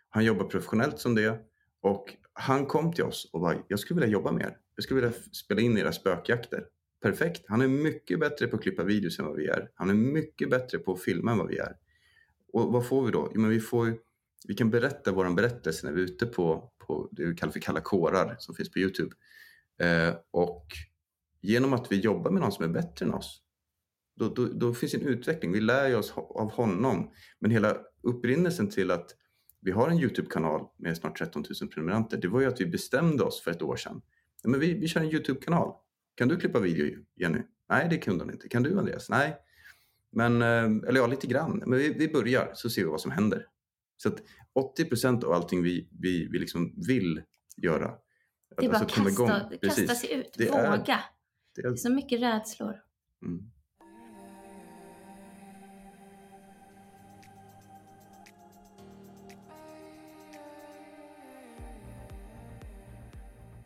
Han 0.09 0.25
jobbar 0.25 0.45
professionellt 0.45 0.99
som 0.99 1.15
det 1.15 1.39
och 1.81 2.17
han 2.33 2.67
kom 2.67 2.93
till 2.93 3.05
oss 3.05 3.31
och 3.33 3.41
bara, 3.41 3.57
jag 3.69 3.79
skulle 3.79 4.01
vilja 4.01 4.13
jobba 4.13 4.33
med 4.33 4.43
er. 4.43 4.59
Jag 4.75 4.85
skulle 4.85 5.01
vilja 5.01 5.19
spela 5.33 5.61
in 5.61 5.79
era 5.79 5.93
spökjakter. 5.93 6.67
Perfekt. 7.03 7.45
Han 7.49 7.61
är 7.61 7.69
mycket 7.69 8.21
bättre 8.21 8.47
på 8.47 8.57
att 8.57 8.63
klippa 8.63 8.85
videos 8.85 9.19
än 9.19 9.25
vad 9.25 9.37
vi 9.37 9.47
är. 9.47 9.71
Han 9.75 9.91
är 9.91 9.95
mycket 9.95 10.51
bättre 10.51 10.79
på 10.79 10.93
att 10.93 11.03
filma 11.03 11.33
än 11.33 11.39
vad 11.39 11.49
vi 11.49 11.59
är. 11.59 11.77
Och 12.53 12.73
vad 12.73 12.87
får 12.87 13.05
vi 13.05 13.11
då? 13.13 13.31
Jo, 13.35 13.41
men 13.41 13.51
vi, 13.51 13.61
får, 13.61 13.99
vi 14.49 14.55
kan 14.55 14.71
berätta 14.71 15.13
vår 15.13 15.31
berättelse 15.31 15.87
när 15.87 15.93
vi 15.95 16.01
är 16.01 16.05
ute 16.05 16.27
på, 16.27 16.73
på 16.79 17.09
det 17.13 17.25
vi 17.25 17.35
kallar 17.35 17.53
för 17.53 17.61
kalla 17.61 17.81
kårar 17.81 18.37
som 18.39 18.55
finns 18.55 18.71
på 18.71 18.79
Youtube. 18.79 19.15
Eh, 19.81 20.15
och 20.31 20.67
genom 21.41 21.73
att 21.73 21.93
vi 21.93 22.01
jobbar 22.01 22.31
med 22.31 22.43
någon 22.43 22.53
som 22.53 22.65
är 22.65 22.69
bättre 22.69 23.07
än 23.07 23.15
oss, 23.15 23.43
då, 24.17 24.29
då, 24.29 24.47
då 24.47 24.75
finns 24.75 24.95
en 24.95 25.07
utveckling. 25.07 25.53
Vi 25.53 25.61
lär 25.61 25.97
oss 25.97 26.13
av 26.17 26.51
honom. 26.51 27.11
Men 27.39 27.51
hela 27.51 27.77
upprinnelsen 28.03 28.71
till 28.71 28.91
att 28.91 29.17
vi 29.61 29.71
har 29.71 29.91
en 29.91 29.99
Youtube-kanal 29.99 30.67
med 30.79 30.97
snart 30.97 31.19
13 31.19 31.45
000 31.61 31.71
prenumeranter, 31.71 32.17
det 32.17 32.29
var 32.29 32.41
ju 32.41 32.47
att 32.47 32.61
vi 32.61 32.67
bestämde 32.67 33.25
oss 33.25 33.43
för 33.43 33.51
ett 33.51 33.63
år 33.63 33.77
sedan. 33.77 34.03
Ja, 34.43 34.51
men 34.51 34.61
vi, 34.61 34.75
vi 34.75 34.89
kör 34.89 35.01
en 35.01 35.11
Youtube-kanal. 35.11 35.73
Kan 36.15 36.29
du 36.29 36.37
klippa 36.37 36.61
video, 36.61 37.05
Jenny? 37.17 37.39
Nej, 37.69 37.87
det 37.91 37.99
kunde 37.99 38.25
hon 38.25 38.33
inte. 38.33 38.49
Kan 38.49 38.63
du, 38.63 38.79
Andreas? 38.79 39.11
Nej. 39.11 39.37
Men, 40.13 40.43
eh, 40.43 40.89
eller 40.89 41.01
ja, 41.01 41.07
lite 41.07 41.27
grann. 41.27 41.63
Men 41.67 41.79
vi, 41.79 41.93
vi 41.93 42.09
börjar 42.09 42.51
så 42.55 42.71
ser 42.71 42.83
vi 42.83 42.89
vad 42.89 43.01
som 43.01 43.11
händer. 43.11 43.47
Så 43.97 44.09
att 44.09 44.23
80 44.53 44.85
procent 44.85 45.25
av 45.25 45.33
allting 45.33 45.63
vi, 45.63 45.89
vi, 46.01 46.29
vi 46.33 46.39
liksom 46.39 46.75
vill 46.87 47.23
göra. 47.57 47.95
Det 48.57 48.67
är 48.67 48.71
bara 48.71 48.79
alltså, 48.79 49.03
kasta, 49.03 49.11
igång. 49.11 49.59
kasta 49.63 49.95
sig 49.95 50.13
ut, 50.13 50.35
det 50.39 50.51
våga. 50.51 50.63
Är, 50.63 50.87
det, 51.55 51.61
är... 51.61 51.63
det 51.63 51.69
är 51.69 51.77
så 51.77 51.91
mycket 51.91 52.21
rädslor. 52.21 52.75
Mm. 53.27 53.51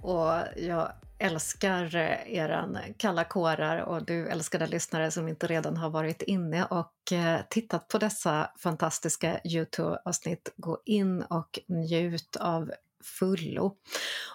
Och 0.03 0.33
jag 0.57 0.93
älskar 1.19 1.97
eh, 1.97 2.35
eran 2.35 2.79
kalla 2.97 3.25
kårar 3.25 3.79
och 3.79 4.05
du 4.05 4.29
älskade 4.29 4.67
lyssnare 4.67 5.11
som 5.11 5.29
inte 5.29 5.47
redan 5.47 5.77
har 5.77 5.91
varit 5.91 6.23
inne 6.23 6.65
och 6.65 7.13
eh, 7.13 7.41
tittat 7.51 7.89
på 7.89 7.99
dessa 7.99 8.51
fantastiska 8.59 9.41
Youtube-avsnitt. 9.45 10.53
Gå 10.57 10.83
in 10.85 11.23
och 11.23 11.59
njut 11.67 12.37
av 12.37 12.73
fullo. 13.03 13.77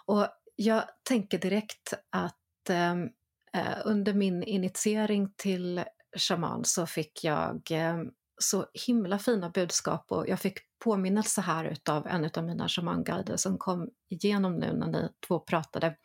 Och 0.06 0.28
jag 0.56 0.84
tänker 1.04 1.38
direkt 1.38 1.94
att 2.10 2.70
ehm, 2.70 3.10
eh, 3.54 3.78
under 3.86 4.14
min 4.14 4.44
initiering 4.44 5.34
till 5.36 5.84
shaman 6.18 6.66
så 6.66 6.86
fick 6.86 7.24
jag 7.24 7.72
eh, 7.72 7.98
så 8.44 8.66
himla 8.88 9.20
fina 9.20 9.50
budskap 9.50 10.06
och 10.12 10.30
jag 10.30 10.40
fick 10.40 10.60
påminnelse 10.84 11.42
här 11.42 11.66
utav 11.66 12.08
en 12.08 12.30
av 12.38 12.44
mina 12.44 12.70
shamanguider 12.70 13.38
som 13.38 13.58
kom 13.58 13.90
igenom 14.10 14.56
nu 14.56 14.74
när 14.74 14.88
ni 14.88 15.10
två 15.28 15.40
pratade. 15.40 15.96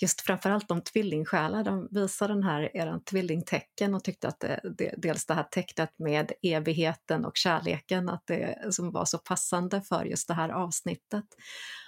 Just 0.00 0.20
framförallt 0.20 0.70
om 0.70 0.82
tvillingsjälar, 0.82 1.64
de 1.64 1.88
visade 1.90 2.34
den 2.34 2.42
här 2.42 2.76
eran 2.76 3.04
tvillingtecken 3.04 3.94
och 3.94 4.04
tyckte 4.04 4.28
att 4.28 4.44
eh, 4.44 4.50
det, 4.62 4.70
det, 4.78 4.94
dels 4.96 5.26
det 5.26 5.34
här 5.34 5.42
tecknet 5.42 5.98
med 5.98 6.32
evigheten 6.42 7.24
och 7.24 7.36
kärleken, 7.36 8.08
att 8.08 8.26
det 8.26 8.74
som 8.74 8.92
var 8.92 9.04
så 9.04 9.18
passande 9.18 9.82
för 9.82 10.04
just 10.04 10.28
det 10.28 10.34
här 10.34 10.48
avsnittet. 10.48 11.24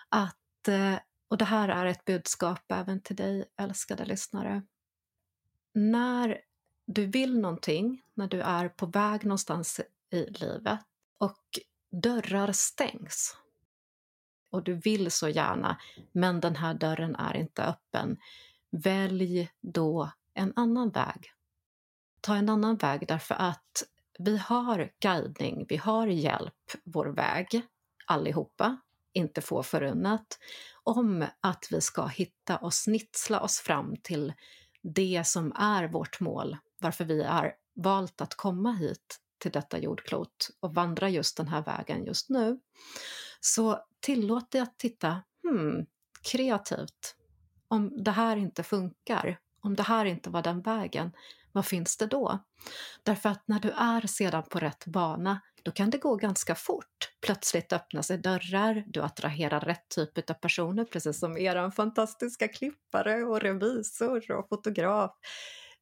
Att, 0.09 0.69
eh, 0.69 0.95
och 1.31 1.39
det 1.39 1.45
här 1.45 1.69
är 1.69 1.87
ett 1.87 2.05
budskap 2.05 2.73
även 2.73 3.03
till 3.03 3.17
dig, 3.17 3.45
älskade 3.61 4.05
lyssnare. 4.05 4.63
När 5.75 6.41
du 6.94 7.07
vill 7.07 7.40
någonting, 7.40 8.03
när 8.14 8.29
du 8.29 8.40
är 8.40 8.68
på 8.68 8.87
väg 8.87 9.24
någonstans 9.24 9.81
i 10.11 10.24
livet 10.24 10.81
och 11.18 11.59
dörrar 11.90 12.53
stängs 12.53 13.37
och 14.50 14.62
du 14.62 14.74
vill 14.74 15.11
så 15.11 15.29
gärna, 15.29 15.81
men 16.12 16.40
den 16.40 16.57
här 16.57 16.74
dörren 16.74 17.16
är 17.16 17.37
inte 17.37 17.62
öppen. 17.62 18.16
Välj 18.70 19.50
då 19.61 20.11
en 20.35 20.53
annan 20.57 20.90
väg. 20.90 21.33
Ta 22.20 22.37
en 22.37 22.48
annan 22.48 22.76
väg 22.76 23.07
därför 23.09 23.35
att 23.35 23.83
vi 24.18 24.37
har 24.37 24.92
guidning, 25.00 25.66
vi 25.68 25.76
har 25.76 26.07
hjälp 26.07 26.72
vår 26.84 27.07
väg, 27.07 27.62
allihopa, 28.07 28.76
inte 29.12 29.41
få 29.41 29.62
förunnat, 29.62 30.38
om 30.82 31.26
att 31.41 31.68
vi 31.70 31.80
ska 31.80 32.07
hitta 32.07 32.57
och 32.57 32.74
snitsla 32.74 33.41
oss 33.41 33.61
fram 33.61 33.97
till 34.03 34.32
det 34.82 35.26
som 35.26 35.53
är 35.53 35.88
vårt 35.88 36.20
mål, 36.20 36.57
varför 36.81 37.05
vi 37.05 37.24
har 37.24 37.55
valt 37.74 38.20
att 38.20 38.35
komma 38.35 38.72
hit 38.72 39.20
till 39.39 39.53
detta 39.53 39.78
jordklot 39.78 40.51
och 40.61 40.74
vandra 40.74 41.09
just 41.09 41.37
den 41.37 41.49
här 41.49 41.62
vägen 41.62 42.05
just 42.05 42.28
nu. 42.28 42.61
Så 43.41 43.85
tillåt 44.01 44.51
dig 44.51 44.61
att 44.61 44.78
titta 44.78 45.22
hmm, 45.43 45.87
kreativt. 46.22 47.16
Om 47.68 48.05
det 48.05 48.11
här 48.11 48.37
inte 48.37 48.62
funkar, 48.62 49.39
om 49.61 49.76
det 49.76 49.83
här 49.83 50.05
inte 50.05 50.31
var 50.31 50.43
den 50.43 50.62
vägen, 50.62 51.12
vad 51.53 51.66
finns 51.66 51.97
det 51.97 52.07
då? 52.07 52.39
Därför 53.03 53.28
att 53.28 53.43
när 53.49 53.61
du 53.61 53.70
är 53.70 54.07
sedan 54.07 54.43
på 54.51 54.59
rätt 54.59 54.87
bana, 54.87 55.41
då 55.62 55.70
kan 55.70 55.91
det 55.91 55.99
gå 55.99 56.16
ganska 56.16 56.55
fort. 56.55 57.12
Plötsligt 57.20 57.72
öppnar 57.72 58.03
sig 58.03 58.18
dörrar, 58.18 58.85
du 58.87 59.01
attraherar 59.03 59.61
rätt 59.61 59.89
typ 59.89 60.31
av 60.31 60.35
personer, 60.35 60.85
precis 60.85 61.18
som 61.18 61.39
er 61.39 61.70
fantastiska 61.70 62.49
klippare 62.49 63.24
och 63.24 63.41
revisor 63.41 64.31
och 64.31 64.49
fotograf. 64.49 65.11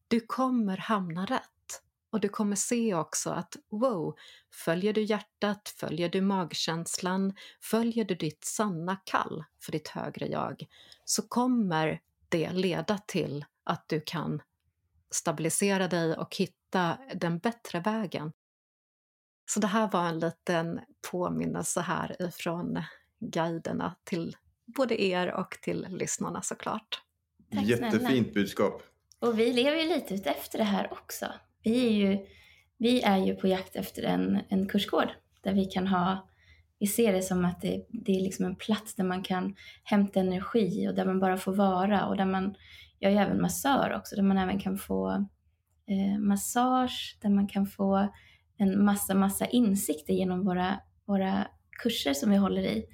Du 0.08 0.20
kommer 0.20 0.76
hamna 0.76 1.26
rätt. 1.26 1.82
Och 2.10 2.20
du 2.20 2.28
kommer 2.28 2.56
se 2.56 2.94
också 2.94 3.30
att 3.30 3.56
wow, 3.70 4.16
följer 4.50 4.92
du 4.92 5.02
hjärtat, 5.02 5.74
följer 5.76 6.08
du 6.08 6.20
magkänslan, 6.20 7.34
följer 7.60 8.04
du 8.04 8.14
ditt 8.14 8.44
sanna 8.44 8.96
kall 8.96 9.44
för 9.60 9.72
ditt 9.72 9.88
högre 9.88 10.26
jag, 10.26 10.66
så 11.04 11.22
kommer 11.22 12.00
det 12.28 12.52
leda 12.52 12.98
till 12.98 13.44
att 13.64 13.88
du 13.88 14.00
kan 14.00 14.42
stabilisera 15.10 15.88
dig 15.88 16.16
och 16.16 16.36
hitta 16.36 16.98
den 17.14 17.38
bättre 17.38 17.80
vägen. 17.80 18.32
Så 19.50 19.60
det 19.60 19.66
här 19.66 19.90
var 19.90 20.08
en 20.08 20.18
liten 20.18 20.80
påminnelse 21.10 21.80
här 21.80 22.22
ifrån 22.22 22.82
guiderna 23.20 23.94
till 24.04 24.36
både 24.66 25.02
er 25.02 25.32
och 25.32 25.58
till 25.62 25.86
lyssnarna 25.90 26.42
såklart. 26.42 27.02
Tack 27.54 27.64
Jättefint 27.64 28.02
snälla. 28.02 28.32
budskap. 28.34 28.82
Och 29.20 29.38
vi 29.38 29.52
lever 29.52 29.76
ju 29.76 29.88
lite 29.88 30.14
ute 30.14 30.30
efter 30.30 30.58
det 30.58 30.64
här 30.64 30.92
också. 30.92 31.26
Vi 31.62 31.86
är 31.86 31.90
ju, 31.90 32.26
vi 32.78 33.02
är 33.02 33.18
ju 33.18 33.34
på 33.34 33.48
jakt 33.48 33.76
efter 33.76 34.02
en, 34.02 34.40
en 34.48 34.68
kursgård 34.68 35.08
där 35.42 35.52
vi 35.52 35.64
kan 35.64 35.86
ha 35.86 36.28
vi 36.78 36.86
ser 36.86 37.12
det 37.12 37.22
som 37.22 37.44
att 37.44 37.60
det, 37.60 37.86
det 37.88 38.12
är 38.12 38.20
liksom 38.20 38.44
en 38.44 38.56
plats 38.56 38.94
där 38.94 39.04
man 39.04 39.22
kan 39.22 39.54
hämta 39.84 40.20
energi 40.20 40.88
och 40.88 40.94
där 40.94 41.04
man 41.04 41.20
bara 41.20 41.36
får 41.36 41.54
vara 41.54 42.06
och 42.06 42.16
där 42.16 42.26
man, 42.26 42.54
jag 42.98 43.12
är 43.12 43.16
ju 43.16 43.22
även 43.22 43.42
massör 43.42 43.94
också, 43.96 44.16
där 44.16 44.22
man 44.22 44.38
även 44.38 44.58
kan 44.58 44.78
få 44.78 45.10
eh, 45.86 46.18
massage, 46.18 47.18
där 47.22 47.28
man 47.30 47.48
kan 47.48 47.66
få 47.66 48.08
en 48.56 48.84
massa, 48.84 49.14
massa 49.14 49.46
insikter 49.46 50.14
genom 50.14 50.44
våra, 50.44 50.80
våra 51.04 51.46
kurser 51.70 52.14
som 52.14 52.30
vi 52.30 52.36
håller 52.36 52.62
i. 52.62 52.84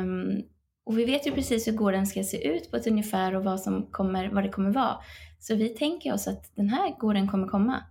Um, 0.00 0.42
och 0.88 0.98
vi 0.98 1.04
vet 1.04 1.26
ju 1.26 1.32
precis 1.32 1.68
hur 1.68 1.72
gården 1.72 2.06
ska 2.06 2.24
se 2.24 2.48
ut 2.48 2.70
på 2.70 2.76
ett 2.76 2.86
ungefär 2.86 3.34
och 3.34 3.44
vad, 3.44 3.60
som 3.60 3.86
kommer, 3.90 4.28
vad 4.28 4.44
det 4.44 4.48
kommer 4.48 4.70
vara. 4.70 4.96
Så 5.38 5.54
vi 5.54 5.68
tänker 5.68 6.14
oss 6.14 6.28
att 6.28 6.56
den 6.56 6.68
här 6.68 6.98
gården 6.98 7.28
kommer 7.28 7.48
komma. 7.48 7.82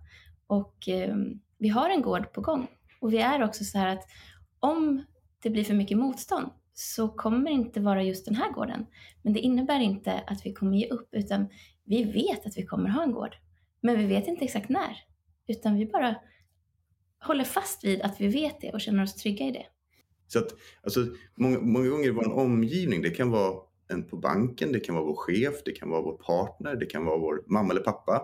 Och 0.46 0.88
eh, 0.88 1.16
vi 1.58 1.68
har 1.68 1.90
en 1.90 2.02
gård 2.02 2.32
på 2.32 2.40
gång. 2.40 2.66
Och 3.00 3.12
vi 3.12 3.18
är 3.18 3.44
också 3.44 3.64
så 3.64 3.78
här 3.78 3.86
att 3.86 4.04
om 4.60 5.04
det 5.42 5.50
blir 5.50 5.64
för 5.64 5.74
mycket 5.74 5.98
motstånd 5.98 6.50
så 6.74 7.08
kommer 7.08 7.50
det 7.50 7.54
inte 7.54 7.80
vara 7.80 8.02
just 8.02 8.24
den 8.24 8.34
här 8.34 8.52
gården. 8.52 8.86
Men 9.22 9.32
det 9.32 9.40
innebär 9.40 9.80
inte 9.80 10.22
att 10.26 10.46
vi 10.46 10.52
kommer 10.52 10.76
ge 10.76 10.88
upp, 10.88 11.08
utan 11.12 11.48
vi 11.84 12.04
vet 12.04 12.46
att 12.46 12.56
vi 12.56 12.66
kommer 12.66 12.90
ha 12.90 13.02
en 13.02 13.12
gård. 13.12 13.36
Men 13.80 13.98
vi 13.98 14.06
vet 14.06 14.28
inte 14.28 14.44
exakt 14.44 14.68
när, 14.68 14.96
utan 15.46 15.74
vi 15.74 15.86
bara 15.86 16.14
håller 17.20 17.44
fast 17.44 17.84
vid 17.84 18.02
att 18.02 18.20
vi 18.20 18.28
vet 18.28 18.60
det 18.60 18.72
och 18.72 18.80
känner 18.80 19.02
oss 19.02 19.14
trygga 19.14 19.46
i 19.46 19.50
det. 19.50 19.66
Så 20.28 20.38
att, 20.38 20.54
alltså, 20.82 21.06
många, 21.34 21.60
många 21.60 21.88
gånger 21.88 22.10
vår 22.10 22.32
omgivning, 22.32 23.02
det 23.02 23.10
kan 23.10 23.30
vara 23.30 23.54
en 23.88 24.02
på 24.04 24.16
banken, 24.16 24.72
det 24.72 24.80
kan 24.80 24.94
vara 24.94 25.04
vår 25.04 25.16
chef, 25.16 25.54
det 25.64 25.72
kan 25.72 25.90
vara 25.90 26.02
vår 26.02 26.18
partner, 26.18 26.76
det 26.76 26.86
kan 26.86 27.04
vara 27.04 27.18
vår 27.18 27.44
mamma 27.46 27.70
eller 27.70 27.82
pappa. 27.82 28.22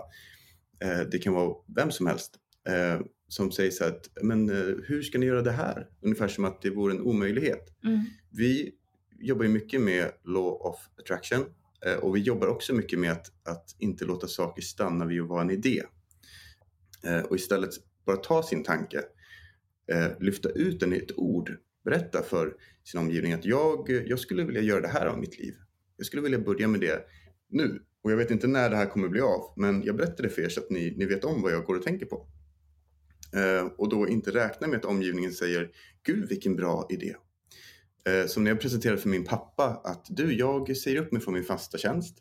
Eh, 0.82 1.00
det 1.10 1.18
kan 1.18 1.32
vara 1.32 1.54
vem 1.76 1.90
som 1.90 2.06
helst 2.06 2.34
eh, 2.68 3.00
som 3.28 3.52
säger 3.52 3.70
så 3.70 3.84
att, 3.84 4.08
men 4.22 4.48
eh, 4.48 4.74
hur 4.84 5.02
ska 5.02 5.18
ni 5.18 5.26
göra 5.26 5.42
det 5.42 5.52
här? 5.52 5.88
Ungefär 6.00 6.28
som 6.28 6.44
att 6.44 6.62
det 6.62 6.70
vore 6.70 6.94
en 6.94 7.00
omöjlighet. 7.00 7.64
Mm. 7.84 8.00
Vi 8.30 8.74
jobbar 9.18 9.44
ju 9.44 9.50
mycket 9.50 9.80
med 9.80 10.12
law 10.24 10.52
of 10.52 10.76
attraction 10.98 11.44
eh, 11.86 11.94
och 11.94 12.16
vi 12.16 12.20
jobbar 12.20 12.46
också 12.46 12.74
mycket 12.74 12.98
med 12.98 13.12
att, 13.12 13.26
att 13.48 13.76
inte 13.78 14.04
låta 14.04 14.26
saker 14.26 14.62
stanna 14.62 15.06
vid 15.06 15.22
att 15.22 15.28
vara 15.28 15.42
en 15.42 15.50
idé. 15.50 15.82
Eh, 17.04 17.20
och 17.20 17.36
istället 17.36 17.70
bara 18.06 18.16
ta 18.16 18.42
sin 18.42 18.64
tanke, 18.64 19.02
eh, 19.92 20.08
lyfta 20.20 20.48
ut 20.48 20.80
den 20.80 20.92
i 20.92 20.96
ett 20.96 21.18
ord, 21.18 21.56
berätta 21.84 22.22
för 22.22 22.56
sin 22.84 23.00
omgivning 23.00 23.32
att 23.32 23.44
jag, 23.44 23.90
jag 24.06 24.18
skulle 24.18 24.44
vilja 24.44 24.60
göra 24.60 24.80
det 24.80 24.88
här 24.88 25.06
av 25.06 25.18
mitt 25.18 25.38
liv. 25.38 25.54
Jag 25.96 26.06
skulle 26.06 26.22
vilja 26.22 26.38
börja 26.38 26.68
med 26.68 26.80
det 26.80 27.04
nu. 27.50 27.82
Och 28.02 28.12
jag 28.12 28.16
vet 28.16 28.30
inte 28.30 28.46
när 28.46 28.70
det 28.70 28.76
här 28.76 28.86
kommer 28.86 29.08
bli 29.08 29.20
av, 29.20 29.52
men 29.56 29.82
jag 29.82 29.96
berättar 29.96 30.22
det 30.22 30.28
för 30.28 30.42
er 30.42 30.48
så 30.48 30.60
att 30.60 30.70
ni, 30.70 30.94
ni 30.96 31.04
vet 31.04 31.24
om 31.24 31.42
vad 31.42 31.52
jag 31.52 31.64
går 31.64 31.74
och 31.74 31.82
tänker 31.82 32.06
på. 32.06 32.26
Eh, 33.36 33.66
och 33.78 33.88
då 33.88 34.08
inte 34.08 34.30
räkna 34.30 34.66
med 34.66 34.76
att 34.76 34.84
omgivningen 34.84 35.32
säger 35.32 35.70
Gud 36.06 36.28
vilken 36.28 36.56
bra 36.56 36.86
idé. 36.90 37.14
Eh, 38.08 38.26
som 38.26 38.44
när 38.44 38.50
jag 38.50 38.60
presenterade 38.60 39.00
för 39.00 39.08
min 39.08 39.24
pappa 39.24 39.80
att 39.84 40.06
du, 40.08 40.38
jag 40.38 40.76
säger 40.76 41.02
upp 41.02 41.12
mig 41.12 41.22
från 41.22 41.34
min 41.34 41.44
fasta 41.44 41.78
tjänst. 41.78 42.18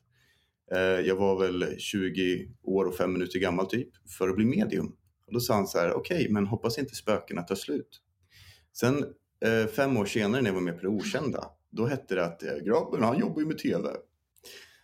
Eh, 0.72 0.80
jag 0.80 1.16
var 1.16 1.40
väl 1.40 1.76
20 1.78 2.50
år 2.64 2.86
och 2.86 2.96
5 2.96 3.14
minuter 3.14 3.40
gammal 3.40 3.66
typ 3.66 3.90
för 4.18 4.30
att 4.30 4.36
bli 4.36 4.46
medium. 4.46 4.96
Och 5.28 5.34
då 5.34 5.40
sa 5.40 5.54
han 5.54 5.68
så 5.68 5.80
här, 5.80 5.94
okej, 5.94 6.18
okay, 6.18 6.34
men 6.34 6.48
hoppas 6.48 6.78
inte 6.78 6.96
spökena 6.96 7.42
tar 7.42 7.56
slut. 7.56 8.02
Sen 8.74 9.06
Eh, 9.44 9.68
fem 9.68 9.98
år 9.98 10.06
senare 10.06 10.42
när 10.42 10.50
jag 10.50 10.56
var 10.56 10.62
med 10.62 10.76
på 10.76 10.82
det 10.82 10.88
okända, 10.88 11.46
då 11.70 11.86
hette 11.86 12.16
det 12.16 12.26
att 12.26 12.44
eh, 12.44 12.56
grabben 12.56 13.04
han 13.04 13.20
jobbar 13.20 13.40
ju 13.40 13.48
med 13.48 13.58
TV. 13.58 13.90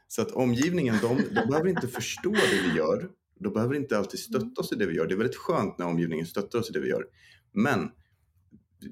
Så 0.07 0.21
att 0.21 0.31
omgivningen, 0.31 0.95
de, 1.01 1.17
de 1.17 1.47
behöver 1.47 1.67
inte 1.67 1.87
förstå 1.87 2.31
det 2.31 2.69
vi 2.69 2.77
gör. 2.77 3.09
De 3.39 3.53
behöver 3.53 3.75
inte 3.75 3.97
alltid 3.97 4.19
stötta 4.19 4.61
oss 4.61 4.71
i 4.71 4.75
det 4.75 4.85
vi 4.85 4.95
gör. 4.95 5.07
Det 5.07 5.13
är 5.13 5.17
väldigt 5.17 5.35
skönt 5.35 5.77
när 5.77 5.85
omgivningen 5.85 6.25
stöttar 6.25 6.59
oss 6.59 6.69
i 6.69 6.73
det 6.73 6.79
vi 6.79 6.89
gör. 6.89 7.05
Men 7.53 7.89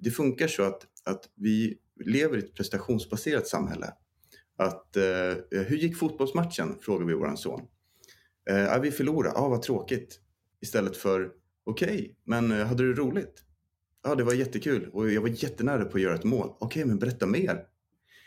det 0.03 0.11
funkar 0.11 0.47
så 0.47 0.63
att, 0.63 0.87
att 1.03 1.29
vi 1.35 1.77
lever 2.05 2.37
i 2.37 2.39
ett 2.39 2.53
prestationsbaserat 2.53 3.47
samhälle. 3.47 3.93
Att, 4.57 4.97
eh, 4.97 5.33
hur 5.51 5.77
gick 5.77 5.97
fotbollsmatchen? 5.97 6.75
frågar 6.81 7.05
vi 7.05 7.13
vår 7.13 7.35
son. 7.35 7.61
Eh, 8.49 8.81
vi 8.81 8.91
förlorade, 8.91 9.37
ah, 9.37 9.47
vad 9.49 9.61
tråkigt. 9.61 10.19
Istället 10.61 10.97
för, 10.97 11.31
okej, 11.63 11.87
okay, 11.87 12.11
men 12.23 12.51
eh, 12.51 12.67
hade 12.67 12.83
du 12.83 12.93
roligt? 12.93 13.43
Ja, 14.07 14.15
det 14.15 14.23
var 14.23 14.33
jättekul 14.33 14.89
och 14.93 15.11
jag 15.11 15.21
var 15.21 15.29
jättenära 15.29 15.85
på 15.85 15.97
att 15.97 16.03
göra 16.03 16.15
ett 16.15 16.23
mål. 16.23 16.53
Okej, 16.59 16.85
men 16.85 16.99
berätta 16.99 17.25
mer. 17.25 17.63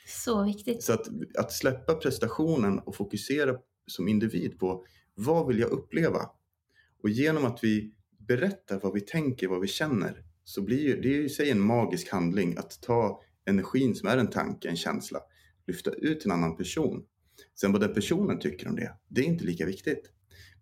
Så 0.06 0.44
viktigt. 0.44 0.82
Så 0.82 0.92
att, 0.92 1.06
att 1.38 1.52
släppa 1.52 1.94
prestationen 1.94 2.78
och 2.78 2.96
fokusera 2.96 3.56
som 3.86 4.08
individ 4.08 4.58
på 4.58 4.84
vad 5.14 5.46
vill 5.46 5.58
jag 5.58 5.70
uppleva? 5.70 6.30
Och 7.02 7.10
genom 7.10 7.44
att 7.44 7.64
vi 7.64 7.94
berättar 8.18 8.80
vad 8.82 8.94
vi 8.94 9.00
tänker, 9.00 9.48
vad 9.48 9.60
vi 9.60 9.68
känner, 9.68 10.24
så 10.44 10.62
blir 10.62 11.02
det 11.02 11.22
i 11.22 11.28
sig 11.28 11.50
en 11.50 11.60
magisk 11.60 12.08
handling 12.12 12.56
att 12.56 12.82
ta 12.82 13.22
energin 13.44 13.94
som 13.94 14.08
är 14.08 14.16
en 14.16 14.30
tanke, 14.30 14.68
en 14.68 14.76
känsla, 14.76 15.20
lyfta 15.66 15.90
ut 15.90 16.20
till 16.20 16.30
en 16.30 16.36
annan 16.36 16.56
person. 16.56 17.04
Sen 17.60 17.72
vad 17.72 17.80
den 17.80 17.94
personen 17.94 18.38
tycker 18.38 18.68
om 18.68 18.76
det, 18.76 18.94
det 19.08 19.20
är 19.20 19.24
inte 19.24 19.44
lika 19.44 19.66
viktigt 19.66 20.12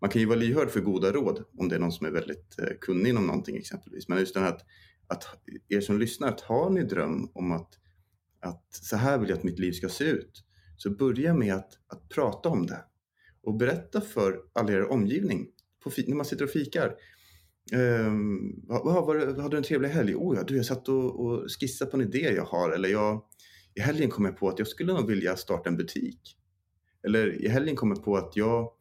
man 0.00 0.10
kan 0.10 0.20
ju 0.20 0.26
vara 0.26 0.38
lyhörd 0.38 0.70
för 0.70 0.80
goda 0.80 1.12
råd 1.12 1.44
om 1.58 1.68
det 1.68 1.74
är 1.74 1.80
någon 1.80 1.92
som 1.92 2.06
är 2.06 2.10
väldigt 2.10 2.58
eh, 2.58 2.68
kunnig 2.80 3.10
inom 3.10 3.26
någonting 3.26 3.56
exempelvis. 3.56 4.08
Men 4.08 4.18
just 4.18 4.34
det 4.34 4.40
här 4.40 4.48
att, 4.48 4.64
att 5.08 5.24
er 5.68 5.80
som 5.80 5.98
lyssnar, 5.98 6.28
att 6.28 6.40
har 6.40 6.70
ni 6.70 6.82
dröm 6.82 7.30
om 7.34 7.52
att, 7.52 7.78
att 8.40 8.66
så 8.70 8.96
här 8.96 9.18
vill 9.18 9.28
jag 9.28 9.38
att 9.38 9.44
mitt 9.44 9.58
liv 9.58 9.72
ska 9.72 9.88
se 9.88 10.04
ut. 10.04 10.44
Så 10.76 10.90
börja 10.90 11.34
med 11.34 11.54
att, 11.54 11.72
att 11.86 12.08
prata 12.08 12.48
om 12.48 12.66
det 12.66 12.84
och 13.42 13.56
berätta 13.56 14.00
för 14.00 14.40
all 14.52 14.70
er 14.70 14.90
omgivning 14.90 15.46
på, 15.84 15.90
när 16.06 16.16
man 16.16 16.26
sitter 16.26 16.44
och 16.44 16.50
fikar. 16.50 16.94
Ehm, 17.72 18.06
um, 18.06 18.64
vad, 18.66 19.06
vad, 19.06 19.38
hade 19.38 19.48
du 19.48 19.56
en 19.56 19.62
trevlig 19.62 19.88
helg? 19.88 20.14
Oh 20.14 20.36
ja, 20.36 20.42
du, 20.42 20.56
jag 20.56 20.66
satt 20.66 20.88
och, 20.88 21.20
och 21.20 21.46
skissade 21.60 21.90
på 21.90 21.96
en 21.96 22.02
idé 22.02 22.32
jag 22.36 22.44
har. 22.44 22.70
Eller 22.70 22.88
jag, 22.88 23.22
i 23.74 23.80
helgen 23.80 24.10
kom 24.10 24.24
jag 24.24 24.36
på 24.36 24.48
att 24.48 24.58
jag 24.58 24.68
skulle 24.68 24.92
nog 24.92 25.06
vilja 25.06 25.36
starta 25.36 25.68
en 25.68 25.76
butik. 25.76 26.36
Eller 27.06 27.44
i 27.44 27.48
helgen 27.48 27.76
kom 27.76 27.90
jag 27.90 28.04
på 28.04 28.16
att 28.16 28.36
jag, 28.36 28.72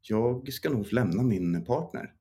jag 0.00 0.52
ska 0.52 0.70
nog 0.70 0.92
lämna 0.92 1.22
min 1.22 1.64
partner. 1.64 2.12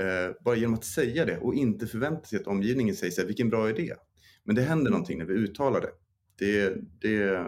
Eh, 0.00 0.34
bara 0.44 0.56
genom 0.56 0.74
att 0.74 0.84
säga 0.84 1.24
det 1.24 1.38
och 1.38 1.54
inte 1.54 1.86
förvänta 1.86 2.24
sig 2.24 2.40
att 2.40 2.46
omgivningen 2.46 2.96
säger 2.96 3.10
så 3.10 3.20
här, 3.20 3.26
vilken 3.26 3.50
bra 3.50 3.70
idé. 3.70 3.94
Men 4.44 4.54
det 4.54 4.62
händer 4.62 4.90
någonting 4.90 5.18
när 5.18 5.24
vi 5.24 5.34
uttalar 5.34 5.80
det. 5.80 5.90
Det, 6.38 6.74
det, 7.00 7.46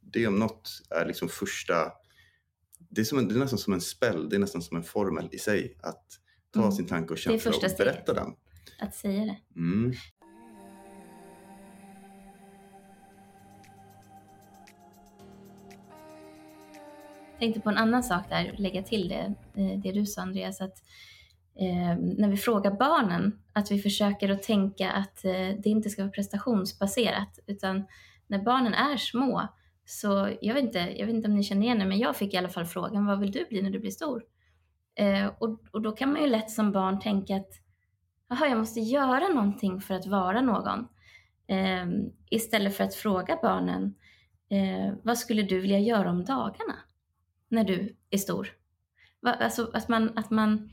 det 0.00 0.26
om 0.26 0.38
något 0.38 0.70
är 0.90 1.06
liksom 1.06 1.28
första... 1.28 1.92
Det 2.88 3.00
är, 3.00 3.04
som 3.04 3.18
en, 3.18 3.28
det 3.28 3.34
är 3.34 3.38
nästan 3.38 3.58
som 3.58 3.72
en 3.72 3.80
spell, 3.80 4.28
det 4.28 4.36
är 4.36 4.40
nästan 4.40 4.62
som 4.62 4.76
en 4.76 4.82
formel 4.82 5.28
i 5.32 5.38
sig. 5.38 5.76
Att 5.82 6.04
ta 6.50 6.60
mm. 6.60 6.72
sin 6.72 6.86
tanke 6.86 7.12
och 7.12 7.18
känsla 7.18 7.50
och 7.50 7.76
berätta 7.78 8.14
den. 8.14 8.28
Att 8.78 8.94
säga 8.94 9.24
det. 9.24 9.60
Mm. 9.60 9.92
tänkte 17.38 17.60
på 17.60 17.70
en 17.70 17.76
annan 17.76 18.02
sak 18.02 18.28
där, 18.28 18.54
lägga 18.58 18.82
till 18.82 19.08
det, 19.08 19.34
eh, 19.54 19.78
det 19.78 19.92
du 19.92 20.06
sa 20.06 20.22
Andreas, 20.22 20.60
att 20.60 20.82
eh, 21.60 21.98
när 21.98 22.28
vi 22.28 22.36
frågar 22.36 22.70
barnen, 22.70 23.38
att 23.52 23.70
vi 23.70 23.78
försöker 23.78 24.28
att 24.28 24.42
tänka 24.42 24.90
att 24.90 25.24
eh, 25.24 25.32
det 25.32 25.66
inte 25.66 25.90
ska 25.90 26.02
vara 26.02 26.12
prestationsbaserat, 26.12 27.38
utan 27.46 27.84
när 28.26 28.38
barnen 28.38 28.74
är 28.74 28.96
små, 28.96 29.48
så 29.84 30.36
jag 30.40 30.54
vet, 30.54 30.64
inte, 30.64 30.78
jag 30.78 31.06
vet 31.06 31.14
inte 31.14 31.28
om 31.28 31.34
ni 31.34 31.42
känner 31.42 31.62
igen 31.62 31.78
det, 31.78 31.84
men 31.84 31.98
jag 31.98 32.16
fick 32.16 32.34
i 32.34 32.36
alla 32.36 32.48
fall 32.48 32.66
frågan, 32.66 33.06
vad 33.06 33.20
vill 33.20 33.32
du 33.32 33.44
bli 33.44 33.62
när 33.62 33.70
du 33.70 33.78
blir 33.78 33.90
stor? 33.90 34.22
Eh, 34.94 35.26
och, 35.38 35.60
och 35.70 35.82
då 35.82 35.92
kan 35.92 36.12
man 36.12 36.22
ju 36.22 36.28
lätt 36.28 36.50
som 36.50 36.72
barn 36.72 37.00
tänka 37.00 37.36
att, 37.36 37.50
jaha, 38.28 38.48
jag 38.48 38.58
måste 38.58 38.80
göra 38.80 39.28
någonting 39.28 39.80
för 39.80 39.94
att 39.94 40.06
vara 40.06 40.40
någon. 40.40 40.88
Eh, 41.46 41.86
istället 42.30 42.76
för 42.76 42.84
att 42.84 42.94
fråga 42.94 43.38
barnen, 43.42 43.94
eh, 44.50 44.94
vad 45.02 45.18
skulle 45.18 45.42
du 45.42 45.60
vilja 45.60 45.78
göra 45.78 46.10
om 46.10 46.24
dagarna? 46.24 46.74
när 47.48 47.64
du 47.64 47.96
är 48.10 48.18
stor. 48.18 48.48
Alltså 49.22 49.70
att 49.72 49.88
man, 49.88 50.18
att 50.18 50.30
man 50.30 50.70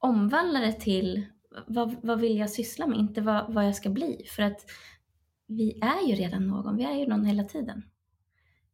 omvandlar 0.00 0.60
det 0.60 0.72
till 0.72 1.26
vad, 1.66 1.96
vad 2.02 2.20
vill 2.20 2.38
jag 2.38 2.50
syssla 2.50 2.86
med, 2.86 2.98
inte 2.98 3.20
vad, 3.20 3.54
vad 3.54 3.66
jag 3.66 3.76
ska 3.76 3.90
bli. 3.90 4.26
För 4.36 4.42
att 4.42 4.70
vi 5.46 5.78
är 5.82 6.08
ju 6.08 6.14
redan 6.14 6.46
någon, 6.46 6.76
vi 6.76 6.84
är 6.84 6.94
ju 6.94 7.06
någon 7.06 7.24
hela 7.24 7.44
tiden. 7.44 7.82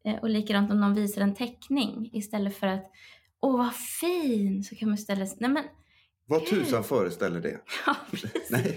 Eh, 0.05 0.15
och 0.15 0.31
likadant 0.31 0.71
om 0.71 0.81
någon 0.81 0.95
visar 0.95 1.23
en 1.23 1.35
teckning 1.35 2.11
istället 2.13 2.57
för 2.57 2.67
att 2.67 2.91
åh 3.41 3.59
vad 3.59 3.75
fin, 3.75 4.65
så 4.65 4.77
kan 4.77 4.89
man 4.89 4.99
ställa 4.99 5.27
sig, 5.27 5.37
nej 5.41 5.51
men 5.51 5.65
Vad 6.27 6.47
tusan 6.47 6.85
föreställer 6.85 7.41
det? 7.41 7.61
Ja, 7.87 7.97
precis. 8.11 8.51
Nej. 8.51 8.77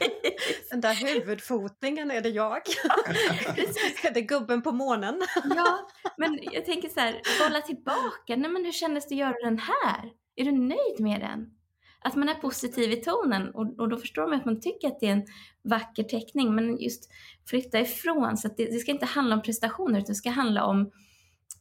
Den 0.70 0.82
där 0.82 0.93
huvudfotningen, 0.93 2.12
är 2.12 2.22
det 2.22 2.30
jag? 2.30 2.58
är 4.04 4.14
det 4.14 4.22
gubben 4.22 4.62
på 4.62 4.72
månen? 4.72 5.22
Ja, 5.56 5.89
men 6.18 6.39
jag 6.41 6.66
tänker 6.66 6.89
så 6.89 7.00
här, 7.00 7.22
bolla 7.43 7.62
tillbaka. 7.62 8.36
Nej, 8.36 8.52
men 8.52 8.66
hur 8.66 8.72
kändes 8.72 9.08
det 9.08 9.16
att 9.16 9.20
göra 9.20 9.50
den 9.50 9.60
här? 9.60 10.12
Är 10.36 10.45
du 10.45 10.52
nöjd 10.52 11.00
med 11.00 11.20
den? 11.20 11.59
Att 12.02 12.16
man 12.16 12.30
är 12.30 12.34
positiv 12.34 12.91
i 12.91 12.95
tonen 12.95 13.50
och, 13.50 13.80
och 13.80 13.89
då 13.89 13.97
förstår 13.97 14.28
man 14.28 14.39
att 14.39 14.45
man 14.45 14.62
tycker 14.62 14.88
att 14.88 15.00
det 15.00 15.08
är 15.08 15.12
en 15.12 15.26
vacker 15.62 16.04
teckning. 16.04 16.56
Men 16.56 16.78
just 16.78 17.10
flytta 17.50 17.80
ifrån, 17.80 18.38
så 18.38 18.47
att 18.47 18.58
det, 18.58 18.66
det 18.66 18.80
ska 18.80 18.91
inte 18.91 19.06
handla 19.06 19.36
om 19.36 19.41
prestationer 19.41 20.00
utan 20.00 20.08
det 20.08 20.16
ska 20.16 20.30
handla 20.30 20.66
om 20.66 20.91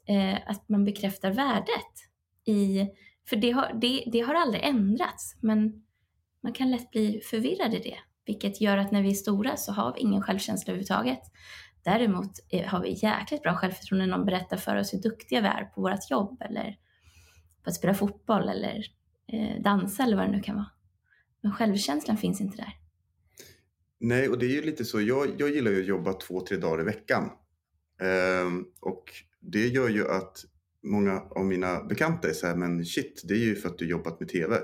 eh, 0.08 0.38
att 0.46 0.68
man 0.68 0.84
bekräftar 0.84 1.30
värdet. 1.30 1.92
I, 2.44 2.88
för 3.28 3.36
det 3.36 3.50
har, 3.50 3.78
det, 3.80 4.04
det 4.12 4.20
har 4.20 4.34
aldrig 4.34 4.64
ändrats, 4.64 5.36
men 5.40 5.84
man 6.42 6.52
kan 6.52 6.70
lätt 6.70 6.90
bli 6.90 7.20
förvirrad 7.20 7.74
i 7.74 7.78
det. 7.78 7.98
Vilket 8.26 8.60
gör 8.60 8.76
att 8.76 8.90
när 8.90 9.02
vi 9.02 9.10
är 9.10 9.14
stora 9.14 9.56
så 9.56 9.72
har 9.72 9.94
vi 9.94 10.00
ingen 10.00 10.22
självkänsla 10.22 10.70
överhuvudtaget. 10.70 11.20
Däremot 11.84 12.30
eh, 12.50 12.66
har 12.66 12.82
vi 12.82 12.98
jäkligt 13.02 13.42
bra 13.42 13.54
självförtroende 13.54 14.06
när 14.06 14.16
någon 14.16 14.26
berättar 14.26 14.56
för 14.56 14.76
oss 14.76 14.94
hur 14.94 14.98
duktiga 14.98 15.40
vi 15.40 15.46
är 15.46 15.64
på 15.64 15.80
vårt 15.80 16.10
jobb 16.10 16.42
eller 16.42 16.76
på 17.64 17.70
att 17.70 17.74
spela 17.74 17.94
fotboll 17.94 18.48
eller 18.48 18.84
Eh, 19.32 19.62
dansa 19.62 20.02
eller 20.02 20.16
vad 20.16 20.26
det 20.26 20.32
nu 20.32 20.42
kan 20.42 20.54
vara. 20.54 20.70
Men 21.40 21.52
självkänslan 21.52 22.16
finns 22.16 22.40
inte 22.40 22.56
där. 22.56 22.78
Nej, 24.00 24.28
och 24.28 24.38
det 24.38 24.46
är 24.46 24.50
ju 24.50 24.62
lite 24.62 24.84
så. 24.84 25.00
Jag, 25.00 25.40
jag 25.40 25.50
gillar 25.50 25.70
ju 25.70 25.80
att 25.80 25.86
jobba 25.86 26.12
två, 26.12 26.40
tre 26.40 26.56
dagar 26.56 26.80
i 26.80 26.84
veckan. 26.84 27.30
Ehm, 28.00 28.64
och 28.80 29.04
det 29.40 29.66
gör 29.66 29.88
ju 29.88 30.08
att 30.08 30.44
många 30.82 31.20
av 31.20 31.44
mina 31.44 31.84
bekanta 31.84 32.28
är 32.28 32.32
så 32.32 32.46
här, 32.46 32.56
men 32.56 32.84
shit, 32.84 33.22
det 33.24 33.34
är 33.34 33.38
ju 33.38 33.54
för 33.54 33.68
att 33.68 33.78
du 33.78 33.88
jobbat 33.88 34.20
med 34.20 34.28
TV. 34.28 34.56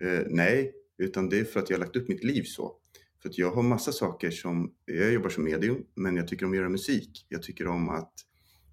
Ehm, 0.00 0.24
nej, 0.28 0.72
utan 0.98 1.28
det 1.28 1.38
är 1.38 1.44
för 1.44 1.60
att 1.60 1.70
jag 1.70 1.78
har 1.78 1.84
lagt 1.84 1.96
upp 1.96 2.08
mitt 2.08 2.24
liv 2.24 2.42
så. 2.42 2.76
För 3.22 3.28
att 3.28 3.38
jag 3.38 3.50
har 3.50 3.62
massa 3.62 3.92
saker 3.92 4.30
som, 4.30 4.74
jag 4.84 5.12
jobbar 5.12 5.28
som 5.28 5.44
medium, 5.44 5.84
men 5.94 6.16
jag 6.16 6.28
tycker 6.28 6.46
om 6.46 6.52
att 6.52 6.56
göra 6.56 6.68
musik. 6.68 7.26
Jag 7.28 7.42
tycker 7.42 7.66
om 7.66 7.88
att, 7.88 8.12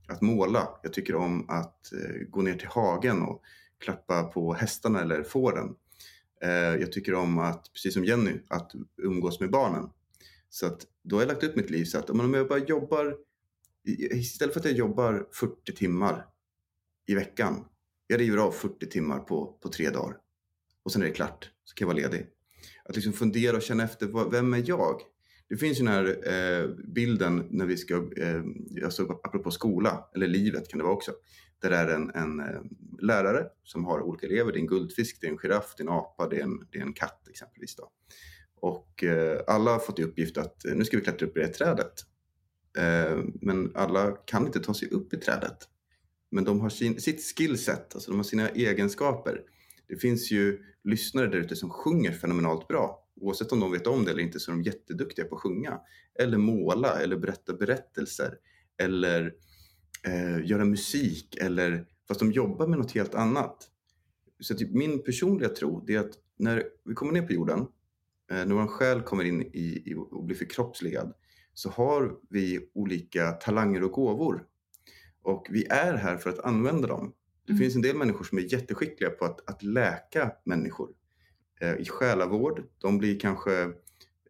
att 0.08 0.22
måla. 0.22 0.70
Jag 0.84 0.93
tycker 0.93 1.16
om 1.16 1.49
att 1.49 1.93
eh, 1.93 2.28
gå 2.30 2.41
ner 2.41 2.53
till 2.53 2.68
hagen 2.68 3.22
och 3.22 3.41
klappa 3.80 4.23
på 4.23 4.53
hästarna 4.53 5.01
eller 5.01 5.23
fåren. 5.23 5.75
Eh, 6.41 6.49
jag 6.51 6.91
tycker 6.91 7.13
om 7.13 7.39
att, 7.39 7.73
precis 7.73 7.93
som 7.93 8.05
Jenny, 8.05 8.34
att 8.47 8.71
umgås 8.97 9.39
med 9.39 9.51
barnen. 9.51 9.89
Så 10.49 10.65
att 10.65 10.86
då 11.03 11.15
har 11.15 11.21
jag 11.21 11.28
lagt 11.28 11.43
upp 11.43 11.55
mitt 11.55 11.69
liv 11.69 11.86
så 11.86 11.97
att 11.97 12.09
om 12.09 12.34
jag 12.34 12.47
bara 12.47 12.59
jobbar, 12.59 13.17
istället 14.13 14.53
för 14.53 14.59
att 14.59 14.65
jag 14.65 14.75
jobbar 14.75 15.28
40 15.32 15.73
timmar 15.75 16.25
i 17.05 17.15
veckan, 17.15 17.65
jag 18.07 18.19
river 18.19 18.38
av 18.38 18.51
40 18.51 18.89
timmar 18.89 19.19
på, 19.19 19.57
på 19.61 19.69
tre 19.69 19.89
dagar 19.89 20.17
och 20.88 20.93
sen 20.93 21.01
är 21.01 21.05
det 21.05 21.13
klart, 21.13 21.51
så 21.63 21.75
kan 21.75 21.88
jag 21.88 21.93
vara 21.93 22.03
ledig. 22.03 22.28
Att 22.86 22.95
liksom 22.95 23.13
fundera 23.13 23.57
och 23.57 23.61
känna 23.61 23.84
efter, 23.84 24.30
vem 24.32 24.53
är 24.53 24.63
jag? 24.65 25.01
Det 25.49 25.57
finns 25.57 25.80
ju 25.80 25.84
den 25.84 25.93
här 25.93 26.05
eh, 26.05 26.69
bilden 26.93 27.47
när 27.49 27.65
vi 27.65 27.78
ska, 27.78 27.95
eh, 27.95 28.43
alltså 28.84 29.19
apropå 29.23 29.51
skola, 29.51 30.09
eller 30.15 30.28
livet 30.28 30.69
kan 30.69 30.78
det 30.78 30.84
vara 30.84 30.93
också, 30.93 31.11
där 31.62 31.70
det 31.70 31.76
är 31.76 31.88
en, 31.88 32.12
en 32.16 32.39
eh, 32.39 32.62
lärare 33.01 33.45
som 33.64 33.86
har 33.86 34.01
olika 34.01 34.28
elever. 34.28 34.51
Det 34.51 34.58
är 34.58 34.62
en 34.62 34.68
guldfisk, 34.68 35.18
det 35.22 35.28
är 35.28 35.32
en 35.32 35.38
giraff, 35.38 35.74
det 35.78 35.84
är 35.84 35.88
en 35.88 35.93
apa, 35.93 36.28
det 36.28 36.39
är 36.39 36.43
en, 36.43 36.68
det 36.72 36.78
är 36.78 36.82
en 36.82 36.93
katt 36.93 37.28
exempelvis. 37.30 37.76
Då. 37.76 37.91
Och 38.60 39.03
eh, 39.03 39.41
alla 39.47 39.72
har 39.72 39.80
fått 39.80 39.99
i 39.99 40.03
uppgift 40.03 40.38
att 40.38 40.66
eh, 40.66 40.76
nu 40.76 40.86
ska 40.86 40.97
vi 40.97 41.03
klättra 41.03 41.28
upp 41.28 41.38
i 41.38 41.39
det 41.39 41.47
trädet. 41.47 41.93
Eh, 42.78 43.24
men 43.41 43.72
alla 43.76 44.12
kan 44.12 44.45
inte 44.45 44.60
ta 44.60 44.74
sig 44.74 44.89
upp 44.89 45.14
i 45.14 45.18
trädet. 45.18 45.58
Men 46.32 46.43
de 46.43 46.62
har 46.62 46.70
sin, 46.70 47.01
sitt 47.01 47.38
skillset, 47.38 47.95
alltså 47.95 48.12
de 48.12 48.18
har 48.18 48.24
sina 48.24 48.49
egenskaper. 48.49 49.41
Det 49.88 49.95
finns 49.95 50.32
ju 50.32 50.60
lyssnare 50.84 51.28
där 51.28 51.38
ute 51.38 51.55
som 51.55 51.70
sjunger 51.70 52.12
fenomenalt 52.12 52.68
bra. 52.68 53.03
Oavsett 53.22 53.51
om 53.51 53.60
de 53.60 53.72
vet 53.72 53.88
om 53.88 54.05
det 54.05 54.12
eller 54.12 54.24
inte 54.24 54.39
så 54.39 54.51
är 54.51 54.55
de 54.55 54.64
jätteduktiga 54.64 55.26
på 55.26 55.36
att 55.36 55.41
sjunga. 55.41 55.80
Eller 56.20 56.38
måla 56.38 57.01
eller 57.01 57.18
berätta 57.18 57.53
berättelser. 57.53 58.38
Eller 58.82 59.34
eh, 60.03 60.45
göra 60.45 60.65
musik. 60.65 61.38
Eller, 61.41 61.85
fast 62.07 62.19
de 62.19 62.31
jobbar 62.31 62.67
med 62.67 62.79
något 62.79 62.91
helt 62.91 63.15
annat. 63.15 63.57
Så 64.39 64.55
typ, 64.55 64.71
min 64.71 65.03
personliga 65.03 65.49
tro 65.49 65.85
är 65.89 65.99
att 65.99 66.13
när 66.38 66.63
vi 66.85 66.93
kommer 66.93 67.13
ner 67.13 67.21
på 67.21 67.33
jorden, 67.33 67.59
eh, 68.31 68.45
när 68.45 68.55
vår 68.55 68.67
själ 68.67 69.01
kommer 69.01 69.23
in 69.23 69.41
i, 69.41 69.83
i, 69.85 69.95
och 69.95 70.23
blir 70.23 70.38
förkroppsligad, 70.38 71.13
så 71.53 71.69
har 71.69 72.15
vi 72.29 72.69
olika 72.73 73.31
talanger 73.31 73.83
och 73.83 73.91
gåvor. 73.91 74.43
Och 75.21 75.47
vi 75.49 75.65
är 75.65 75.93
här 75.93 76.17
för 76.17 76.29
att 76.29 76.39
använda 76.39 76.88
dem. 76.88 77.13
Det 77.45 77.51
mm. 77.51 77.59
finns 77.59 77.75
en 77.75 77.81
del 77.81 77.95
människor 77.95 78.23
som 78.23 78.38
är 78.38 78.53
jätteskickliga 78.53 79.09
på 79.09 79.25
att, 79.25 79.49
att 79.49 79.63
läka 79.63 80.31
människor 80.45 80.89
eh, 81.61 81.75
i 81.75 81.85
själavård. 81.85 82.63
De 82.77 82.97
blir 82.97 83.19
kanske 83.19 83.61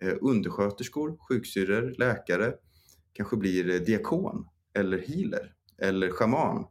eh, 0.02 0.14
undersköterskor, 0.22 1.18
sjuksyrror, 1.20 1.96
läkare, 1.98 2.54
kanske 3.14 3.38
blir 3.38 3.70
eh, 3.70 3.82
diakon 3.82 4.46
eller 4.78 4.98
healer 4.98 5.54
eller 5.78 6.10
shaman 6.10 6.66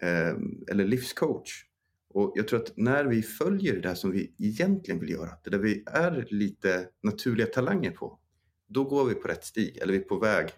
eh, 0.00 0.34
eller 0.70 0.84
livscoach. 0.84 1.64
Och 2.08 2.32
jag 2.34 2.48
tror 2.48 2.60
att 2.60 2.76
när 2.76 3.04
vi 3.04 3.22
följer 3.22 3.74
det 3.74 3.80
där 3.80 3.94
som 3.94 4.10
vi 4.10 4.34
egentligen 4.38 5.00
vill 5.00 5.10
göra, 5.10 5.30
det 5.44 5.50
där 5.50 5.58
vi 5.58 5.84
är 5.86 6.26
lite 6.30 6.88
naturliga 7.02 7.46
talanger 7.46 7.90
på, 7.90 8.18
då 8.68 8.84
går 8.84 9.04
vi 9.04 9.14
på 9.14 9.28
rätt 9.28 9.44
stig, 9.44 9.76
eller 9.76 9.92
vi 9.92 9.98
är 9.98 10.02
på 10.04 10.18
väg 10.18 10.48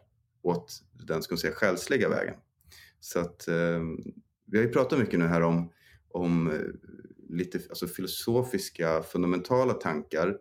åt 0.43 0.83
den 0.93 1.23
ska 1.23 1.33
man 1.33 1.39
säga, 1.39 1.53
själsliga 1.53 2.09
vägen. 2.09 2.35
Så 3.01 3.21
att 3.21 3.49
eh, 3.49 3.83
vi 4.47 4.59
har 4.59 4.65
ju 4.65 4.73
pratat 4.73 4.99
mycket 4.99 5.19
nu 5.19 5.27
här 5.27 5.43
om, 5.43 5.73
om 6.09 6.51
eh, 6.51 6.61
lite 7.29 7.59
alltså 7.69 7.87
filosofiska 7.87 9.03
fundamentala 9.03 9.73
tankar. 9.73 10.37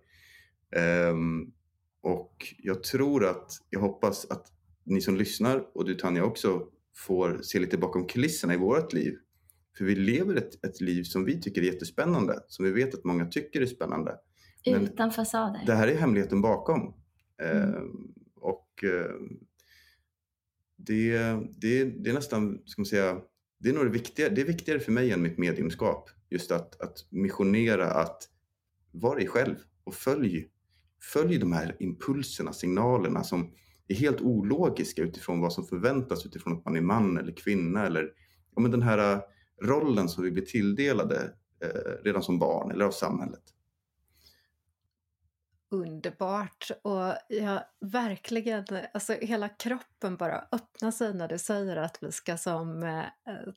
Eh, 0.76 1.16
och 2.02 2.54
jag 2.58 2.84
tror 2.84 3.26
att, 3.26 3.52
jag 3.70 3.80
hoppas 3.80 4.26
att 4.26 4.48
ni 4.84 5.02
som 5.02 5.16
lyssnar 5.16 5.68
och 5.74 5.86
du 5.86 5.96
Tanja 5.96 6.24
också 6.24 6.68
får 6.96 7.40
se 7.42 7.60
lite 7.60 7.78
bakom 7.78 8.08
kulisserna 8.08 8.54
i 8.54 8.58
vårt 8.58 8.94
liv. 8.94 9.18
För 9.78 9.86
vi 9.86 9.96
lever 9.96 10.36
ett, 10.36 10.66
ett 10.66 10.82
liv 10.82 11.04
som 11.04 11.26
vi 11.26 11.42
tycker 11.42 11.62
är 11.62 11.66
jättespännande, 11.66 12.40
som 12.48 12.66
vi 12.66 12.72
vet 12.72 12.94
att 12.94 13.04
många 13.04 13.26
tycker 13.26 13.62
är 13.62 13.66
spännande. 13.66 14.16
Utan 14.66 15.12
fasader. 15.12 15.64
Det 15.66 15.74
här 15.74 15.88
är 15.88 15.96
hemligheten 15.96 16.42
bakom. 16.42 16.94
Mm. 17.42 17.76
Um, 17.76 18.14
och 18.36 18.84
um, 18.84 19.40
det, 20.78 21.18
det, 21.62 21.84
det 21.84 22.10
är 22.10 22.14
nästan, 22.14 22.62
ska 22.66 22.82
man 22.82 22.86
säga, 22.86 23.22
det 23.60 23.70
är 23.70 23.74
nog 23.74 23.86
det 23.86 23.92
viktigare, 23.92 24.34
det 24.36 24.42
är 24.42 24.46
viktigare 24.46 24.80
för 24.80 24.92
mig 24.92 25.12
än 25.12 25.22
mitt 25.22 25.38
mediumskap. 25.38 26.10
Just 26.30 26.52
att, 26.52 26.82
att 26.82 27.06
missionera, 27.10 27.92
att 27.92 28.24
vara 28.92 29.16
dig 29.16 29.28
själv 29.28 29.56
och 29.84 29.94
följ, 29.94 30.48
följ 31.14 31.38
de 31.38 31.52
här 31.52 31.76
impulserna, 31.80 32.54
signalerna 32.54 33.24
som 33.24 33.54
är 33.92 33.96
helt 33.96 34.22
ologiska 34.22 35.02
utifrån 35.02 35.42
vad 35.42 35.54
som 35.54 35.66
förväntas 35.66 36.26
utifrån 36.26 36.54
att 36.54 36.66
man 36.66 36.76
är 36.76 36.82
man 36.82 37.18
eller 37.18 37.32
kvinna 37.32 37.86
eller 37.86 38.10
ja, 38.56 38.62
men 38.62 38.72
den 38.72 38.82
här 38.82 39.14
äh, 39.14 39.22
rollen 39.62 40.10
som 40.10 40.24
vi 40.24 40.32
blir 40.32 40.46
tilldelade 40.46 41.34
eh, 41.64 42.04
redan 42.04 42.24
som 42.24 42.40
barn 42.40 42.72
eller 42.72 42.86
av 42.86 42.92
samhället 42.92 43.44
underbart 45.72 46.72
och 46.82 47.14
jag 47.28 47.64
verkligen, 47.80 48.66
alltså 48.94 49.14
hela 49.14 49.50
kroppen 49.50 50.18
bara 50.18 50.48
öppnar 50.52 50.92
sig 50.92 51.14
när 51.14 51.28
du 51.28 51.38
säger 51.38 51.78
att 51.78 51.98
vi 52.04 52.12
ska 52.12 52.38
som 52.38 52.84
eh, 52.84 53.04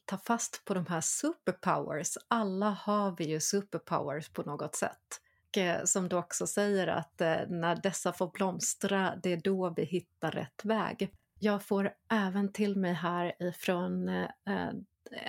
ta 0.05 0.18
fast 0.18 0.64
på 0.64 0.74
de 0.74 0.87
här 0.87 1.01
superpowers. 1.01 2.18
Alla 2.28 2.70
har 2.70 3.14
vi 3.18 3.24
ju 3.24 3.41
superpowers 3.41 4.28
på 4.28 4.43
något 4.43 4.74
sätt. 4.74 5.20
Eh, 5.57 5.84
som 5.84 6.09
du 6.09 6.16
också 6.16 6.46
säger 6.46 6.86
att 6.86 7.20
eh, 7.20 7.48
när 7.48 7.76
dessa 7.76 8.12
får 8.12 8.30
blomstra, 8.30 9.16
det 9.22 9.32
är 9.32 9.36
då 9.36 9.74
vi 9.76 9.84
hittar 9.84 10.30
rätt 10.30 10.64
väg. 10.64 11.11
Jag 11.38 11.62
får 11.62 11.92
även 12.11 12.52
till 12.52 12.76
mig 12.76 12.92
här 12.92 13.42
ifrån 13.42 14.09
eh, 14.09 14.70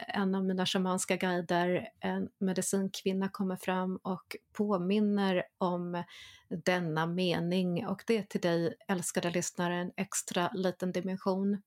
en 0.08 0.36
av 0.36 0.46
mina 0.46 0.66
shamanska 0.66 1.16
guider, 1.16 1.88
en 2.00 2.30
medicinkvinna, 2.38 3.30
kommer 3.30 3.56
fram 3.56 4.00
och 4.04 4.36
påminner 4.54 5.44
om 5.58 6.04
denna 6.50 7.06
mening 7.06 7.88
och 7.88 8.04
det 8.08 8.18
är 8.18 8.24
till 8.24 8.42
dig, 8.42 8.76
älskade 8.88 9.30
lyssnare, 9.30 9.76
en 9.76 9.92
extra 9.98 10.52
liten 10.54 10.92
dimension. 10.92 11.62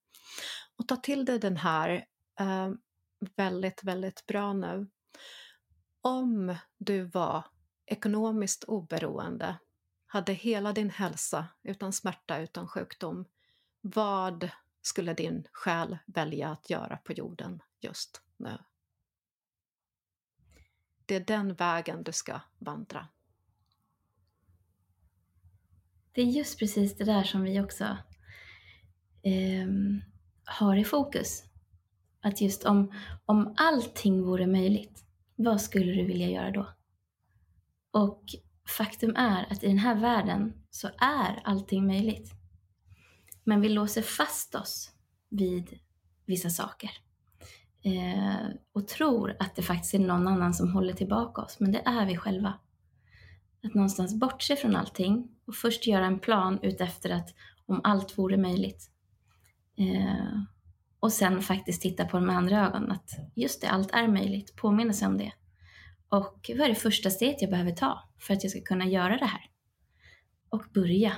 Och 0.77 0.89
ta 0.89 0.97
till 0.97 1.25
dig 1.25 1.39
den 1.39 1.57
här 1.57 2.05
eh, 2.41 2.71
väldigt, 3.37 3.85
väldigt 3.85 4.27
bra 4.27 4.53
nu. 4.53 4.87
Om 6.01 6.57
du 6.79 7.05
var 7.05 7.45
ekonomiskt 7.89 8.65
oberoende, 8.65 9.57
hade 10.07 10.33
hela 10.33 10.73
din 10.73 10.91
hälsa 10.91 11.47
utan 11.63 11.93
smärta, 11.93 12.39
utan 12.39 12.69
sjukdom, 12.69 13.25
vad 13.81 14.51
skulle 14.83 15.15
din 15.15 15.49
själ 15.53 15.99
välja 16.07 16.49
att 16.49 16.71
göra 16.71 16.97
på 16.97 17.13
jorden 17.13 17.63
just 17.81 18.23
nu? 18.37 18.59
Det 21.07 21.15
är 21.15 21.21
den 21.21 21.55
vägen 21.55 22.03
du 22.03 22.13
ska 22.13 22.41
vandra. 22.59 23.09
Det 26.13 26.23
är 26.23 26.27
just 26.27 26.59
precis 26.59 26.97
det 26.97 27.05
där 27.05 27.23
som 27.23 27.43
vi 27.43 27.61
också 27.61 27.85
eh, 29.23 29.69
har 30.45 30.77
i 30.77 30.85
fokus. 30.85 31.45
Att 32.21 32.41
just 32.41 32.65
om, 32.65 32.93
om 33.27 33.55
allting 33.57 34.23
vore 34.23 34.47
möjligt, 34.47 35.05
vad 35.37 35.61
skulle 35.61 35.93
du 35.93 36.05
vilja 36.05 36.29
göra 36.29 36.51
då? 36.51 36.78
Och 37.91 38.23
faktum 38.77 39.17
är 39.17 39.53
att 39.53 39.65
i 39.65 39.67
den 39.67 39.79
här 39.79 39.95
världen 39.95 40.53
så 40.71 40.89
är 40.99 41.41
allting 41.45 41.87
möjligt. 41.87 42.33
Men 43.45 43.61
vi 43.61 43.69
låser 43.69 44.03
fast 44.03 44.55
oss 44.55 44.93
vid 45.29 45.79
vissa 46.27 46.51
saker. 46.51 46.91
Eh, 47.83 48.49
och 48.73 48.89
tror 48.89 49.37
att 49.39 49.57
det 49.57 49.63
faktiskt 49.63 49.95
är 49.95 49.99
någon 49.99 50.29
annan 50.29 50.55
som 50.55 50.73
håller 50.73 50.93
tillbaka 50.93 51.43
oss, 51.43 51.61
men 51.61 51.73
det 51.73 51.83
är 51.85 52.07
vi 52.07 52.17
själva. 52.17 52.55
Att 53.65 53.75
någonstans 53.75 54.15
bortse 54.15 54.57
från 54.57 54.77
allting 54.77 55.29
och 55.47 55.55
först 55.55 55.87
göra 55.87 56.07
en 56.07 56.19
plan 56.19 56.59
utefter 56.63 57.11
att 57.11 57.35
om 57.67 57.81
allt 57.85 58.19
vore 58.19 58.37
möjligt. 58.37 58.91
Eh, 59.79 60.43
och 61.01 61.13
sen 61.13 61.43
faktiskt 61.43 61.83
titta 61.83 62.05
på 62.05 62.19
det 62.19 62.27
med 62.27 62.37
andra 62.37 62.67
ögon, 62.67 62.91
att 62.91 63.11
just 63.35 63.61
det, 63.61 63.69
allt 63.69 63.91
är 63.91 64.09
möjligt, 64.09 64.57
påminna 64.57 64.93
sig 64.93 65.09
om 65.09 65.19
det. 65.19 65.33
Och 66.09 66.51
vad 66.57 66.61
är 66.61 66.69
det 66.69 66.75
första 66.75 67.11
steget 67.11 67.43
jag 67.43 67.51
behöver 67.51 67.71
ta 67.71 68.11
för 68.21 68.35
att 68.35 68.43
jag 68.45 68.51
ska 68.51 68.61
kunna 68.61 68.87
göra 68.87 69.17
det 69.17 69.27
här? 69.27 69.41
Och 70.51 70.65
börja. 70.75 71.13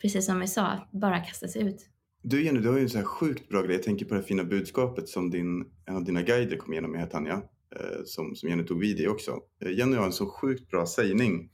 Precis 0.00 0.26
som 0.26 0.40
vi 0.40 0.46
sa, 0.46 0.88
bara 0.92 1.20
kasta 1.20 1.48
sig 1.48 1.62
ut. 1.62 1.88
Du 2.22 2.44
Jenny, 2.44 2.60
du 2.60 2.68
har 2.68 2.76
ju 2.76 2.82
en 2.82 2.90
så 2.90 2.98
här 2.98 3.04
sjukt 3.04 3.48
bra 3.48 3.62
grej. 3.62 3.76
Jag 3.76 3.82
tänker 3.82 4.06
på 4.06 4.14
det 4.14 4.22
fina 4.22 4.44
budskapet 4.44 5.08
som 5.08 5.30
din, 5.30 5.64
en 5.86 5.96
av 5.96 6.04
dina 6.04 6.22
guider 6.22 6.56
kom 6.56 6.72
igenom 6.72 6.90
med 6.90 7.00
här 7.00 7.06
Tanja. 7.06 7.42
Eh, 7.76 8.04
som, 8.04 8.36
som 8.36 8.48
Jenny 8.48 8.64
tog 8.64 8.80
vid 8.80 9.00
i 9.00 9.06
också. 9.06 9.40
Eh, 9.64 9.72
Jenny 9.72 9.96
har 9.96 10.06
en 10.06 10.12
så 10.12 10.26
sjukt 10.26 10.70
bra 10.70 10.86
sägning 10.86 11.50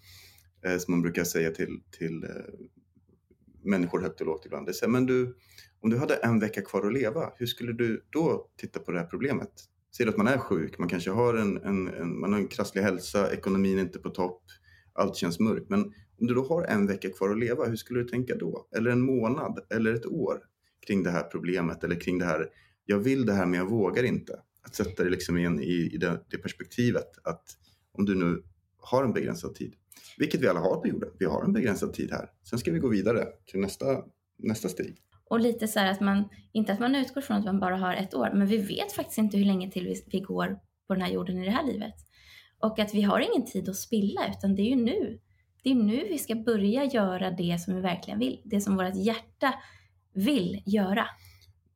eh, 0.64 0.78
som 0.78 0.94
man 0.94 1.02
brukar 1.02 1.24
säga 1.24 1.50
till, 1.50 1.80
till 1.98 2.24
eh, 2.24 2.30
människor 3.62 4.00
högt 4.00 4.20
och 4.20 4.26
lågt 4.26 4.46
ibland. 4.46 4.66
Det 4.66 4.70
är 4.70 4.74
såhär, 4.74 4.92
men 4.92 5.06
du, 5.06 5.36
om 5.80 5.90
du 5.90 5.98
hade 5.98 6.14
en 6.14 6.40
vecka 6.40 6.62
kvar 6.62 6.86
att 6.86 6.92
leva, 6.92 7.32
hur 7.36 7.46
skulle 7.46 7.72
du 7.72 8.04
då 8.10 8.50
titta 8.56 8.80
på 8.80 8.92
det 8.92 8.98
här 8.98 9.06
problemet? 9.06 9.52
Säg 9.96 10.08
att 10.08 10.16
man 10.16 10.28
är 10.28 10.38
sjuk, 10.38 10.78
man 10.78 10.88
kanske 10.88 11.10
har 11.10 11.34
en, 11.34 11.56
en, 11.56 11.88
en, 11.88 12.20
man 12.20 12.32
har 12.32 12.40
en 12.40 12.48
krasslig 12.48 12.82
hälsa, 12.82 13.32
ekonomin 13.32 13.78
är 13.78 13.82
inte 13.82 13.98
på 13.98 14.10
topp, 14.10 14.42
allt 14.92 15.16
känns 15.16 15.40
mörkt. 15.40 15.68
Men 15.68 15.84
om 16.20 16.26
du 16.26 16.34
då 16.34 16.44
har 16.44 16.64
en 16.64 16.86
vecka 16.86 17.10
kvar 17.10 17.30
att 17.30 17.38
leva, 17.38 17.64
hur 17.64 17.76
skulle 17.76 18.00
du 18.00 18.08
tänka 18.08 18.36
då? 18.36 18.68
Eller 18.76 18.90
en 18.90 19.00
månad 19.00 19.58
eller 19.70 19.94
ett 19.94 20.06
år 20.06 20.38
kring 20.86 21.02
det 21.02 21.10
här 21.10 21.22
problemet 21.22 21.84
eller 21.84 22.00
kring 22.00 22.18
det 22.18 22.24
här, 22.24 22.46
jag 22.84 22.98
vill 22.98 23.26
det 23.26 23.32
här 23.32 23.46
men 23.46 23.58
jag 23.58 23.70
vågar 23.70 24.02
inte. 24.02 24.40
Att 24.62 24.74
sätta 24.74 25.04
det 25.04 25.10
liksom 25.10 25.38
in 25.38 25.60
i, 25.60 25.90
i 25.94 25.96
det, 25.96 26.24
det 26.30 26.38
perspektivet 26.38 27.18
att 27.24 27.44
om 27.92 28.04
du 28.04 28.14
nu 28.14 28.42
har 28.78 29.04
en 29.04 29.12
begränsad 29.12 29.54
tid, 29.54 29.74
vilket 30.18 30.40
vi 30.40 30.48
alla 30.48 30.60
har 30.60 30.80
på 30.80 30.88
jorden, 30.88 31.10
vi 31.18 31.24
har 31.24 31.44
en 31.44 31.52
begränsad 31.52 31.92
tid 31.92 32.10
här. 32.10 32.30
Sen 32.50 32.58
ska 32.58 32.72
vi 32.72 32.78
gå 32.78 32.88
vidare 32.88 33.26
till 33.46 33.60
nästa, 33.60 34.04
nästa 34.38 34.68
steg. 34.68 34.96
Och 35.30 35.40
lite 35.40 35.68
så 35.68 35.78
här 35.78 35.90
att 35.92 36.00
man, 36.00 36.28
inte 36.52 36.72
att 36.72 36.80
man 36.80 36.94
utgår 36.94 37.20
från 37.20 37.36
att 37.36 37.44
man 37.44 37.60
bara 37.60 37.76
har 37.76 37.94
ett 37.94 38.14
år, 38.14 38.30
men 38.34 38.46
vi 38.46 38.56
vet 38.56 38.92
faktiskt 38.92 39.18
inte 39.18 39.36
hur 39.36 39.44
länge 39.44 39.70
till 39.70 39.84
vi, 39.84 40.04
vi 40.06 40.20
går 40.20 40.58
på 40.86 40.94
den 40.94 41.02
här 41.02 41.12
jorden 41.12 41.38
i 41.38 41.44
det 41.44 41.50
här 41.50 41.66
livet. 41.66 41.94
Och 42.60 42.78
att 42.78 42.94
vi 42.94 43.02
har 43.02 43.20
ingen 43.20 43.46
tid 43.46 43.68
att 43.68 43.76
spilla, 43.76 44.20
utan 44.28 44.54
det 44.54 44.62
är 44.62 44.70
ju 44.70 44.76
nu. 44.76 45.18
Det 45.62 45.70
är 45.70 45.74
nu 45.74 46.06
vi 46.08 46.18
ska 46.18 46.34
börja 46.34 46.84
göra 46.84 47.30
det 47.30 47.60
som 47.60 47.74
vi 47.74 47.80
verkligen 47.80 48.18
vill, 48.18 48.42
det 48.44 48.60
som 48.60 48.76
vårt 48.76 48.96
hjärta 48.96 49.54
vill 50.14 50.62
göra. 50.66 51.06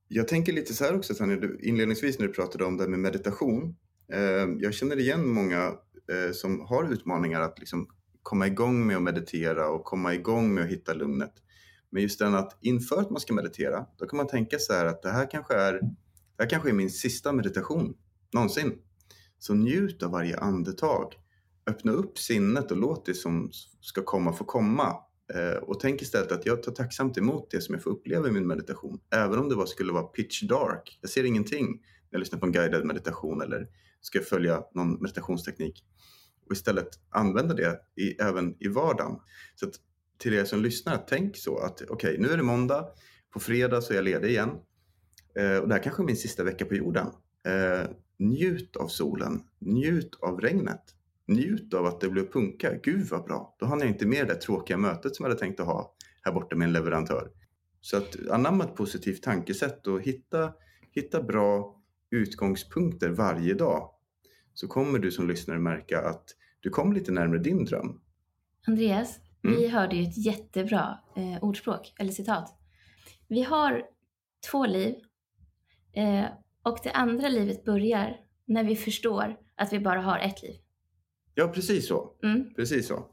Jag 0.08 0.28
tänker 0.28 0.52
lite 0.52 0.74
så 0.74 0.84
här 0.84 0.96
också, 0.96 1.14
Tanja, 1.14 1.48
inledningsvis 1.62 2.18
när 2.18 2.26
du 2.26 2.32
pratade 2.32 2.64
om 2.64 2.76
det 2.76 2.88
med 2.88 2.98
meditation. 2.98 3.76
Eh, 4.12 4.48
jag 4.58 4.74
känner 4.74 4.98
igen 4.98 5.28
många 5.28 5.62
eh, 6.12 6.32
som 6.32 6.60
har 6.60 6.92
utmaningar 6.92 7.40
att 7.40 7.58
liksom 7.58 7.88
komma 8.22 8.46
igång 8.46 8.86
med 8.86 8.96
att 8.96 9.02
meditera 9.02 9.68
och 9.68 9.84
komma 9.84 10.14
igång 10.14 10.54
med 10.54 10.64
att 10.64 10.70
hitta 10.70 10.94
lugnet. 10.94 11.32
Men 11.92 12.02
just 12.02 12.18
den 12.18 12.34
att 12.34 12.58
inför 12.60 13.00
att 13.00 13.10
man 13.10 13.20
ska 13.20 13.34
meditera, 13.34 13.86
då 13.98 14.06
kan 14.06 14.16
man 14.16 14.26
tänka 14.26 14.58
så 14.58 14.72
här 14.72 14.86
att 14.86 15.02
det 15.02 15.10
här 15.10 15.30
kanske 15.30 15.54
är, 15.54 15.72
det 16.36 16.42
här 16.42 16.50
kanske 16.50 16.68
är 16.68 16.72
min 16.72 16.90
sista 16.90 17.32
meditation 17.32 17.94
någonsin. 18.32 18.78
Så 19.38 19.54
njut 19.54 20.02
av 20.02 20.10
varje 20.10 20.38
andetag. 20.38 21.14
Öppna 21.66 21.92
upp 21.92 22.18
sinnet 22.18 22.70
och 22.70 22.76
låt 22.76 23.06
det 23.06 23.14
som 23.14 23.50
ska 23.80 24.02
komma 24.02 24.32
få 24.32 24.44
komma. 24.44 24.96
Eh, 25.34 25.62
och 25.62 25.80
tänk 25.80 26.02
istället 26.02 26.32
att 26.32 26.46
jag 26.46 26.62
tar 26.62 26.72
tacksamt 26.72 27.18
emot 27.18 27.50
det 27.50 27.60
som 27.60 27.74
jag 27.74 27.82
får 27.82 27.90
uppleva 27.90 28.28
i 28.28 28.30
min 28.30 28.46
meditation. 28.46 29.00
Även 29.10 29.38
om 29.38 29.48
det 29.48 29.56
bara 29.56 29.66
skulle 29.66 29.92
vara 29.92 30.02
pitch 30.02 30.42
dark. 30.42 30.98
Jag 31.00 31.10
ser 31.10 31.24
ingenting 31.24 31.66
när 31.66 31.78
jag 32.10 32.20
lyssnar 32.20 32.38
på 32.38 32.46
en 32.46 32.52
guidad 32.52 32.84
meditation 32.84 33.42
eller 33.42 33.68
ska 34.00 34.20
följa 34.20 34.62
någon 34.74 34.92
meditationsteknik. 34.92 35.84
Och 36.46 36.52
istället 36.52 36.88
använda 37.10 37.54
det 37.54 37.80
i, 37.96 38.22
även 38.22 38.56
i 38.60 38.68
vardagen. 38.68 39.16
Så 39.54 39.66
att 39.66 39.74
till 40.22 40.34
er 40.34 40.44
som 40.44 40.62
lyssnar, 40.62 41.04
tänk 41.08 41.36
så 41.36 41.58
att 41.58 41.82
okej, 41.82 41.90
okay, 41.90 42.18
nu 42.18 42.28
är 42.28 42.36
det 42.36 42.42
måndag, 42.42 42.86
på 43.32 43.40
fredag 43.40 43.80
så 43.80 43.92
är 43.92 43.96
jag 43.96 44.04
ledig 44.04 44.28
igen. 44.28 44.50
Eh, 45.38 45.56
och 45.56 45.68
det 45.68 45.74
här 45.74 45.82
kanske 45.82 46.02
är 46.02 46.06
min 46.06 46.16
sista 46.16 46.44
vecka 46.44 46.64
på 46.64 46.74
jorden. 46.74 47.06
Eh, 47.46 47.90
njut 48.18 48.76
av 48.76 48.88
solen, 48.88 49.42
njut 49.58 50.18
av 50.20 50.40
regnet, 50.40 50.82
njut 51.26 51.74
av 51.74 51.86
att 51.86 52.00
det 52.00 52.08
blev 52.08 52.32
punka. 52.32 52.72
Gud 52.82 53.06
vad 53.06 53.24
bra, 53.24 53.56
då 53.58 53.66
hann 53.66 53.80
jag 53.80 53.88
inte 53.88 54.06
med 54.06 54.28
det 54.28 54.34
tråkiga 54.34 54.76
mötet 54.76 55.16
som 55.16 55.24
jag 55.24 55.30
hade 55.30 55.40
tänkt 55.40 55.60
att 55.60 55.66
ha 55.66 55.94
här 56.22 56.32
borta 56.32 56.56
med 56.56 56.66
en 56.66 56.72
leverantör. 56.72 57.30
Så 57.80 57.96
att 57.96 58.16
anamma 58.30 58.64
ett 58.64 58.74
positivt 58.74 59.22
tankesätt 59.22 59.86
och 59.86 60.02
hitta, 60.02 60.52
hitta 60.92 61.22
bra 61.22 61.82
utgångspunkter 62.10 63.10
varje 63.10 63.54
dag. 63.54 63.90
Så 64.54 64.68
kommer 64.68 64.98
du 64.98 65.10
som 65.10 65.28
lyssnare 65.28 65.58
märka 65.58 66.00
att 66.00 66.24
du 66.60 66.70
kommer 66.70 66.94
lite 66.94 67.12
närmare 67.12 67.38
din 67.38 67.64
dröm. 67.64 68.00
Andreas, 68.66 69.20
Mm. 69.44 69.56
Vi 69.56 69.68
hörde 69.68 69.96
ju 69.96 70.02
ett 70.02 70.26
jättebra 70.26 70.98
eh, 71.16 71.44
ordspråk, 71.44 71.92
eller 71.98 72.12
citat. 72.12 72.58
Vi 73.28 73.42
har 73.42 73.84
två 74.50 74.66
liv 74.66 74.94
eh, 75.92 76.24
och 76.62 76.78
det 76.82 76.90
andra 76.90 77.28
livet 77.28 77.64
börjar 77.64 78.16
när 78.44 78.64
vi 78.64 78.76
förstår 78.76 79.36
att 79.56 79.72
vi 79.72 79.80
bara 79.80 80.00
har 80.00 80.18
ett 80.18 80.42
liv. 80.42 80.56
Ja, 81.34 81.48
precis 81.48 81.88
så. 81.88 82.12
Mm. 82.22 82.54
Precis 82.54 82.88
så. 82.88 83.06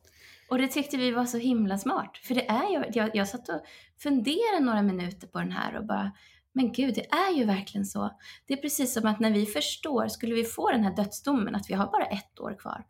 Och 0.50 0.58
det 0.58 0.68
tyckte 0.68 0.98
vi 0.98 1.12
var 1.12 1.26
så 1.26 1.38
himla 1.38 1.78
smart. 1.78 2.18
För 2.24 2.36
det 2.36 2.48
är 2.48 2.70
ju, 2.70 2.84
jag, 2.94 3.16
jag 3.16 3.28
satt 3.28 3.50
och 3.50 3.62
funderade 4.00 4.60
några 4.60 4.82
minuter 4.82 5.28
på 5.28 5.40
den 5.40 5.52
här 5.52 5.78
och 5.78 5.86
bara, 5.86 6.12
men 6.54 6.72
gud, 6.72 6.96
det 6.96 7.12
är 7.12 7.38
ju 7.38 7.46
verkligen 7.46 7.86
så. 7.86 8.20
Det 8.46 8.54
är 8.54 8.58
precis 8.58 8.94
som 8.94 9.06
att 9.06 9.20
när 9.20 9.32
vi 9.32 9.46
förstår, 9.46 10.08
skulle 10.08 10.36
vi 10.36 10.44
få 10.44 10.72
den 10.72 10.84
här 10.84 10.96
dödsdomen, 10.96 11.56
att 11.56 11.70
vi 11.70 11.74
har 11.74 11.86
bara 11.86 12.06
ett 12.06 12.40
år 12.40 12.56
kvar, 12.60 12.86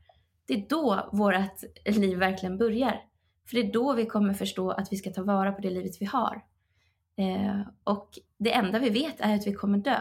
det 0.45 0.53
är 0.53 0.65
då 0.69 1.09
vårt 1.13 1.95
liv 1.97 2.17
verkligen 2.17 2.57
börjar. 2.57 3.01
För 3.49 3.55
det 3.55 3.61
är 3.61 3.73
då 3.73 3.93
vi 3.93 4.05
kommer 4.05 4.33
förstå 4.33 4.71
att 4.71 4.93
vi 4.93 4.97
ska 4.97 5.09
ta 5.09 5.23
vara 5.23 5.51
på 5.51 5.61
det 5.61 5.69
livet 5.69 6.01
vi 6.01 6.05
har. 6.05 6.43
Eh, 7.17 7.61
och 7.83 8.09
det 8.37 8.53
enda 8.53 8.79
vi 8.79 8.89
vet 8.89 9.15
är 9.19 9.35
att 9.35 9.47
vi 9.47 9.53
kommer 9.53 9.77
dö. 9.77 9.99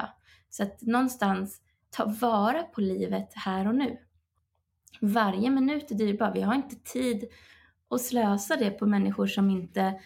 Så 0.50 0.62
att 0.62 0.82
någonstans 0.82 1.60
ta 1.90 2.04
vara 2.20 2.62
på 2.62 2.80
livet 2.80 3.32
här 3.34 3.68
och 3.68 3.74
nu. 3.74 3.98
Varje 5.00 5.50
minut 5.50 5.90
är 5.90 5.94
dyrbar. 5.94 6.32
Vi 6.34 6.40
har 6.40 6.54
inte 6.54 6.76
tid 6.76 7.24
att 7.90 8.00
slösa 8.00 8.56
det 8.56 8.70
på 8.70 8.86
människor 8.86 9.26
som 9.26 9.50
inte 9.50 10.00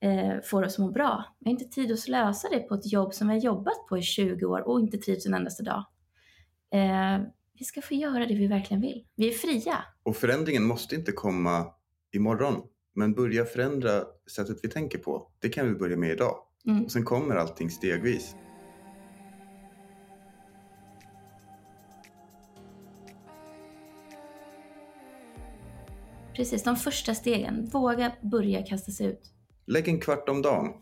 eh, 0.00 0.40
får 0.44 0.62
oss 0.62 0.74
att 0.74 0.78
må 0.78 0.90
bra. 0.90 1.24
Vi 1.38 1.50
har 1.50 1.52
inte 1.52 1.74
tid 1.74 1.92
att 1.92 1.98
slösa 1.98 2.48
det 2.48 2.58
på 2.58 2.74
ett 2.74 2.92
jobb 2.92 3.14
som 3.14 3.28
vi 3.28 3.34
har 3.34 3.40
jobbat 3.40 3.86
på 3.88 3.98
i 3.98 4.02
20 4.02 4.46
år 4.46 4.68
och 4.68 4.80
inte 4.80 4.98
trivs 4.98 5.26
en 5.26 5.34
endaste 5.34 5.62
dag. 5.62 5.84
Eh, 6.72 7.26
vi 7.58 7.64
ska 7.64 7.82
få 7.82 7.94
göra 7.94 8.26
det 8.26 8.34
vi 8.34 8.46
verkligen 8.46 8.80
vill. 8.80 9.06
Vi 9.14 9.28
är 9.28 9.32
fria. 9.32 9.84
Och 10.02 10.16
förändringen 10.16 10.64
måste 10.64 10.94
inte 10.94 11.12
komma 11.12 11.66
imorgon. 12.12 12.62
Men 12.98 13.14
börja 13.14 13.44
förändra 13.44 14.04
sättet 14.30 14.58
vi 14.62 14.68
tänker 14.68 14.98
på. 14.98 15.30
Det 15.40 15.48
kan 15.48 15.68
vi 15.68 15.74
börja 15.74 15.96
med 15.96 16.10
idag. 16.10 16.36
Mm. 16.66 16.84
Och 16.84 16.92
sen 16.92 17.04
kommer 17.04 17.36
allting 17.36 17.70
stegvis. 17.70 18.34
Precis, 26.36 26.62
de 26.62 26.76
första 26.76 27.14
stegen. 27.14 27.64
Våga 27.72 28.12
börja 28.22 28.62
kasta 28.62 28.92
sig 28.92 29.06
ut. 29.06 29.20
Lägg 29.66 29.88
en 29.88 30.00
kvart 30.00 30.28
om 30.28 30.42
dagen 30.42 30.72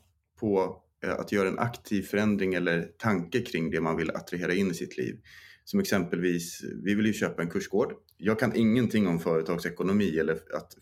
på 0.41 0.83
eh, 1.05 1.12
att 1.12 1.33
göra 1.33 1.49
en 1.49 1.59
aktiv 1.59 2.03
förändring 2.03 2.55
eller 2.55 2.83
tanke 2.99 3.41
kring 3.41 3.71
det 3.71 3.81
man 3.81 3.97
vill 3.97 4.11
attrahera 4.11 4.55
in 4.55 4.71
i 4.71 4.75
sitt 4.75 4.97
liv. 4.97 5.17
Som 5.65 5.81
exempelvis, 5.81 6.61
vi 6.85 6.95
vill 6.95 7.07
ju 7.07 7.12
köpa 7.12 7.43
en 7.43 7.51
kursgård. 7.51 7.93
Jag 8.17 8.39
kan 8.39 8.57
ingenting 8.57 9.07
om 9.07 9.21
företagsekonomi 9.21 10.19
eller 10.19 10.35
att 10.35 10.75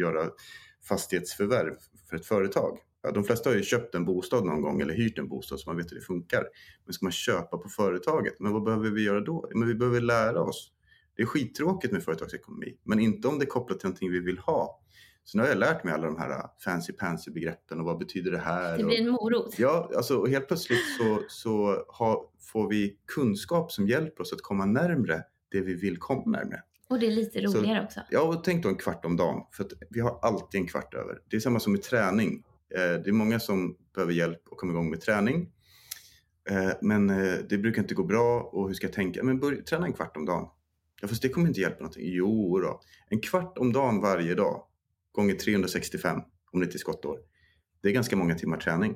göra 0.00 0.30
fastighetsförvärv 0.88 1.74
för 2.08 2.16
ett 2.16 2.26
företag. 2.26 2.78
De 3.14 3.24
flesta 3.24 3.50
har 3.50 3.56
ju 3.56 3.62
köpt 3.62 3.94
en 3.94 4.04
bostad 4.04 4.44
någon 4.44 4.60
gång 4.60 4.80
eller 4.80 4.94
hyrt 4.94 5.18
en 5.18 5.28
bostad 5.28 5.60
så 5.60 5.70
man 5.70 5.76
vet 5.76 5.90
hur 5.92 5.96
det 5.96 6.02
funkar. 6.02 6.44
Men 6.84 6.92
ska 6.92 7.04
man 7.04 7.12
köpa 7.12 7.58
på 7.58 7.68
företaget, 7.68 8.40
men 8.40 8.52
vad 8.52 8.64
behöver 8.64 8.90
vi 8.90 9.04
göra 9.04 9.20
då? 9.20 9.48
Men 9.54 9.68
vi 9.68 9.74
behöver 9.74 10.00
lära 10.00 10.42
oss. 10.42 10.72
Det 11.16 11.22
är 11.22 11.26
skittråkigt 11.26 11.92
med 11.92 12.02
företagsekonomi, 12.02 12.76
men 12.82 13.00
inte 13.00 13.28
om 13.28 13.38
det 13.38 13.44
är 13.44 13.46
kopplat 13.46 13.80
till 13.80 13.88
någonting 13.88 14.10
vi 14.10 14.20
vill 14.20 14.38
ha. 14.38 14.82
Så 15.24 15.38
nu 15.38 15.42
har 15.42 15.48
jag 15.48 15.58
lärt 15.58 15.84
mig 15.84 15.94
alla 15.94 16.06
de 16.06 16.16
här 16.16 16.46
fancy 16.64 16.92
pansy 16.92 17.30
begreppen 17.30 17.80
och 17.80 17.84
vad 17.86 17.98
betyder 17.98 18.30
det 18.30 18.38
här? 18.38 18.78
Det 18.78 18.84
blir 18.84 19.00
en 19.00 19.10
morot. 19.10 19.58
Ja, 19.58 19.90
alltså 19.96 20.26
helt 20.26 20.48
plötsligt 20.48 20.96
så, 20.98 21.22
så 21.28 21.84
har, 21.88 22.18
får 22.52 22.68
vi 22.68 22.96
kunskap 23.06 23.72
som 23.72 23.88
hjälper 23.88 24.22
oss 24.22 24.32
att 24.32 24.42
komma 24.42 24.64
närmre 24.64 25.22
det 25.50 25.60
vi 25.60 25.74
vill 25.74 25.98
komma 25.98 26.22
närmre. 26.26 26.60
Och 26.92 27.00
det 27.00 27.06
är 27.06 27.10
lite 27.10 27.40
roligare 27.40 27.78
så, 27.78 27.84
också. 27.84 28.00
Ja, 28.10 28.22
och 28.22 28.44
tänk 28.44 28.62
då 28.62 28.68
en 28.68 28.76
kvart 28.76 29.04
om 29.04 29.16
dagen. 29.16 29.42
För 29.52 29.64
att 29.64 29.72
vi 29.90 30.00
har 30.00 30.18
alltid 30.22 30.60
en 30.60 30.66
kvart 30.66 30.94
över. 30.94 31.18
Det 31.30 31.36
är 31.36 31.40
samma 31.40 31.60
som 31.60 31.72
med 31.72 31.82
träning. 31.82 32.42
Eh, 32.74 32.80
det 32.80 33.08
är 33.08 33.12
många 33.12 33.40
som 33.40 33.76
behöver 33.94 34.12
hjälp 34.12 34.40
att 34.52 34.58
komma 34.58 34.72
igång 34.72 34.90
med 34.90 35.00
träning. 35.00 35.52
Eh, 36.50 36.70
men 36.82 37.10
eh, 37.10 37.34
det 37.48 37.58
brukar 37.58 37.82
inte 37.82 37.94
gå 37.94 38.04
bra 38.04 38.40
och 38.40 38.66
hur 38.66 38.74
ska 38.74 38.86
jag 38.86 38.94
tänka? 38.94 39.22
Men 39.22 39.40
börja, 39.40 39.62
träna 39.62 39.86
en 39.86 39.92
kvart 39.92 40.16
om 40.16 40.24
dagen. 40.24 40.48
Ja, 41.00 41.08
fast 41.08 41.22
det 41.22 41.28
kommer 41.28 41.48
inte 41.48 41.60
hjälpa 41.60 41.78
någonting. 41.78 42.02
Jo 42.06 42.58
då. 42.58 42.80
En 43.08 43.20
kvart 43.20 43.58
om 43.58 43.72
dagen 43.72 44.00
varje 44.00 44.34
dag 44.34 44.62
gånger 45.12 45.34
365 45.34 46.20
om 46.52 46.60
det 46.60 46.66
är 46.66 46.70
till 46.70 46.80
skottår. 46.80 47.18
Det 47.82 47.88
är 47.88 47.92
ganska 47.92 48.16
många 48.16 48.34
timmar 48.34 48.56
träning. 48.56 48.94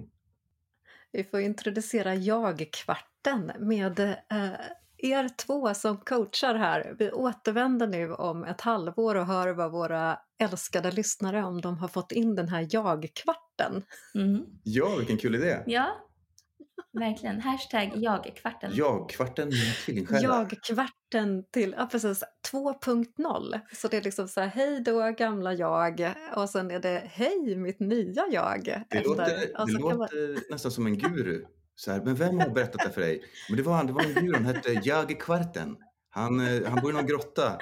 Vi 1.12 1.24
får 1.24 1.40
introducera 1.40 2.14
jag-kvarten 2.14 3.52
med 3.58 4.00
eh, 4.00 4.50
er 4.98 5.28
två 5.28 5.74
som 5.74 5.96
coachar 5.96 6.54
här. 6.54 6.94
Vi 6.98 7.10
återvänder 7.12 7.86
nu 7.86 8.12
om 8.12 8.44
ett 8.44 8.60
halvår 8.60 9.14
och 9.14 9.26
hör 9.26 9.48
vad 9.48 9.72
våra 9.72 10.18
älskade 10.38 10.90
lyssnare 10.90 11.44
om 11.44 11.60
de 11.60 11.78
har 11.78 11.88
fått 11.88 12.12
in 12.12 12.34
den 12.34 12.48
här 12.48 12.66
jag-kvarten. 12.70 13.82
Mm. 14.14 14.44
Ja, 14.62 14.96
vilken 14.98 15.18
kul 15.18 15.34
idé! 15.34 15.58
Ja, 15.66 15.86
verkligen. 16.92 17.40
Hashtag 17.40 17.92
jag-kvarten. 17.94 18.70
Jag-kvarten 18.74 19.50
tvillingsjälar. 19.84 20.38
Jag-kvarten 20.40 21.44
till, 21.52 21.74
ja 21.78 21.88
precis, 21.92 22.24
2.0. 22.52 23.60
Så 23.72 23.88
det 23.88 23.96
är 23.96 24.02
liksom 24.02 24.28
så 24.28 24.40
här, 24.40 24.48
hej 24.48 24.80
då 24.80 25.14
gamla 25.18 25.54
jag 25.54 26.12
och 26.36 26.50
sen 26.50 26.70
är 26.70 26.80
det 26.80 27.02
hej 27.04 27.56
mitt 27.56 27.80
nya 27.80 28.24
jag. 28.30 28.64
Det 28.64 28.96
efter. 28.98 29.08
låter, 29.10 29.24
det 29.36 29.72
så 29.72 29.78
kan 29.78 29.82
man- 29.82 29.98
låter 29.98 30.50
nästan 30.52 30.70
som 30.72 30.86
en 30.86 30.98
guru. 30.98 31.44
Så 31.76 31.92
här, 31.92 32.02
men 32.04 32.14
vem 32.14 32.38
har 32.40 32.48
berättat 32.48 32.80
det 32.84 32.90
för 32.90 33.00
dig? 33.00 33.22
Men 33.48 33.56
det 33.56 33.62
var 33.62 33.74
han, 33.76 33.86
det 33.86 33.92
var 33.92 34.02
en 34.02 34.24
djur, 34.24 34.34
han 34.34 34.44
hette 34.44 34.72
Jage 34.72 35.20
Kvarten. 35.20 35.76
Han, 36.10 36.40
eh, 36.40 36.70
han 36.70 36.82
bor 36.82 36.90
i 36.90 36.94
någon 36.94 37.06
grotta. 37.06 37.58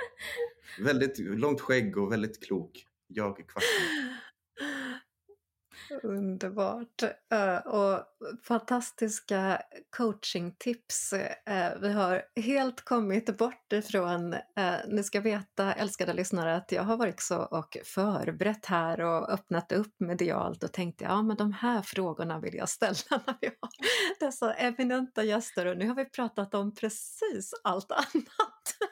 Väldigt 0.81 1.19
långt 1.19 1.61
skägg 1.61 1.99
och 1.99 2.13
väldigt 2.13 2.47
klok. 2.47 2.87
Jage 3.09 3.47
Kvarten. 3.49 4.15
Underbart! 6.03 7.03
Eh, 7.33 7.57
och 7.57 8.05
fantastiska 8.43 9.63
coachingtips. 9.97 11.13
Eh, 11.13 11.81
vi 11.81 11.93
har 11.93 12.23
helt 12.37 12.85
kommit 12.85 13.39
bort 13.39 13.73
ifrån, 13.73 14.33
eh, 14.33 14.75
ni 14.89 15.05
ska 15.05 15.21
veta 15.21 15.73
älskade 15.73 16.13
lyssnare 16.13 16.57
att 16.57 16.73
jag 16.73 16.83
har 16.83 16.97
varit 16.97 17.21
så 17.21 17.43
och 17.43 17.77
förberett 17.85 18.67
här 18.67 19.01
och 19.01 19.31
öppnat 19.31 19.73
upp 19.73 19.95
medialt 19.99 20.65
och 20.65 20.73
tänkte 20.73 21.05
ja 21.05 21.23
men 21.23 21.37
de 21.37 21.53
här 21.53 21.83
frågorna 21.83 22.41
vill 22.41 22.55
jag 22.55 22.69
ställa 22.69 22.95
när 23.27 23.37
vi 23.41 23.47
har 23.61 23.71
dessa 24.21 24.55
eminenta 24.55 25.25
gäster 25.25 25.67
och 25.67 25.77
nu 25.79 25.89
har 25.89 25.95
vi 25.95 26.05
pratat 26.05 26.55
om 26.55 26.75
precis 26.75 27.55
allt 27.65 27.93
annat. 27.93 28.84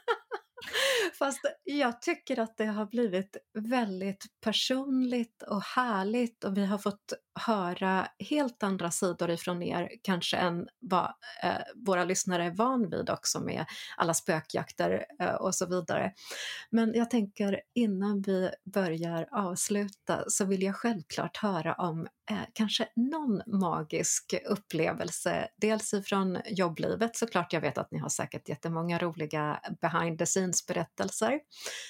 Fast 1.23 1.41
jag 1.64 2.03
tycker 2.03 2.41
att 2.41 2.57
det 2.57 2.64
har 2.64 2.87
blivit 2.87 3.37
väldigt 3.59 4.25
personligt 4.41 5.43
och 5.43 5.62
härligt 5.62 6.45
och 6.45 6.57
vi 6.57 6.66
har 6.66 6.79
fått 6.79 7.12
höra 7.35 8.09
helt 8.30 8.62
andra 8.62 8.91
sidor 8.91 9.30
ifrån 9.30 9.62
er 9.62 9.91
kanske 10.03 10.37
än 10.37 10.68
vad 10.80 11.12
eh, 11.43 11.62
våra 11.74 12.05
lyssnare 12.05 12.45
är 12.45 12.51
van 12.51 12.91
vid 12.91 13.11
också 13.11 13.41
med 13.41 13.64
alla 13.97 14.14
spökjakter 14.14 15.07
eh, 15.20 15.35
och 15.35 15.55
så 15.55 15.66
vidare. 15.66 16.12
Men 16.70 16.95
jag 16.95 17.11
tänker 17.11 17.61
innan 17.74 18.22
vi 18.22 18.51
börjar 18.64 19.28
avsluta 19.33 20.24
så 20.28 20.45
vill 20.45 20.62
jag 20.62 20.76
självklart 20.76 21.37
höra 21.37 21.74
om 21.74 22.07
eh, 22.30 22.37
kanske 22.53 22.89
någon 22.97 23.43
magisk 23.47 24.35
upplevelse. 24.49 25.49
Dels 25.57 25.95
ifrån 25.95 26.39
jobblivet 26.47 27.16
såklart, 27.16 27.53
jag 27.53 27.61
vet 27.61 27.78
att 27.78 27.91
ni 27.91 27.99
har 27.99 28.09
säkert 28.09 28.49
jättemånga 28.49 28.99
roliga 28.99 29.61
behind 29.80 30.18
the 30.18 30.26
scenes 30.26 30.66
berättelser 30.66 31.41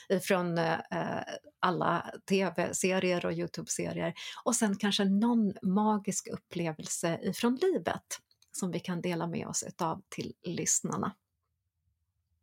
ifrån 0.08 0.58
eh, 0.58 0.72
eh 0.72 1.22
alla 1.64 2.10
tv-serier 2.28 3.26
och 3.26 3.32
Youtube-serier 3.32 4.14
och 4.44 4.56
sen 4.56 4.76
kanske 4.76 5.04
någon 5.04 5.31
magisk 5.62 6.28
upplevelse 6.28 7.20
ifrån 7.22 7.58
livet 7.62 8.18
som 8.52 8.70
vi 8.70 8.80
kan 8.80 9.00
dela 9.00 9.26
med 9.26 9.46
oss 9.46 9.64
utav 9.68 10.02
till 10.08 10.32
lyssnarna. 10.44 11.14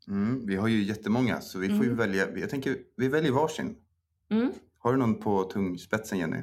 Mm, 0.07 0.45
vi 0.45 0.55
har 0.55 0.67
ju 0.67 0.83
jättemånga 0.83 1.41
så 1.41 1.59
vi 1.59 1.67
får 1.67 1.77
ju 1.77 1.91
Mm. 1.91 1.97
välja. 1.97 2.37
Jag 2.37 2.49
tänker 2.49 2.77
vi 2.97 3.07
väljer 3.07 3.31
varsin. 3.31 3.75
Mm. 4.31 4.51
Har 4.79 4.91
du 4.93 4.99
någon 4.99 5.19
på 5.19 5.43
tungspetsen 5.43 6.19
Jenny? 6.19 6.37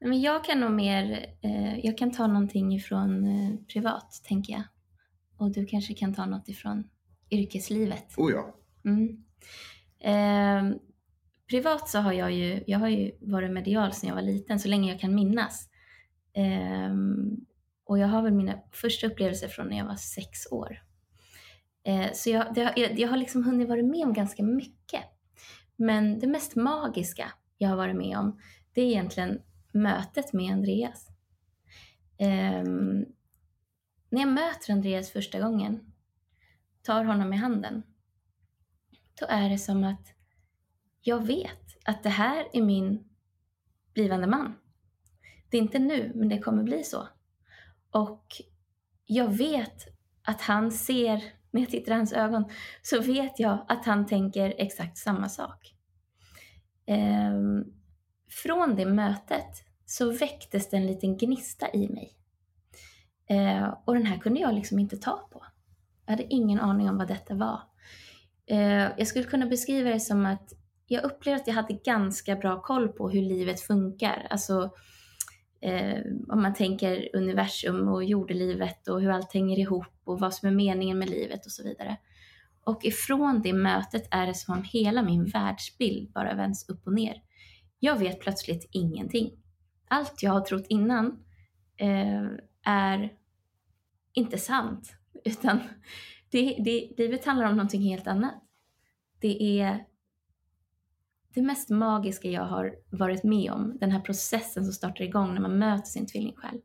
Men 0.00 0.20
jag 0.20 0.44
kan 0.44 0.60
nog 0.60 0.70
mer, 0.72 1.26
eh, 1.42 1.78
jag 1.78 1.98
kan 1.98 2.10
ta 2.10 2.26
någonting 2.26 2.74
ifrån 2.74 3.24
eh, 3.24 3.56
privat, 3.72 4.20
tänker 4.24 4.52
jag. 4.52 4.62
Och 5.36 5.52
du 5.52 5.66
kanske 5.66 5.94
kan 5.94 6.14
ta 6.14 6.26
något 6.26 6.48
ifrån 6.48 6.88
yrkeslivet. 7.30 8.14
Oh 8.16 8.32
ja. 8.32 8.54
Mm. 8.84 9.24
Eh, 10.00 10.78
privat 11.50 11.88
så 11.88 11.98
har 11.98 12.12
jag 12.12 12.32
ju, 12.32 12.64
jag 12.66 12.78
har 12.78 12.88
ju 12.88 13.12
varit 13.20 13.50
medial 13.50 13.92
sedan 13.92 14.08
jag 14.08 14.14
var 14.14 14.22
liten, 14.22 14.60
så 14.60 14.68
länge 14.68 14.90
jag 14.92 15.00
kan 15.00 15.14
minnas. 15.14 15.68
Ehm, 16.34 17.36
och 17.84 17.98
jag 17.98 18.08
har 18.08 18.22
väl 18.22 18.32
mina 18.32 18.58
första 18.72 19.06
upplevelser 19.06 19.48
från 19.48 19.68
när 19.68 19.78
jag 19.78 19.84
var 19.86 19.96
sex 19.96 20.46
år. 20.50 20.82
Eh, 21.84 22.12
så 22.12 22.30
jag, 22.30 22.54
det, 22.54 22.64
har- 22.64 22.72
jag, 22.76 22.98
jag 22.98 23.08
har 23.08 23.16
liksom 23.16 23.44
hunnit 23.44 23.68
vara 23.68 23.82
med 23.82 24.04
om 24.06 24.12
ganska 24.12 24.42
mycket. 24.42 25.02
Men 25.76 26.18
det 26.18 26.26
mest 26.26 26.56
magiska 26.56 27.32
jag 27.58 27.68
har 27.68 27.76
varit 27.76 27.96
med 27.96 28.18
om, 28.18 28.40
det 28.72 28.80
är 28.80 28.86
egentligen 28.86 29.42
mötet 29.72 30.32
med 30.32 30.52
Andreas. 30.52 31.08
Um, 32.20 33.06
när 34.10 34.20
jag 34.20 34.28
möter 34.28 34.72
Andreas 34.72 35.10
första 35.10 35.40
gången, 35.40 35.92
tar 36.82 37.04
honom 37.04 37.32
i 37.32 37.36
handen, 37.36 37.82
då 39.20 39.26
är 39.28 39.48
det 39.50 39.58
som 39.58 39.84
att 39.84 40.06
jag 41.00 41.26
vet 41.26 41.76
att 41.84 42.02
det 42.02 42.08
här 42.08 42.46
är 42.52 42.62
min 42.62 43.08
blivande 43.94 44.26
man. 44.26 44.54
Det 45.50 45.56
är 45.56 45.62
inte 45.62 45.78
nu, 45.78 46.12
men 46.14 46.28
det 46.28 46.38
kommer 46.38 46.62
bli 46.62 46.84
så. 46.84 47.08
Och 47.90 48.42
jag 49.06 49.28
vet 49.28 49.86
att 50.22 50.40
han 50.40 50.72
ser, 50.72 51.22
när 51.50 51.60
jag 51.60 51.70
tittar 51.70 51.92
i 51.92 51.94
hans 51.94 52.12
ögon, 52.12 52.44
så 52.82 53.00
vet 53.00 53.38
jag 53.38 53.66
att 53.68 53.84
han 53.86 54.06
tänker 54.06 54.54
exakt 54.58 54.98
samma 54.98 55.28
sak. 55.28 55.74
Ehm, 56.86 57.64
från 58.30 58.76
det 58.76 58.86
mötet 58.86 59.64
så 59.86 60.10
väcktes 60.10 60.70
det 60.70 60.76
en 60.76 60.86
liten 60.86 61.16
gnista 61.16 61.70
i 61.72 61.88
mig. 61.88 62.16
Ehm, 63.28 63.70
och 63.84 63.94
den 63.94 64.06
här 64.06 64.18
kunde 64.18 64.40
jag 64.40 64.54
liksom 64.54 64.78
inte 64.78 64.96
ta 64.96 65.28
på. 65.32 65.44
Jag 66.06 66.12
hade 66.12 66.34
ingen 66.34 66.60
aning 66.60 66.88
om 66.88 66.98
vad 66.98 67.08
detta 67.08 67.34
var. 67.34 67.60
Ehm, 68.46 68.92
jag 68.98 69.06
skulle 69.06 69.24
kunna 69.24 69.46
beskriva 69.46 69.90
det 69.90 70.00
som 70.00 70.26
att 70.26 70.52
jag 70.86 71.04
upplevde 71.04 71.40
att 71.40 71.48
jag 71.48 71.54
hade 71.54 71.74
ganska 71.74 72.36
bra 72.36 72.62
koll 72.62 72.88
på 72.88 73.10
hur 73.10 73.22
livet 73.22 73.60
funkar. 73.60 74.26
Alltså 74.30 74.70
eh, 75.60 76.02
om 76.28 76.42
man 76.42 76.54
tänker 76.54 77.08
universum 77.16 77.88
och 77.88 78.04
jordelivet 78.04 78.88
och 78.88 79.00
hur 79.00 79.10
allt 79.10 79.34
hänger 79.34 79.58
ihop 79.58 80.00
och 80.04 80.20
vad 80.20 80.34
som 80.34 80.48
är 80.48 80.52
meningen 80.52 80.98
med 80.98 81.10
livet 81.10 81.46
och 81.46 81.52
så 81.52 81.62
vidare. 81.62 81.96
Och 82.64 82.84
ifrån 82.84 83.40
det 83.42 83.52
mötet 83.52 84.08
är 84.10 84.26
det 84.26 84.34
som 84.34 84.54
om 84.54 84.64
hela 84.72 85.02
min 85.02 85.24
världsbild 85.24 86.12
bara 86.12 86.34
vänds 86.34 86.68
upp 86.68 86.86
och 86.86 86.92
ner. 86.92 87.22
Jag 87.78 87.98
vet 87.98 88.20
plötsligt 88.20 88.68
ingenting. 88.72 89.32
Allt 89.88 90.22
jag 90.22 90.32
har 90.32 90.40
trott 90.40 90.66
innan 90.68 91.24
eh, 91.76 92.26
är 92.64 93.12
inte 94.12 94.38
sant. 94.38 94.92
Utan 95.24 95.60
det, 96.30 96.56
det, 96.64 96.98
livet 96.98 97.24
handlar 97.24 97.46
om 97.46 97.56
någonting 97.56 97.82
helt 97.82 98.06
annat. 98.06 98.34
Det 99.20 99.60
är 99.60 99.84
det 101.34 101.42
mest 101.42 101.70
magiska 101.70 102.30
jag 102.30 102.44
har 102.44 102.74
varit 102.90 103.24
med 103.24 103.52
om. 103.52 103.78
Den 103.80 103.90
här 103.90 104.00
processen 104.00 104.64
som 104.64 104.72
startar 104.72 105.04
igång 105.04 105.34
när 105.34 105.40
man 105.40 105.58
möter 105.58 105.86
sin 105.86 106.06
tvillingsjäl. 106.06 106.60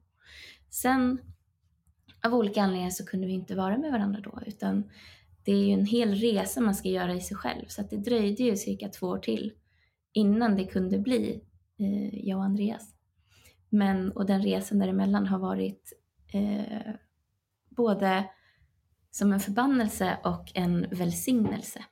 Sen 0.70 1.20
av 2.26 2.34
olika 2.34 2.62
anledningar 2.62 2.90
så 2.90 3.06
kunde 3.06 3.28
vi 3.28 3.34
inte 3.34 3.56
vara 3.56 3.78
med 3.78 3.92
varandra 3.92 4.22
då. 4.22 4.40
Utan 4.46 4.90
det 5.46 5.52
är 5.52 5.66
ju 5.66 5.74
en 5.74 5.86
hel 5.86 6.16
resa 6.16 6.62
man 6.62 6.76
ska 6.76 6.90
göra 6.90 7.14
i 7.14 7.22
sig 7.22 7.38
själv. 7.38 7.66
Så 7.68 7.82
att 7.82 7.90
det 7.90 7.98
dröjde 7.98 8.44
ju 8.44 8.56
cirka 8.56 8.90
två 8.90 9.08
år 9.08 9.18
till 9.18 9.54
innan 10.14 10.56
det 10.56 10.66
kunde 10.66 11.00
bli 11.00 11.42
eh, 11.80 12.28
jag 12.28 12.38
och 12.38 12.46
Andreas. 12.46 12.96
Men, 13.70 14.12
och 14.12 14.26
den 14.26 14.42
resan 14.42 14.80
däremellan 14.80 15.28
har 15.28 15.40
varit 15.40 15.94
eh, 16.34 16.94
både 17.70 18.30
som 19.12 19.34
en 19.34 19.40
förbannelse 19.40 20.18
och 20.24 20.52
en 20.56 20.88
välsignelse. 20.92 21.84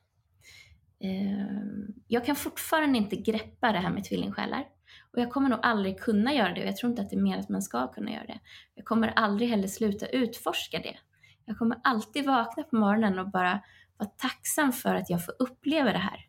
Ehm, 1.02 1.94
jag 2.06 2.24
kan 2.24 2.36
fortfarande 2.36 2.98
inte 2.98 3.16
greppa 3.16 3.72
det 3.72 3.78
här 3.78 3.90
med 3.90 4.04
tvillingsjälar. 4.04 4.68
Och 5.12 5.20
jag 5.20 5.30
kommer 5.30 5.48
nog 5.48 5.58
aldrig 5.62 6.00
kunna 6.00 6.34
göra 6.34 6.54
det 6.54 6.60
och 6.60 6.66
jag 6.66 6.76
tror 6.76 6.90
inte 6.90 7.02
att 7.02 7.10
det 7.10 7.16
är 7.16 7.20
mer 7.20 7.38
att 7.38 7.48
man 7.48 7.62
ska 7.62 7.92
kunna 7.92 8.10
göra 8.12 8.26
det. 8.26 8.40
Jag 8.74 8.84
kommer 8.84 9.08
aldrig 9.08 9.48
heller 9.48 9.68
sluta 9.68 10.06
utforska 10.06 10.78
det. 10.78 10.96
Jag 11.44 11.58
kommer 11.58 11.80
alltid 11.84 12.26
vakna 12.26 12.62
på 12.62 12.76
morgonen 12.76 13.18
och 13.18 13.30
bara 13.30 13.62
vara 13.96 14.08
tacksam 14.08 14.72
för 14.72 14.94
att 14.94 15.10
jag 15.10 15.24
får 15.24 15.34
uppleva 15.38 15.92
det 15.92 15.98
här. 15.98 16.26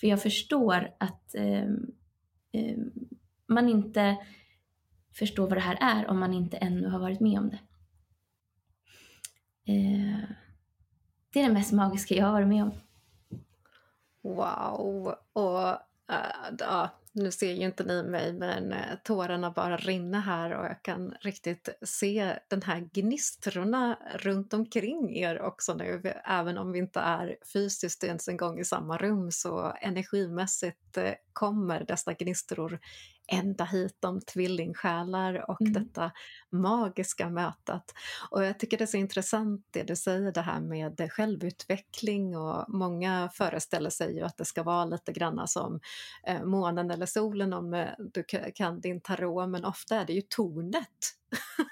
För 0.00 0.06
jag 0.06 0.22
förstår 0.22 0.94
att 1.00 1.34
eh, 1.34 1.64
eh, 2.52 2.78
man 3.46 3.68
inte 3.68 4.16
förstår 5.18 5.48
vad 5.48 5.56
det 5.56 5.60
här 5.60 5.78
är 5.80 6.06
om 6.06 6.18
man 6.18 6.34
inte 6.34 6.56
ännu 6.56 6.88
har 6.88 6.98
varit 6.98 7.20
med 7.20 7.38
om 7.38 7.50
det. 7.50 7.60
Eh, 9.72 10.20
det 11.32 11.40
är 11.40 11.46
det 11.46 11.52
mest 11.52 11.72
magiska 11.72 12.14
jag 12.14 12.26
har 12.26 12.32
varit 12.32 12.48
med 12.48 12.62
om. 12.62 12.72
Wow! 14.22 15.14
Och 15.32 15.68
eh, 15.68 15.74
uh, 16.10 16.54
ja, 16.58 16.90
Nu 17.12 17.30
ser 17.30 17.52
ju 17.52 17.64
inte 17.64 17.84
ni 17.84 18.02
mig 18.02 18.32
men 18.32 18.72
eh, 18.72 18.96
tårarna 19.04 19.50
bara 19.50 19.76
rinner 19.76 20.20
här 20.20 20.50
och 20.52 20.64
jag 20.64 20.82
kan 20.82 21.14
riktigt 21.20 21.68
se 21.82 22.38
den 22.48 22.62
här 22.62 22.88
gnistrorna 22.92 23.98
runt 24.14 24.54
omkring 24.54 25.16
er 25.16 25.40
också 25.40 25.74
nu. 25.74 26.02
Även 26.24 26.58
om 26.58 26.72
vi 26.72 26.78
inte 26.78 27.00
är 27.00 27.36
fysiskt 27.52 28.04
ens 28.04 28.28
en 28.28 28.36
gång 28.36 28.60
i 28.60 28.64
samma 28.64 28.96
rum 28.98 29.30
så 29.30 29.72
energimässigt 29.80 30.96
eh, 30.96 31.12
kommer 31.32 31.84
dessa 31.84 32.12
gnistror 32.12 32.78
ända 33.28 33.64
hit 33.64 34.04
om 34.04 34.20
tvillingsjälar 34.20 35.50
och 35.50 35.60
mm. 35.60 35.72
detta 35.72 36.10
magiska 36.50 37.28
mötet. 37.28 37.94
Och 38.30 38.44
jag 38.44 38.58
tycker 38.58 38.78
det 38.78 38.84
är 38.84 38.86
så 38.86 38.96
intressant 38.96 39.66
det 39.70 39.82
du 39.82 39.96
säger 39.96 40.32
det 40.32 40.40
här 40.40 40.60
med 40.60 41.08
självutveckling 41.12 42.36
och 42.36 42.64
många 42.68 43.30
föreställer 43.34 43.90
sig 43.90 44.14
ju 44.14 44.22
att 44.22 44.36
det 44.36 44.44
ska 44.44 44.62
vara 44.62 44.84
lite 44.84 45.12
granna 45.12 45.46
som 45.46 45.80
eh, 46.26 46.44
månen 46.44 46.90
eller 46.90 47.06
solen 47.06 47.52
om 47.52 47.74
eh, 47.74 47.88
du 47.98 48.24
kan 48.54 48.80
din 48.80 49.00
tarot 49.00 49.48
men 49.48 49.64
ofta 49.64 49.96
är 50.00 50.06
det 50.06 50.12
ju 50.12 50.22
tornet. 50.22 51.14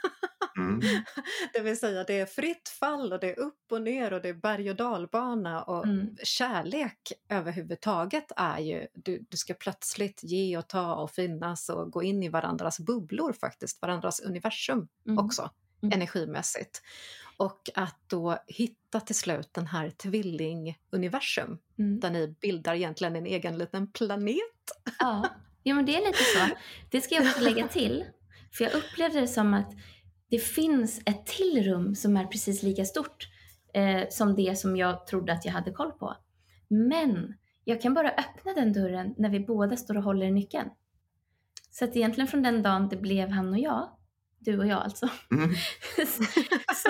Mm. 0.56 0.80
det 1.52 1.60
vill 1.60 1.78
säga 1.78 2.04
det 2.04 2.20
är 2.20 2.26
fritt 2.26 2.68
fall 2.68 3.12
och 3.12 3.20
det 3.20 3.30
är 3.30 3.38
upp 3.38 3.72
och 3.72 3.82
ner 3.82 4.12
och 4.12 4.22
det 4.22 4.28
är 4.28 4.34
berg 4.34 4.70
och 4.70 4.76
dalbana 4.76 5.62
och 5.62 5.84
mm. 5.84 6.16
kärlek 6.22 7.12
överhuvudtaget 7.28 8.32
är 8.36 8.58
ju, 8.58 8.86
du, 8.94 9.26
du 9.28 9.36
ska 9.36 9.54
plötsligt 9.54 10.20
ge 10.22 10.58
och 10.58 10.68
ta 10.68 10.94
och 10.94 11.10
finnas 11.10 11.68
och 11.68 11.90
gå 11.90 12.02
in 12.02 12.22
i 12.22 12.28
varandras 12.28 12.80
bubblor 12.80 13.32
faktiskt, 13.32 13.82
varandras 13.82 14.20
universum 14.20 14.88
mm. 15.06 15.18
också 15.24 15.50
mm. 15.82 15.92
energimässigt. 15.92 16.82
Och 17.36 17.70
att 17.74 18.00
då 18.06 18.38
hitta 18.46 19.00
till 19.00 19.14
slut 19.14 19.48
den 19.52 19.66
här 19.66 19.90
tvillinguniversum 19.90 21.58
mm. 21.78 22.00
där 22.00 22.10
ni 22.10 22.28
bildar 22.40 22.74
egentligen 22.74 23.16
en 23.16 23.26
egen 23.26 23.58
liten 23.58 23.92
planet. 23.92 24.36
Ja, 24.98 25.28
ja 25.62 25.74
men 25.74 25.86
det 25.86 25.96
är 25.96 26.06
lite 26.06 26.24
så. 26.24 26.56
Det 26.90 27.00
ska 27.00 27.14
jag 27.14 27.24
också 27.24 27.40
lägga 27.40 27.68
till. 27.68 28.04
För 28.52 28.64
jag 28.64 28.74
upplevde 28.74 29.20
det 29.20 29.28
som 29.28 29.54
att 29.54 29.72
det 30.30 30.38
finns 30.38 31.00
ett 31.06 31.26
till 31.26 31.62
rum 31.62 31.94
som 31.94 32.16
är 32.16 32.26
precis 32.26 32.62
lika 32.62 32.84
stort 32.84 33.28
eh, 33.74 34.08
som 34.10 34.34
det 34.34 34.58
som 34.58 34.76
jag 34.76 35.06
trodde 35.06 35.32
att 35.32 35.44
jag 35.44 35.52
hade 35.52 35.72
koll 35.72 35.92
på. 35.92 36.16
Men 36.68 37.34
jag 37.64 37.82
kan 37.82 37.94
bara 37.94 38.10
öppna 38.10 38.54
den 38.54 38.72
dörren 38.72 39.14
när 39.18 39.30
vi 39.30 39.40
båda 39.40 39.76
står 39.76 39.96
och 39.96 40.02
håller 40.02 40.26
i 40.26 40.30
nyckeln. 40.30 40.70
Så 41.70 41.84
att 41.84 41.96
egentligen 41.96 42.28
från 42.28 42.42
den 42.42 42.62
dagen 42.62 42.88
det 42.88 42.96
blev 42.96 43.28
han 43.28 43.52
och 43.52 43.58
jag, 43.58 43.90
du 44.38 44.58
och 44.58 44.66
jag 44.66 44.82
alltså. 44.82 45.08
Mm. 45.30 45.50
så, 46.74 46.88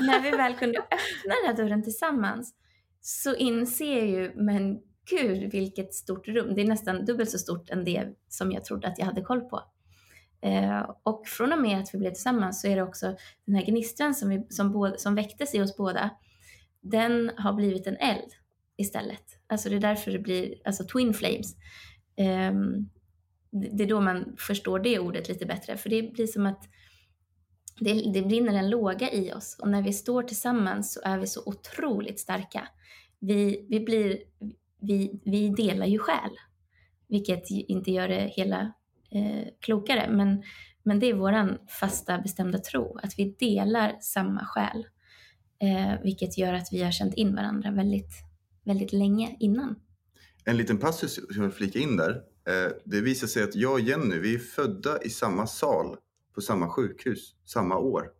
när 0.00 0.22
vi 0.22 0.30
väl 0.30 0.54
kunde 0.54 0.78
öppna 0.78 1.34
den 1.42 1.46
här 1.46 1.56
dörren 1.56 1.82
tillsammans 1.82 2.54
så 3.00 3.34
inser 3.34 3.98
jag 3.98 4.06
ju, 4.06 4.32
men 4.34 4.78
gud 5.10 5.52
vilket 5.52 5.94
stort 5.94 6.28
rum. 6.28 6.54
Det 6.54 6.60
är 6.60 6.66
nästan 6.66 7.04
dubbelt 7.04 7.30
så 7.30 7.38
stort 7.38 7.70
än 7.70 7.84
det 7.84 8.08
som 8.28 8.52
jag 8.52 8.64
trodde 8.64 8.88
att 8.88 8.98
jag 8.98 9.06
hade 9.06 9.22
koll 9.22 9.40
på. 9.40 9.62
Eh, 10.44 10.90
och 11.02 11.26
från 11.26 11.52
och 11.52 11.62
med 11.62 11.78
att 11.78 11.94
vi 11.94 11.98
blev 11.98 12.10
tillsammans 12.10 12.60
så 12.60 12.68
är 12.68 12.76
det 12.76 12.82
också 12.82 13.16
den 13.44 13.54
här 13.54 13.64
gnistran 13.64 14.14
som, 14.14 14.28
vi, 14.28 14.46
som, 14.48 14.94
som 14.98 15.14
väcktes 15.14 15.54
i 15.54 15.62
oss 15.62 15.76
båda, 15.76 16.10
den 16.80 17.30
har 17.36 17.52
blivit 17.52 17.86
en 17.86 17.96
eld 17.96 18.32
istället. 18.76 19.24
Alltså 19.46 19.68
det 19.68 19.76
är 19.76 19.80
därför 19.80 20.10
det 20.10 20.18
blir 20.18 20.54
alltså 20.64 20.84
twin 20.84 21.14
flames. 21.14 21.56
Eh, 22.16 22.52
det 23.50 23.84
är 23.84 23.88
då 23.88 24.00
man 24.00 24.36
förstår 24.38 24.78
det 24.78 24.98
ordet 24.98 25.28
lite 25.28 25.46
bättre, 25.46 25.76
för 25.76 25.90
det 25.90 26.12
blir 26.12 26.26
som 26.26 26.46
att 26.46 26.68
det, 27.80 28.12
det 28.12 28.22
brinner 28.22 28.54
en 28.54 28.70
låga 28.70 29.10
i 29.10 29.32
oss 29.32 29.58
och 29.60 29.68
när 29.68 29.82
vi 29.82 29.92
står 29.92 30.22
tillsammans 30.22 30.94
så 30.94 31.00
är 31.04 31.18
vi 31.18 31.26
så 31.26 31.42
otroligt 31.46 32.20
starka. 32.20 32.68
Vi, 33.18 33.66
vi, 33.70 33.80
blir, 33.80 34.18
vi, 34.80 35.20
vi 35.24 35.48
delar 35.48 35.86
ju 35.86 35.98
själ, 35.98 36.30
vilket 37.08 37.50
inte 37.50 37.90
gör 37.90 38.08
det 38.08 38.32
hela 38.36 38.72
eh, 39.14 39.48
klokare. 39.60 40.10
Men, 40.10 40.42
men 40.82 41.00
det 41.00 41.06
är 41.06 41.14
vår 41.14 41.68
fasta 41.68 42.18
bestämda 42.18 42.58
tro, 42.58 42.98
att 43.02 43.18
vi 43.18 43.36
delar 43.38 43.96
samma 44.00 44.46
själ. 44.46 44.86
Eh, 45.62 46.02
vilket 46.02 46.38
gör 46.38 46.52
att 46.52 46.68
vi 46.72 46.82
har 46.82 46.92
känt 46.92 47.14
in 47.14 47.34
varandra 47.34 47.70
väldigt, 47.70 48.12
väldigt 48.64 48.92
länge 48.92 49.36
innan. 49.40 49.76
En 50.44 50.56
liten 50.56 50.78
passus 50.78 51.14
som 51.14 51.26
jag 51.28 51.42
vill 51.42 51.50
flika 51.50 51.78
in 51.78 51.96
där. 51.96 52.10
Eh, 52.48 52.72
det 52.84 53.00
visar 53.00 53.26
sig 53.26 53.42
att 53.42 53.54
jag 53.54 53.72
och 53.72 53.80
Jenny, 53.80 54.18
vi 54.18 54.34
är 54.34 54.38
födda 54.38 55.02
i 55.02 55.10
samma 55.10 55.46
sal 55.46 55.96
på 56.34 56.40
samma 56.40 56.68
sjukhus 56.68 57.34
samma 57.44 57.78
år. 57.78 58.10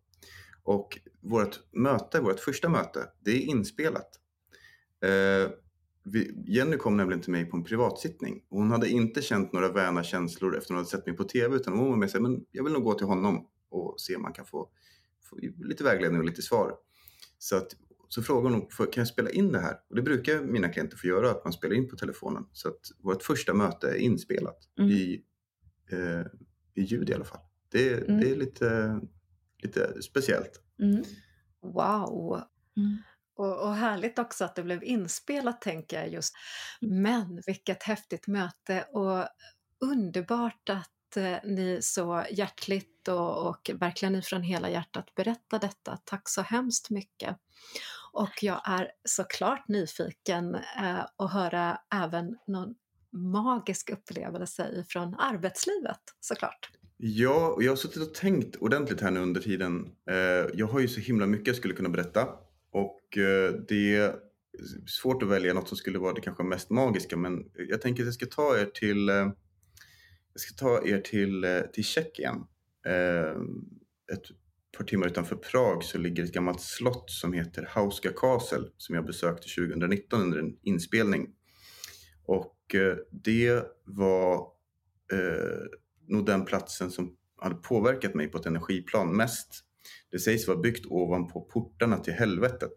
Och 0.63 0.99
vårt 1.21 1.61
möte, 1.73 2.21
vårt 2.21 2.41
första 2.41 2.69
möte, 2.69 3.01
det 3.25 3.31
är 3.31 3.41
inspelat. 3.41 4.09
Eh, 5.05 5.51
Jenny 6.47 6.77
kom 6.77 6.97
nämligen 6.97 7.21
till 7.21 7.33
mig 7.33 7.45
på 7.45 7.57
en 7.57 7.65
privatsittning. 7.65 8.43
Hon 8.49 8.71
hade 8.71 8.89
inte 8.89 9.23
känt 9.23 9.53
några 9.53 9.73
väna 9.73 10.03
känslor 10.03 10.57
efter 10.57 10.65
att 10.65 10.69
hon 10.69 10.77
hade 10.77 10.89
sett 10.89 11.07
mig 11.07 11.17
på 11.17 11.25
TV 11.25 11.57
utan 11.57 11.79
hon 11.79 11.91
var 11.91 11.97
med 11.97 12.11
sig, 12.11 12.21
men 12.21 12.45
jag 12.51 12.65
vill 12.65 12.73
nog 12.73 12.85
gå 12.85 12.95
till 12.95 13.07
honom 13.07 13.47
och 13.71 14.01
se 14.01 14.17
om 14.17 14.23
man 14.23 14.33
kan 14.33 14.47
få, 14.47 14.69
få 15.31 15.39
lite 15.65 15.85
vägledning 15.85 16.21
och 16.21 16.27
lite 16.27 16.43
svar. 16.43 16.75
Så, 17.39 17.57
att, 17.57 17.77
så 18.09 18.23
frågade 18.23 18.55
hon, 18.55 18.67
kan 18.67 19.01
jag 19.01 19.09
spela 19.09 19.31
in 19.31 19.53
det 19.53 19.61
här? 19.61 19.77
Och 19.89 19.97
det 19.97 20.03
brukar 20.03 20.43
mina 20.43 20.69
klienter 20.69 20.97
få 20.97 21.07
göra, 21.07 21.31
att 21.31 21.45
man 21.45 21.53
spelar 21.53 21.75
in 21.75 21.89
på 21.89 21.97
telefonen. 21.97 22.45
Så 22.53 22.69
att 22.69 22.81
vårt 22.99 23.23
första 23.23 23.55
möte 23.55 23.89
är 23.89 23.97
inspelat 23.97 24.59
mm. 24.79 24.91
i, 24.91 25.25
eh, 25.93 26.27
i 26.75 26.83
ljud 26.83 27.11
i 27.11 27.15
alla 27.15 27.25
fall. 27.25 27.41
Det, 27.69 28.09
mm. 28.09 28.21
det 28.21 28.31
är 28.31 28.37
lite, 28.37 29.01
lite 29.63 30.03
speciellt. 30.03 30.61
Mm. 30.81 31.05
Wow! 31.63 32.41
Och, 33.37 33.63
och 33.63 33.75
härligt 33.75 34.19
också 34.19 34.45
att 34.45 34.55
det 34.55 34.63
blev 34.63 34.85
inspelat 34.85 35.61
tänker 35.61 36.01
jag 36.01 36.09
just. 36.09 36.35
Mm. 36.83 37.03
Men 37.03 37.43
vilket 37.47 37.83
häftigt 37.83 38.27
möte 38.27 38.83
och 38.83 39.29
underbart 39.81 40.69
att 40.69 41.17
eh, 41.17 41.37
ni 41.45 41.79
så 41.83 42.25
hjärtligt 42.31 43.09
och, 43.09 43.49
och 43.49 43.71
verkligen 43.75 44.15
ifrån 44.15 44.43
hela 44.43 44.71
hjärtat 44.71 45.15
berättar 45.15 45.59
detta. 45.59 45.99
Tack 46.05 46.29
så 46.29 46.43
hemskt 46.43 46.91
mycket. 46.91 47.37
Och 48.13 48.43
jag 48.43 48.61
är 48.65 48.91
såklart 49.05 49.69
nyfiken 49.69 50.55
eh, 50.55 51.05
att 51.17 51.33
höra 51.33 51.79
även 51.95 52.39
någon 52.47 52.75
magisk 53.13 53.91
upplevelse 53.91 54.85
från 54.89 55.15
arbetslivet 55.15 56.01
såklart. 56.21 56.71
Ja, 56.97 57.49
och 57.49 57.63
jag 57.63 57.73
har 57.73 57.77
suttit 57.77 58.03
och 58.03 58.15
tänkt 58.15 58.57
ordentligt 58.57 59.01
här 59.01 59.11
nu 59.11 59.21
under 59.21 59.41
tiden. 59.41 59.91
Eh, 60.11 60.51
jag 60.55 60.67
har 60.67 60.81
ju 60.81 60.89
så 60.89 61.01
himla 61.01 61.27
mycket 61.27 61.47
jag 61.47 61.57
skulle 61.57 61.75
kunna 61.75 61.89
berätta 61.89 62.29
och 62.75 63.19
eh, 63.19 63.53
det 63.69 63.97
är 63.97 64.17
svårt 64.87 65.23
att 65.23 65.29
välja 65.29 65.55
något 65.55 65.69
som 65.69 65.77
skulle 65.77 65.99
vara 65.99 66.13
det 66.13 66.21
kanske 66.21 66.43
mest 66.43 66.71
magiska 66.71 67.17
men 67.17 67.51
jag 67.69 67.81
tänker 67.81 68.03
att 68.03 68.07
jag 68.07 68.15
ska 68.15 68.27
ta 68.27 68.59
er 68.59 68.67
till, 68.67 69.09
eh, 69.09 69.15
jag 70.33 70.41
ska 70.41 70.55
ta 70.55 70.87
er 70.87 71.01
till, 71.01 71.45
eh, 71.45 71.61
till 71.61 71.85
Tjeckien. 71.85 72.37
Ett 74.13 74.23
par 74.77 74.85
timmar 74.85 75.07
utanför 75.07 75.37
Prag 75.37 75.85
så 75.85 75.99
ligger 75.99 76.25
ett 76.25 76.33
gammalt 76.33 76.61
slott 76.61 77.11
som 77.11 77.33
heter 77.33 77.69
Hauska 77.71 78.13
Castle 78.13 78.69
som 78.77 78.95
jag 78.95 79.07
besökte 79.07 79.49
2019 79.49 80.21
under 80.21 80.39
en 80.39 80.57
inspelning. 80.63 81.29
Och 82.27 82.57
det 83.11 83.63
var 83.85 84.35
eh, 85.13 85.79
nog 86.09 86.27
den 86.27 86.45
platsen 86.45 86.91
som 86.91 87.17
hade 87.37 87.55
påverkat 87.55 88.15
mig 88.15 88.29
på 88.29 88.39
ett 88.39 88.47
energiplan 88.47 89.17
mest 89.17 89.65
det 90.11 90.19
sägs 90.19 90.49
vara 90.49 90.59
byggt 90.59 90.87
ovanpå 90.87 91.41
portarna 91.41 91.99
till 91.99 92.13
helvetet. 92.13 92.73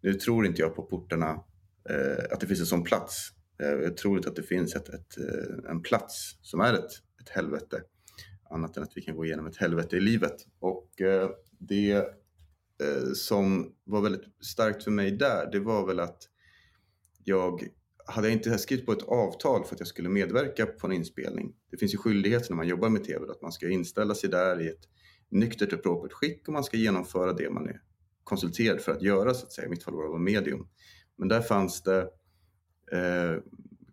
Nu 0.00 0.14
tror 0.14 0.46
inte 0.46 0.62
jag 0.62 0.76
på 0.76 0.82
portarna, 0.82 1.44
eh, 1.90 2.24
att 2.32 2.40
det 2.40 2.46
finns 2.46 2.60
en 2.60 2.66
sån 2.66 2.84
plats. 2.84 3.28
Eh, 3.62 3.68
jag 3.68 3.96
tror 3.96 4.16
inte 4.16 4.28
att 4.28 4.36
det 4.36 4.42
finns 4.42 4.74
ett, 4.74 4.88
ett, 4.88 5.18
eh, 5.18 5.70
en 5.70 5.82
plats 5.82 6.38
som 6.42 6.60
är 6.60 6.74
ett, 6.74 6.92
ett 7.22 7.28
helvete. 7.28 7.82
Annat 8.50 8.76
än 8.76 8.82
att 8.82 8.96
vi 8.96 9.02
kan 9.02 9.16
gå 9.16 9.24
igenom 9.24 9.46
ett 9.46 9.56
helvete 9.56 9.96
i 9.96 10.00
livet. 10.00 10.36
Och 10.60 11.00
eh, 11.00 11.30
det 11.58 11.92
eh, 11.92 13.12
som 13.14 13.72
var 13.84 14.00
väldigt 14.00 14.24
starkt 14.40 14.84
för 14.84 14.90
mig 14.90 15.10
där, 15.10 15.48
det 15.52 15.60
var 15.60 15.86
väl 15.86 16.00
att 16.00 16.28
jag 17.24 17.68
hade 18.06 18.26
jag 18.28 18.32
inte 18.32 18.58
skrivit 18.58 18.86
på 18.86 18.92
ett 18.92 19.02
avtal 19.02 19.64
för 19.64 19.74
att 19.74 19.80
jag 19.80 19.88
skulle 19.88 20.08
medverka 20.08 20.66
på 20.66 20.86
en 20.86 20.92
inspelning. 20.92 21.54
Det 21.70 21.76
finns 21.76 21.94
ju 21.94 21.98
skyldigheter 21.98 22.50
när 22.50 22.56
man 22.56 22.68
jobbar 22.68 22.88
med 22.88 23.04
TV 23.04 23.26
att 23.30 23.42
man 23.42 23.52
ska 23.52 23.68
inställa 23.68 24.14
sig 24.14 24.30
där 24.30 24.60
i 24.60 24.68
ett 24.68 24.88
nyktert 25.32 25.72
och 25.72 25.82
propert 25.82 26.12
skick 26.12 26.48
och 26.48 26.52
man 26.52 26.64
ska 26.64 26.76
genomföra 26.76 27.32
det 27.32 27.50
man 27.50 27.68
är 27.68 27.80
konsulterad 28.24 28.80
för 28.80 28.92
att 28.92 29.02
göra 29.02 29.34
så 29.34 29.46
att 29.46 29.52
säga. 29.52 29.66
I 29.66 29.70
mitt 29.70 29.82
fall 29.82 29.94
var 29.94 30.12
det 30.12 30.24
medium. 30.24 30.68
Men 31.16 31.28
där 31.28 31.40
fanns 31.40 31.82
det 31.82 32.00
eh, 32.92 33.42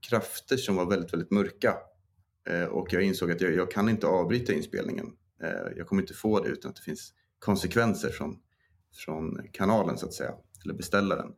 krafter 0.09 0.57
som 0.57 0.75
var 0.75 0.85
väldigt, 0.85 1.13
väldigt 1.13 1.31
mörka. 1.31 1.77
Eh, 2.49 2.63
och 2.63 2.93
jag 2.93 3.03
insåg 3.03 3.31
att 3.31 3.41
jag, 3.41 3.53
jag, 3.53 3.71
kan 3.71 3.89
inte 3.89 4.07
avbryta 4.07 4.53
inspelningen. 4.53 5.07
Eh, 5.43 5.77
jag 5.77 5.87
kommer 5.87 6.01
inte 6.01 6.13
få 6.13 6.39
det 6.39 6.49
utan 6.49 6.69
att 6.69 6.75
det 6.75 6.81
finns 6.81 7.13
konsekvenser 7.39 8.09
från, 8.09 8.37
från 9.05 9.39
kanalen 9.51 9.97
så 9.97 10.05
att 10.05 10.13
säga, 10.13 10.33
eller 10.63 10.73
beställaren. 10.73 11.33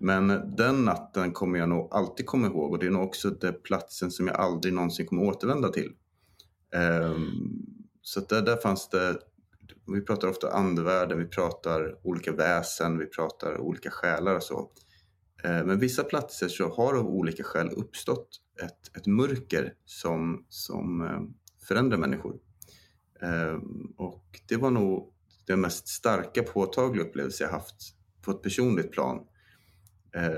Men 0.00 0.56
den 0.56 0.84
natten 0.84 1.32
kommer 1.32 1.58
jag 1.58 1.68
nog 1.68 1.88
alltid 1.90 2.26
komma 2.26 2.46
ihåg 2.46 2.72
och 2.72 2.78
det 2.78 2.86
är 2.86 2.90
nog 2.90 3.04
också 3.04 3.30
den 3.30 3.54
platsen 3.62 4.10
som 4.10 4.26
jag 4.26 4.36
aldrig 4.36 4.74
någonsin 4.74 5.06
kommer 5.06 5.22
återvända 5.22 5.68
till. 5.68 5.92
Um, 6.74 7.75
så 8.08 8.20
där, 8.20 8.42
där 8.42 8.56
fanns 8.56 8.88
det, 8.88 9.18
vi 9.86 10.00
pratar 10.00 10.28
ofta 10.28 10.52
andevärlden, 10.52 11.18
vi 11.18 11.26
pratar 11.26 12.06
olika 12.06 12.32
väsen, 12.32 12.98
vi 12.98 13.06
pratar 13.06 13.58
olika 13.58 13.90
själar 13.90 14.36
och 14.36 14.42
så. 14.42 14.70
Eh, 15.44 15.64
men 15.64 15.78
vissa 15.78 16.04
platser 16.04 16.48
så 16.48 16.68
har 16.68 16.94
av 16.94 17.06
olika 17.06 17.44
skäl 17.44 17.70
uppstått 17.70 18.28
ett, 18.62 18.96
ett 18.96 19.06
mörker 19.06 19.74
som, 19.84 20.46
som 20.48 21.00
eh, 21.00 21.20
förändrar 21.68 21.98
människor. 21.98 22.36
Eh, 23.22 23.58
och 23.96 24.40
det 24.48 24.56
var 24.56 24.70
nog 24.70 25.12
den 25.46 25.60
mest 25.60 25.88
starka 25.88 26.42
påtagliga 26.42 27.04
upplevelse 27.04 27.44
jag 27.44 27.50
haft 27.50 27.76
på 28.22 28.30
ett 28.30 28.42
personligt 28.42 28.92
plan. 28.92 29.26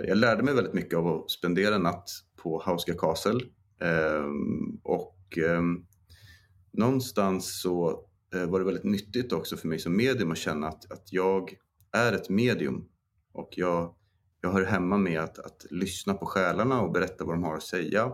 Jag 0.07 0.19
lärde 0.19 0.43
mig 0.43 0.55
väldigt 0.55 0.75
mycket 0.75 0.99
av 0.99 1.07
att 1.07 1.31
spendera 1.31 1.75
en 1.75 1.83
natt 1.83 2.11
på 2.43 2.63
Hauska 2.65 2.95
Castle 2.95 3.41
och 4.83 5.39
någonstans 6.79 7.61
så 7.61 8.05
var 8.49 8.59
det 8.59 8.65
väldigt 8.65 8.85
nyttigt 8.85 9.33
också 9.33 9.57
för 9.57 9.69
mig 9.69 9.79
som 9.79 9.97
medium 9.97 10.31
att 10.31 10.39
känna 10.39 10.69
att, 10.69 10.93
att 10.93 11.13
jag 11.13 11.55
är 11.93 12.13
ett 12.13 12.29
medium 12.29 12.89
och 13.33 13.49
jag 13.57 13.95
jag 14.41 14.53
hör 14.53 14.65
hemma 14.65 14.99
med 14.99 15.21
att, 15.21 15.39
att 15.39 15.67
lyssna 15.71 16.15
på 16.15 16.27
själarna 16.27 16.81
och 16.81 16.93
berätta 16.93 17.25
vad 17.25 17.35
de 17.35 17.45
har 17.45 17.57
att 17.57 17.63
säga. 17.63 18.13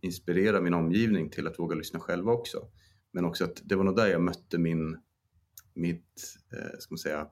Inspirera 0.00 0.60
min 0.60 0.74
omgivning 0.74 1.30
till 1.30 1.46
att 1.46 1.58
våga 1.58 1.76
lyssna 1.76 2.00
själva 2.00 2.32
också. 2.32 2.58
Men 3.12 3.24
också 3.24 3.44
att 3.44 3.62
det 3.64 3.76
var 3.76 3.84
nog 3.84 3.96
där 3.96 4.06
jag 4.06 4.20
mötte 4.22 4.58
min, 4.58 4.98
mitt, 5.74 6.36
eh, 6.52 6.78
ska 6.78 6.92
man 6.92 6.98
säga, 6.98 7.26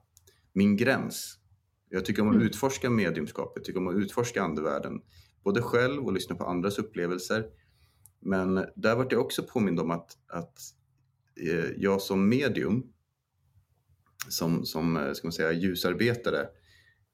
min 0.52 0.76
gräns. 0.76 1.38
Jag 1.88 2.04
tycker 2.04 2.22
om 2.22 2.28
att 2.28 2.34
mm. 2.34 2.46
utforska 2.46 2.90
mediumskapet, 2.90 3.52
jag 3.56 3.64
tycker 3.64 3.80
om 3.80 3.88
att 3.88 3.94
utforska 3.94 4.42
andevärlden. 4.42 5.00
Både 5.44 5.62
själv 5.62 6.04
och 6.04 6.12
lyssna 6.12 6.36
på 6.36 6.44
andras 6.44 6.78
upplevelser. 6.78 7.44
Men 8.22 8.66
där 8.76 8.96
vart 8.96 9.12
jag 9.12 9.20
också 9.20 9.42
påmind 9.42 9.80
om 9.80 9.90
att, 9.90 10.16
att 10.26 10.60
eh, 11.40 11.70
jag 11.76 12.02
som 12.02 12.28
medium, 12.28 12.82
som, 14.28 14.64
som 14.64 14.96
eh, 14.96 15.12
ska 15.12 15.26
man 15.26 15.32
säga, 15.32 15.52
ljusarbetare, 15.52 16.46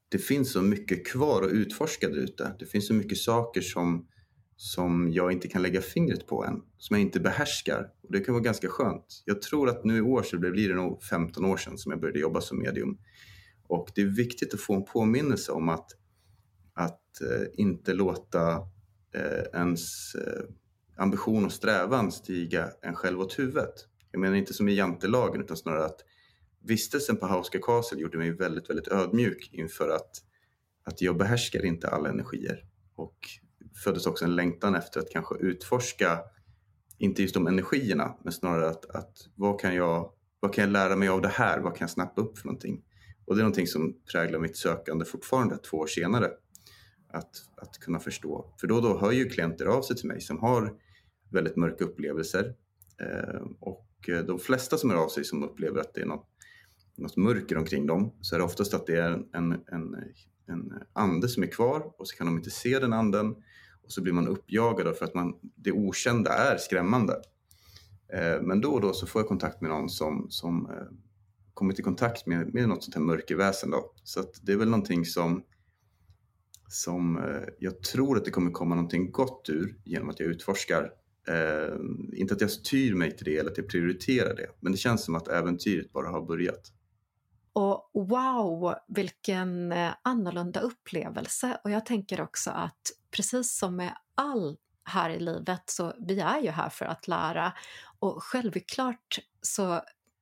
det 0.09 0.17
finns 0.17 0.51
så 0.51 0.61
mycket 0.61 1.07
kvar 1.07 1.43
att 1.43 1.51
utforska 1.51 2.09
där 2.09 2.17
ute. 2.17 2.55
Det 2.59 2.65
finns 2.65 2.87
så 2.87 2.93
mycket 2.93 3.17
saker 3.17 3.61
som, 3.61 4.07
som 4.55 5.11
jag 5.11 5.31
inte 5.31 5.47
kan 5.47 5.61
lägga 5.61 5.81
fingret 5.81 6.27
på 6.27 6.45
än, 6.45 6.61
som 6.77 6.95
jag 6.95 7.01
inte 7.01 7.19
behärskar. 7.19 7.91
Och 8.01 8.11
det 8.11 8.19
kan 8.19 8.33
vara 8.33 8.43
ganska 8.43 8.67
skönt. 8.69 9.23
Jag 9.25 9.41
tror 9.41 9.69
att 9.69 9.83
nu 9.83 9.97
i 9.97 10.01
år 10.01 10.23
så 10.23 10.37
blir 10.37 10.69
det 10.69 10.75
nog 10.75 11.03
15 11.03 11.45
år 11.45 11.57
sedan 11.57 11.77
som 11.77 11.91
jag 11.91 12.01
började 12.01 12.19
jobba 12.19 12.41
som 12.41 12.59
medium. 12.59 12.97
Och 13.67 13.91
det 13.95 14.01
är 14.01 14.05
viktigt 14.05 14.53
att 14.53 14.59
få 14.59 14.75
en 14.75 14.85
påminnelse 14.85 15.51
om 15.51 15.69
att, 15.69 15.91
att 16.73 17.21
eh, 17.21 17.47
inte 17.53 17.93
låta 17.93 18.55
eh, 19.15 19.59
ens 19.59 20.15
eh, 20.15 20.43
ambition 20.99 21.45
och 21.45 21.51
strävan 21.51 22.11
stiga 22.11 22.69
en 22.81 22.95
själv 22.95 23.19
åt 23.19 23.39
huvudet. 23.39 23.73
Jag 24.11 24.19
menar 24.19 24.35
inte 24.35 24.53
som 24.53 24.69
i 24.69 24.75
jantelagen 24.75 25.41
utan 25.41 25.57
snarare 25.57 25.85
att 25.85 26.01
vistelsen 26.63 27.17
på 27.17 27.25
Hauska 27.25 27.59
Castle 27.59 28.01
gjorde 28.01 28.17
mig 28.17 28.31
väldigt, 28.31 28.69
väldigt 28.69 28.87
ödmjuk 28.87 29.49
inför 29.53 29.89
att, 29.89 30.11
att 30.83 31.01
jag 31.01 31.17
behärskar 31.17 31.65
inte 31.65 31.87
alla 31.87 32.09
energier 32.09 32.65
och 32.95 33.17
föddes 33.83 34.07
också 34.07 34.25
en 34.25 34.35
längtan 34.35 34.75
efter 34.75 34.99
att 34.99 35.09
kanske 35.09 35.35
utforska, 35.35 36.19
inte 36.97 37.21
just 37.21 37.33
de 37.33 37.47
energierna, 37.47 38.15
men 38.23 38.33
snarare 38.33 38.69
att, 38.69 38.85
att 38.85 39.13
vad, 39.35 39.59
kan 39.59 39.75
jag, 39.75 40.11
vad 40.39 40.53
kan 40.53 40.63
jag 40.63 40.71
lära 40.71 40.95
mig 40.95 41.09
av 41.09 41.21
det 41.21 41.27
här? 41.27 41.59
Vad 41.59 41.75
kan 41.75 41.85
jag 41.85 41.89
snappa 41.89 42.21
upp 42.21 42.37
för 42.37 42.45
någonting? 42.45 42.83
Och 43.25 43.35
det 43.35 43.41
är 43.41 43.43
någonting 43.43 43.67
som 43.67 43.95
präglar 44.11 44.39
mitt 44.39 44.57
sökande 44.57 45.05
fortfarande 45.05 45.57
två 45.57 45.77
år 45.77 45.87
senare. 45.87 46.29
Att, 47.13 47.31
att 47.57 47.79
kunna 47.79 47.99
förstå. 47.99 48.53
För 48.59 48.67
då 48.67 48.75
och 48.75 48.81
då 48.81 48.99
hör 48.99 49.11
ju 49.11 49.29
klienter 49.29 49.65
av 49.65 49.81
sig 49.81 49.95
till 49.95 50.07
mig 50.07 50.21
som 50.21 50.39
har 50.39 50.73
väldigt 51.31 51.55
mörka 51.55 51.83
upplevelser. 51.83 52.55
Eh, 53.01 53.41
och 53.59 54.09
eh, 54.09 54.25
de 54.25 54.39
flesta 54.39 54.77
som 54.77 54.89
hör 54.89 54.97
av 54.97 55.09
sig 55.09 55.23
som 55.23 55.43
upplever 55.43 55.79
att 55.79 55.93
det 55.93 56.01
är 56.01 56.05
något 56.05 56.29
något 56.99 57.17
mörker 57.17 57.57
omkring 57.57 57.87
dem 57.87 58.13
så 58.21 58.35
är 58.35 58.39
det 58.39 58.45
oftast 58.45 58.73
att 58.73 58.87
det 58.87 58.97
är 58.97 59.11
en, 59.11 59.53
en, 59.71 59.95
en, 60.47 60.73
ande 60.93 61.27
som 61.29 61.43
är 61.43 61.47
kvar 61.47 61.93
och 61.97 62.07
så 62.07 62.15
kan 62.15 62.27
de 62.27 62.37
inte 62.37 62.49
se 62.49 62.79
den 62.79 62.93
anden 62.93 63.35
och 63.83 63.91
så 63.91 64.01
blir 64.01 64.13
man 64.13 64.27
uppjagad 64.27 64.97
för 64.97 65.05
att 65.05 65.13
man, 65.13 65.33
det 65.41 65.71
okända 65.71 66.33
är 66.33 66.57
skrämmande. 66.57 67.13
Eh, 68.13 68.41
men 68.41 68.61
då 68.61 68.71
och 68.71 68.81
då 68.81 68.93
så 68.93 69.07
får 69.07 69.21
jag 69.21 69.27
kontakt 69.27 69.61
med 69.61 69.69
någon 69.69 69.89
som, 69.89 70.27
som 70.29 70.65
eh, 70.65 70.97
kommit 71.53 71.79
i 71.79 71.83
kontakt 71.83 72.25
med, 72.25 72.53
med 72.53 72.69
något 72.69 72.83
sånt 72.83 72.95
här 72.95 73.01
mörkerväsen. 73.01 73.71
Då. 73.71 73.93
Så 74.03 74.19
att 74.19 74.39
det 74.41 74.51
är 74.51 74.57
väl 74.57 74.69
någonting 74.69 75.05
som, 75.05 75.43
som 76.67 77.17
eh, 77.17 77.49
jag 77.59 77.83
tror 77.83 78.17
att 78.17 78.25
det 78.25 78.31
kommer 78.31 78.51
komma 78.51 78.75
någonting 78.75 79.11
gott 79.11 79.49
ur 79.49 79.75
genom 79.83 80.09
att 80.09 80.19
jag 80.19 80.29
utforskar. 80.29 80.91
Eh, 81.27 81.75
inte 82.13 82.33
att 82.33 82.41
jag 82.41 82.51
styr 82.51 82.93
mig 82.93 83.17
till 83.17 83.25
det 83.25 83.37
eller 83.37 83.51
att 83.51 83.57
jag 83.57 83.67
prioriterar 83.67 84.35
det, 84.35 84.47
men 84.59 84.71
det 84.71 84.77
känns 84.77 85.05
som 85.05 85.15
att 85.15 85.27
äventyret 85.27 85.91
bara 85.91 86.09
har 86.09 86.21
börjat. 86.21 86.71
Och 87.53 87.91
wow, 87.93 88.75
vilken 88.87 89.71
eh, 89.71 89.91
annorlunda 90.01 90.59
upplevelse! 90.59 91.59
Och 91.63 91.71
jag 91.71 91.85
tänker 91.85 92.21
också 92.21 92.51
att 92.51 92.81
precis 93.11 93.57
som 93.57 93.75
med 93.75 93.93
all 94.15 94.57
här 94.83 95.09
i 95.09 95.19
livet 95.19 95.63
så 95.65 95.93
vi 96.07 96.19
är 96.19 96.41
ju 96.41 96.49
här 96.49 96.69
för 96.69 96.85
att 96.85 97.07
lära 97.07 97.53
och 97.99 98.23
självklart 98.23 99.19
så 99.41 99.81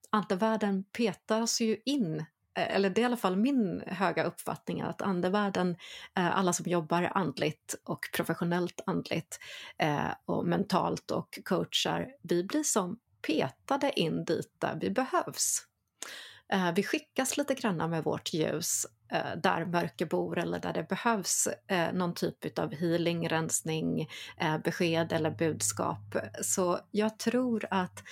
andevärlden 0.10 0.84
petas 0.84 1.62
ju 1.62 1.78
in 1.86 2.26
Eh, 2.58 2.76
eller 2.76 2.90
det 2.90 3.02
är 3.02 3.04
i 3.04 3.06
alla 3.06 3.18
fall 3.18 3.36
min 3.36 3.84
höga 3.88 4.24
uppfattning 4.24 4.82
att 4.82 5.02
andevärlden, 5.02 5.78
eh, 6.18 6.38
alla 6.38 6.54
som 6.54 6.72
jobbar 6.72 7.12
andligt 7.16 7.76
och 7.84 8.10
professionellt 8.14 8.82
andligt 8.86 9.40
eh, 9.78 10.12
och 10.26 10.48
mentalt 10.48 11.12
och 11.12 11.40
coachar, 11.46 12.08
vi 12.22 12.44
blir 12.44 12.64
som 12.64 13.00
petade 13.28 14.00
in 14.00 14.26
dit 14.26 14.52
där 14.60 14.78
vi 14.82 14.90
behövs. 14.90 15.64
Vi 16.76 16.84
skickas 16.84 17.38
lite 17.38 17.54
grann 17.54 17.90
med 17.90 18.04
vårt 18.04 18.34
ljus 18.34 18.86
där 19.38 19.66
mörker 19.66 20.06
bor 20.06 20.38
eller 20.38 20.60
där 20.60 20.74
det 20.74 20.84
behövs 20.90 21.48
någon 21.94 22.14
typ 22.14 22.60
av 22.60 22.74
healing, 22.74 23.30
rensning, 23.30 24.10
besked 24.64 25.14
eller 25.14 25.32
budskap. 25.32 26.16
Så 26.42 26.80
jag 26.92 27.20
tror 27.20 27.66
att 27.72 28.04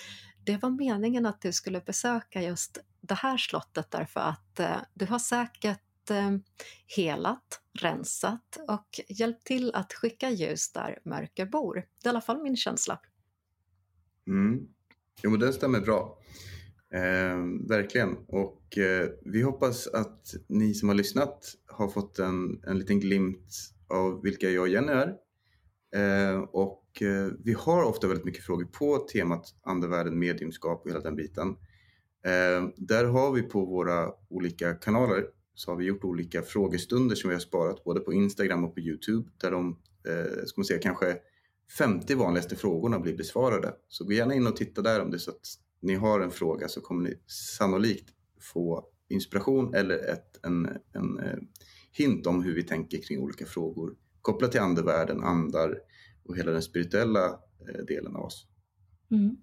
det 0.44 0.56
var 0.56 0.70
meningen 0.70 1.26
att 1.26 1.40
du 1.40 1.52
skulle 1.52 1.80
besöka 1.80 2.42
just 2.42 2.78
det 3.08 3.14
här 3.14 3.36
slottet 3.36 3.90
därför 3.90 4.20
att 4.20 4.60
eh, 4.60 4.76
du 4.94 5.06
har 5.06 5.18
säkert 5.18 6.10
eh, 6.10 6.36
helat, 6.96 7.60
rensat 7.80 8.58
och 8.68 9.00
hjälpt 9.08 9.46
till 9.46 9.74
att 9.74 9.92
skicka 9.92 10.30
ljus 10.30 10.72
där 10.72 10.98
mörker 11.04 11.46
bor. 11.46 11.74
Det 11.74 12.08
är 12.08 12.08
i 12.08 12.10
alla 12.10 12.20
fall 12.20 12.42
min 12.42 12.56
känsla. 12.56 13.00
Mm. 14.26 14.68
Jo, 15.22 15.30
men 15.30 15.40
det 15.40 15.52
stämmer 15.52 15.80
bra. 15.80 16.18
Eh, 16.94 17.68
verkligen. 17.68 18.16
Och 18.28 18.78
eh, 18.78 19.08
vi 19.24 19.42
hoppas 19.42 19.86
att 19.86 20.34
ni 20.48 20.74
som 20.74 20.88
har 20.88 20.96
lyssnat 20.96 21.54
har 21.66 21.88
fått 21.88 22.18
en, 22.18 22.62
en 22.66 22.78
liten 22.78 23.00
glimt 23.00 23.72
av 23.88 24.22
vilka 24.22 24.50
jag 24.50 24.62
och 24.62 24.68
Jenny 24.68 24.92
är. 24.92 25.14
Eh, 25.96 26.38
och 26.40 27.02
eh, 27.02 27.32
vi 27.44 27.52
har 27.52 27.82
ofta 27.82 28.06
väldigt 28.06 28.24
mycket 28.26 28.44
frågor 28.44 28.64
på 28.64 28.98
temat 28.98 29.54
andevärlden, 29.62 30.18
mediumskap 30.18 30.82
och 30.84 30.90
hela 30.90 31.00
den 31.00 31.16
biten. 31.16 31.56
Eh, 32.26 32.68
där 32.76 33.04
har 33.04 33.32
vi 33.32 33.42
på 33.42 33.64
våra 33.64 34.12
olika 34.28 34.74
kanaler 34.74 35.26
så 35.54 35.70
har 35.70 35.76
vi 35.76 35.84
gjort 35.84 36.04
olika 36.04 36.42
frågestunder 36.42 37.16
som 37.16 37.28
vi 37.30 37.34
har 37.34 37.40
sparat 37.40 37.84
både 37.84 38.00
på 38.00 38.12
Instagram 38.12 38.64
och 38.64 38.74
på 38.74 38.80
Youtube 38.80 39.30
där 39.40 39.50
de, 39.50 39.78
eh, 40.08 40.44
ska 40.46 40.60
man 40.60 40.64
säga, 40.64 40.80
kanske 40.80 41.18
50 41.78 42.14
vanligaste 42.14 42.56
frågorna 42.56 42.98
blir 42.98 43.16
besvarade. 43.16 43.74
Så 43.88 44.04
gå 44.04 44.12
gärna 44.12 44.34
in 44.34 44.46
och 44.46 44.56
titta 44.56 44.82
där 44.82 45.00
om 45.00 45.10
det 45.10 45.16
är 45.16 45.18
så 45.18 45.30
att 45.30 45.46
ni 45.80 45.94
har 45.94 46.20
en 46.20 46.30
fråga 46.30 46.68
så 46.68 46.80
kommer 46.80 47.08
ni 47.08 47.14
sannolikt 47.26 48.08
få 48.40 48.88
inspiration 49.08 49.74
eller 49.74 49.98
ett, 49.98 50.46
en, 50.46 50.68
en 50.92 51.18
eh, 51.18 51.38
hint 51.92 52.26
om 52.26 52.42
hur 52.42 52.54
vi 52.54 52.62
tänker 52.62 53.02
kring 53.02 53.18
olika 53.18 53.46
frågor 53.46 53.94
kopplat 54.22 54.52
till 54.52 54.60
andevärlden, 54.60 55.22
andar 55.22 55.78
och 56.24 56.36
hela 56.36 56.52
den 56.52 56.62
spirituella 56.62 57.26
eh, 57.68 57.84
delen 57.88 58.16
av 58.16 58.24
oss. 58.24 58.46
Mm. 59.10 59.36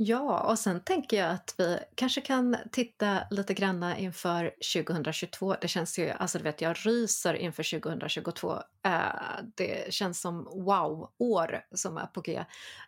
Ja, 0.00 0.40
och 0.50 0.58
sen 0.58 0.80
tänker 0.80 1.16
jag 1.16 1.30
att 1.30 1.54
vi 1.58 1.78
kanske 1.94 2.20
kan 2.20 2.56
titta 2.72 3.18
lite 3.30 3.54
granna 3.54 3.98
inför 3.98 4.50
2022. 4.74 5.54
Det 5.60 5.68
känns 5.68 5.98
ju, 5.98 6.10
alltså 6.10 6.38
du 6.38 6.44
vet, 6.44 6.60
jag 6.60 6.76
ryser 6.86 7.34
inför 7.34 7.80
2022. 7.80 8.52
Eh, 8.84 9.06
äh, 9.06 9.10
det 9.56 9.94
känns 9.94 10.20
som 10.20 10.44
wow-år 10.44 11.60
som 11.74 11.96
är 11.96 12.06
på 12.06 12.20
G. 12.20 12.44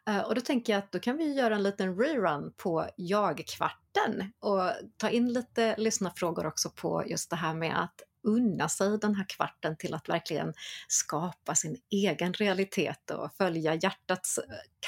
Eh, 0.08 0.20
och 0.20 0.34
då 0.34 0.40
tänker 0.40 0.72
jag 0.72 0.78
att 0.78 0.92
då 0.92 0.98
kan 0.98 1.16
vi 1.16 1.34
göra 1.34 1.54
en 1.54 1.62
liten 1.62 1.98
rerun 1.98 2.52
på 2.56 2.86
jag-kvarten 2.96 4.32
och 4.40 4.70
ta 4.96 5.10
in 5.10 5.32
lite 5.32 5.76
lyssnarfrågor 5.78 6.46
också 6.46 6.70
på 6.70 7.04
just 7.06 7.30
det 7.30 7.36
här 7.36 7.54
med 7.54 7.82
att 7.82 8.02
unna 8.22 8.68
sig 8.68 8.98
den 8.98 9.14
här 9.14 9.24
kvarten 9.28 9.76
till 9.76 9.94
att 9.94 10.08
verkligen 10.08 10.54
skapa 10.88 11.54
sin 11.54 11.76
egen 11.90 12.32
realitet 12.32 13.10
och 13.10 13.34
följa 13.34 13.74
hjärtats 13.74 14.38
eh, 14.38 14.44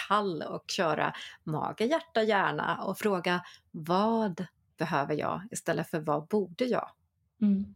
kall 0.08 0.42
och 0.42 0.64
köra 0.70 1.14
mage, 1.44 1.84
hjärta, 1.84 2.22
hjärna 2.22 2.84
och 2.84 2.98
fråga 2.98 3.42
vad 3.70 4.46
behöver 4.78 5.14
jag 5.14 5.42
istället 5.50 5.90
för 5.90 6.00
vad 6.00 6.26
borde 6.26 6.64
jag? 6.64 6.90
Mm. 7.42 7.74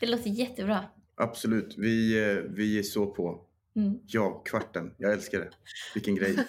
Det 0.00 0.06
låter 0.06 0.30
jättebra. 0.30 0.84
Absolut, 1.14 1.74
vi, 1.78 2.28
eh, 2.30 2.36
vi 2.36 2.78
är 2.78 2.82
så 2.82 3.06
på. 3.06 3.46
Mm. 3.76 3.98
Ja, 4.06 4.42
kvarten. 4.44 4.94
Jag 4.98 5.12
älskar 5.12 5.38
det. 5.38 5.50
Vilken 5.94 6.14
grej. 6.14 6.36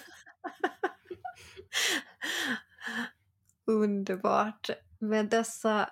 Underbart. 3.66 4.70
Med 4.98 5.28
dessa 5.28 5.90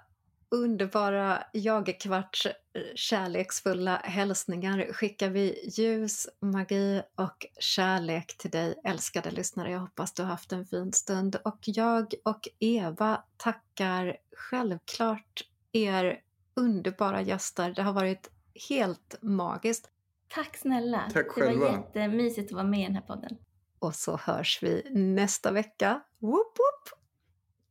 underbara 0.50 1.42
Jagerkvarts 1.52 2.46
kärleksfulla 2.94 3.96
hälsningar 3.96 4.92
skickar 4.92 5.30
vi 5.30 5.70
ljus, 5.76 6.28
magi 6.40 7.02
och 7.14 7.46
kärlek 7.60 8.36
till 8.38 8.50
dig 8.50 8.74
älskade 8.84 9.30
lyssnare. 9.30 9.70
Jag 9.70 9.80
hoppas 9.80 10.12
du 10.12 10.22
har 10.22 10.30
haft 10.30 10.52
en 10.52 10.66
fin 10.66 10.92
stund 10.92 11.36
och 11.44 11.58
jag 11.62 12.14
och 12.24 12.48
Eva 12.58 13.24
tackar 13.36 14.16
självklart 14.36 15.42
er 15.72 16.20
underbara 16.54 17.22
gäster. 17.22 17.72
Det 17.76 17.82
har 17.82 17.92
varit 17.92 18.30
helt 18.68 19.14
magiskt. 19.22 19.90
Tack 20.28 20.56
snälla. 20.56 21.10
Tack 21.12 21.26
det 21.26 21.30
själva. 21.30 21.66
var 21.66 21.72
jättemysigt 21.72 22.46
att 22.46 22.54
vara 22.54 22.64
med 22.64 22.80
i 22.80 22.84
den 22.84 22.94
här 22.94 23.02
podden. 23.02 23.36
Och 23.78 23.94
så 23.94 24.16
hörs 24.16 24.62
vi 24.62 24.90
nästa 24.90 25.52
vecka. 25.52 26.00
Woop 26.18 26.58
woop! 26.58 27.00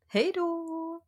Hej 0.07 0.31
då! 0.35 1.01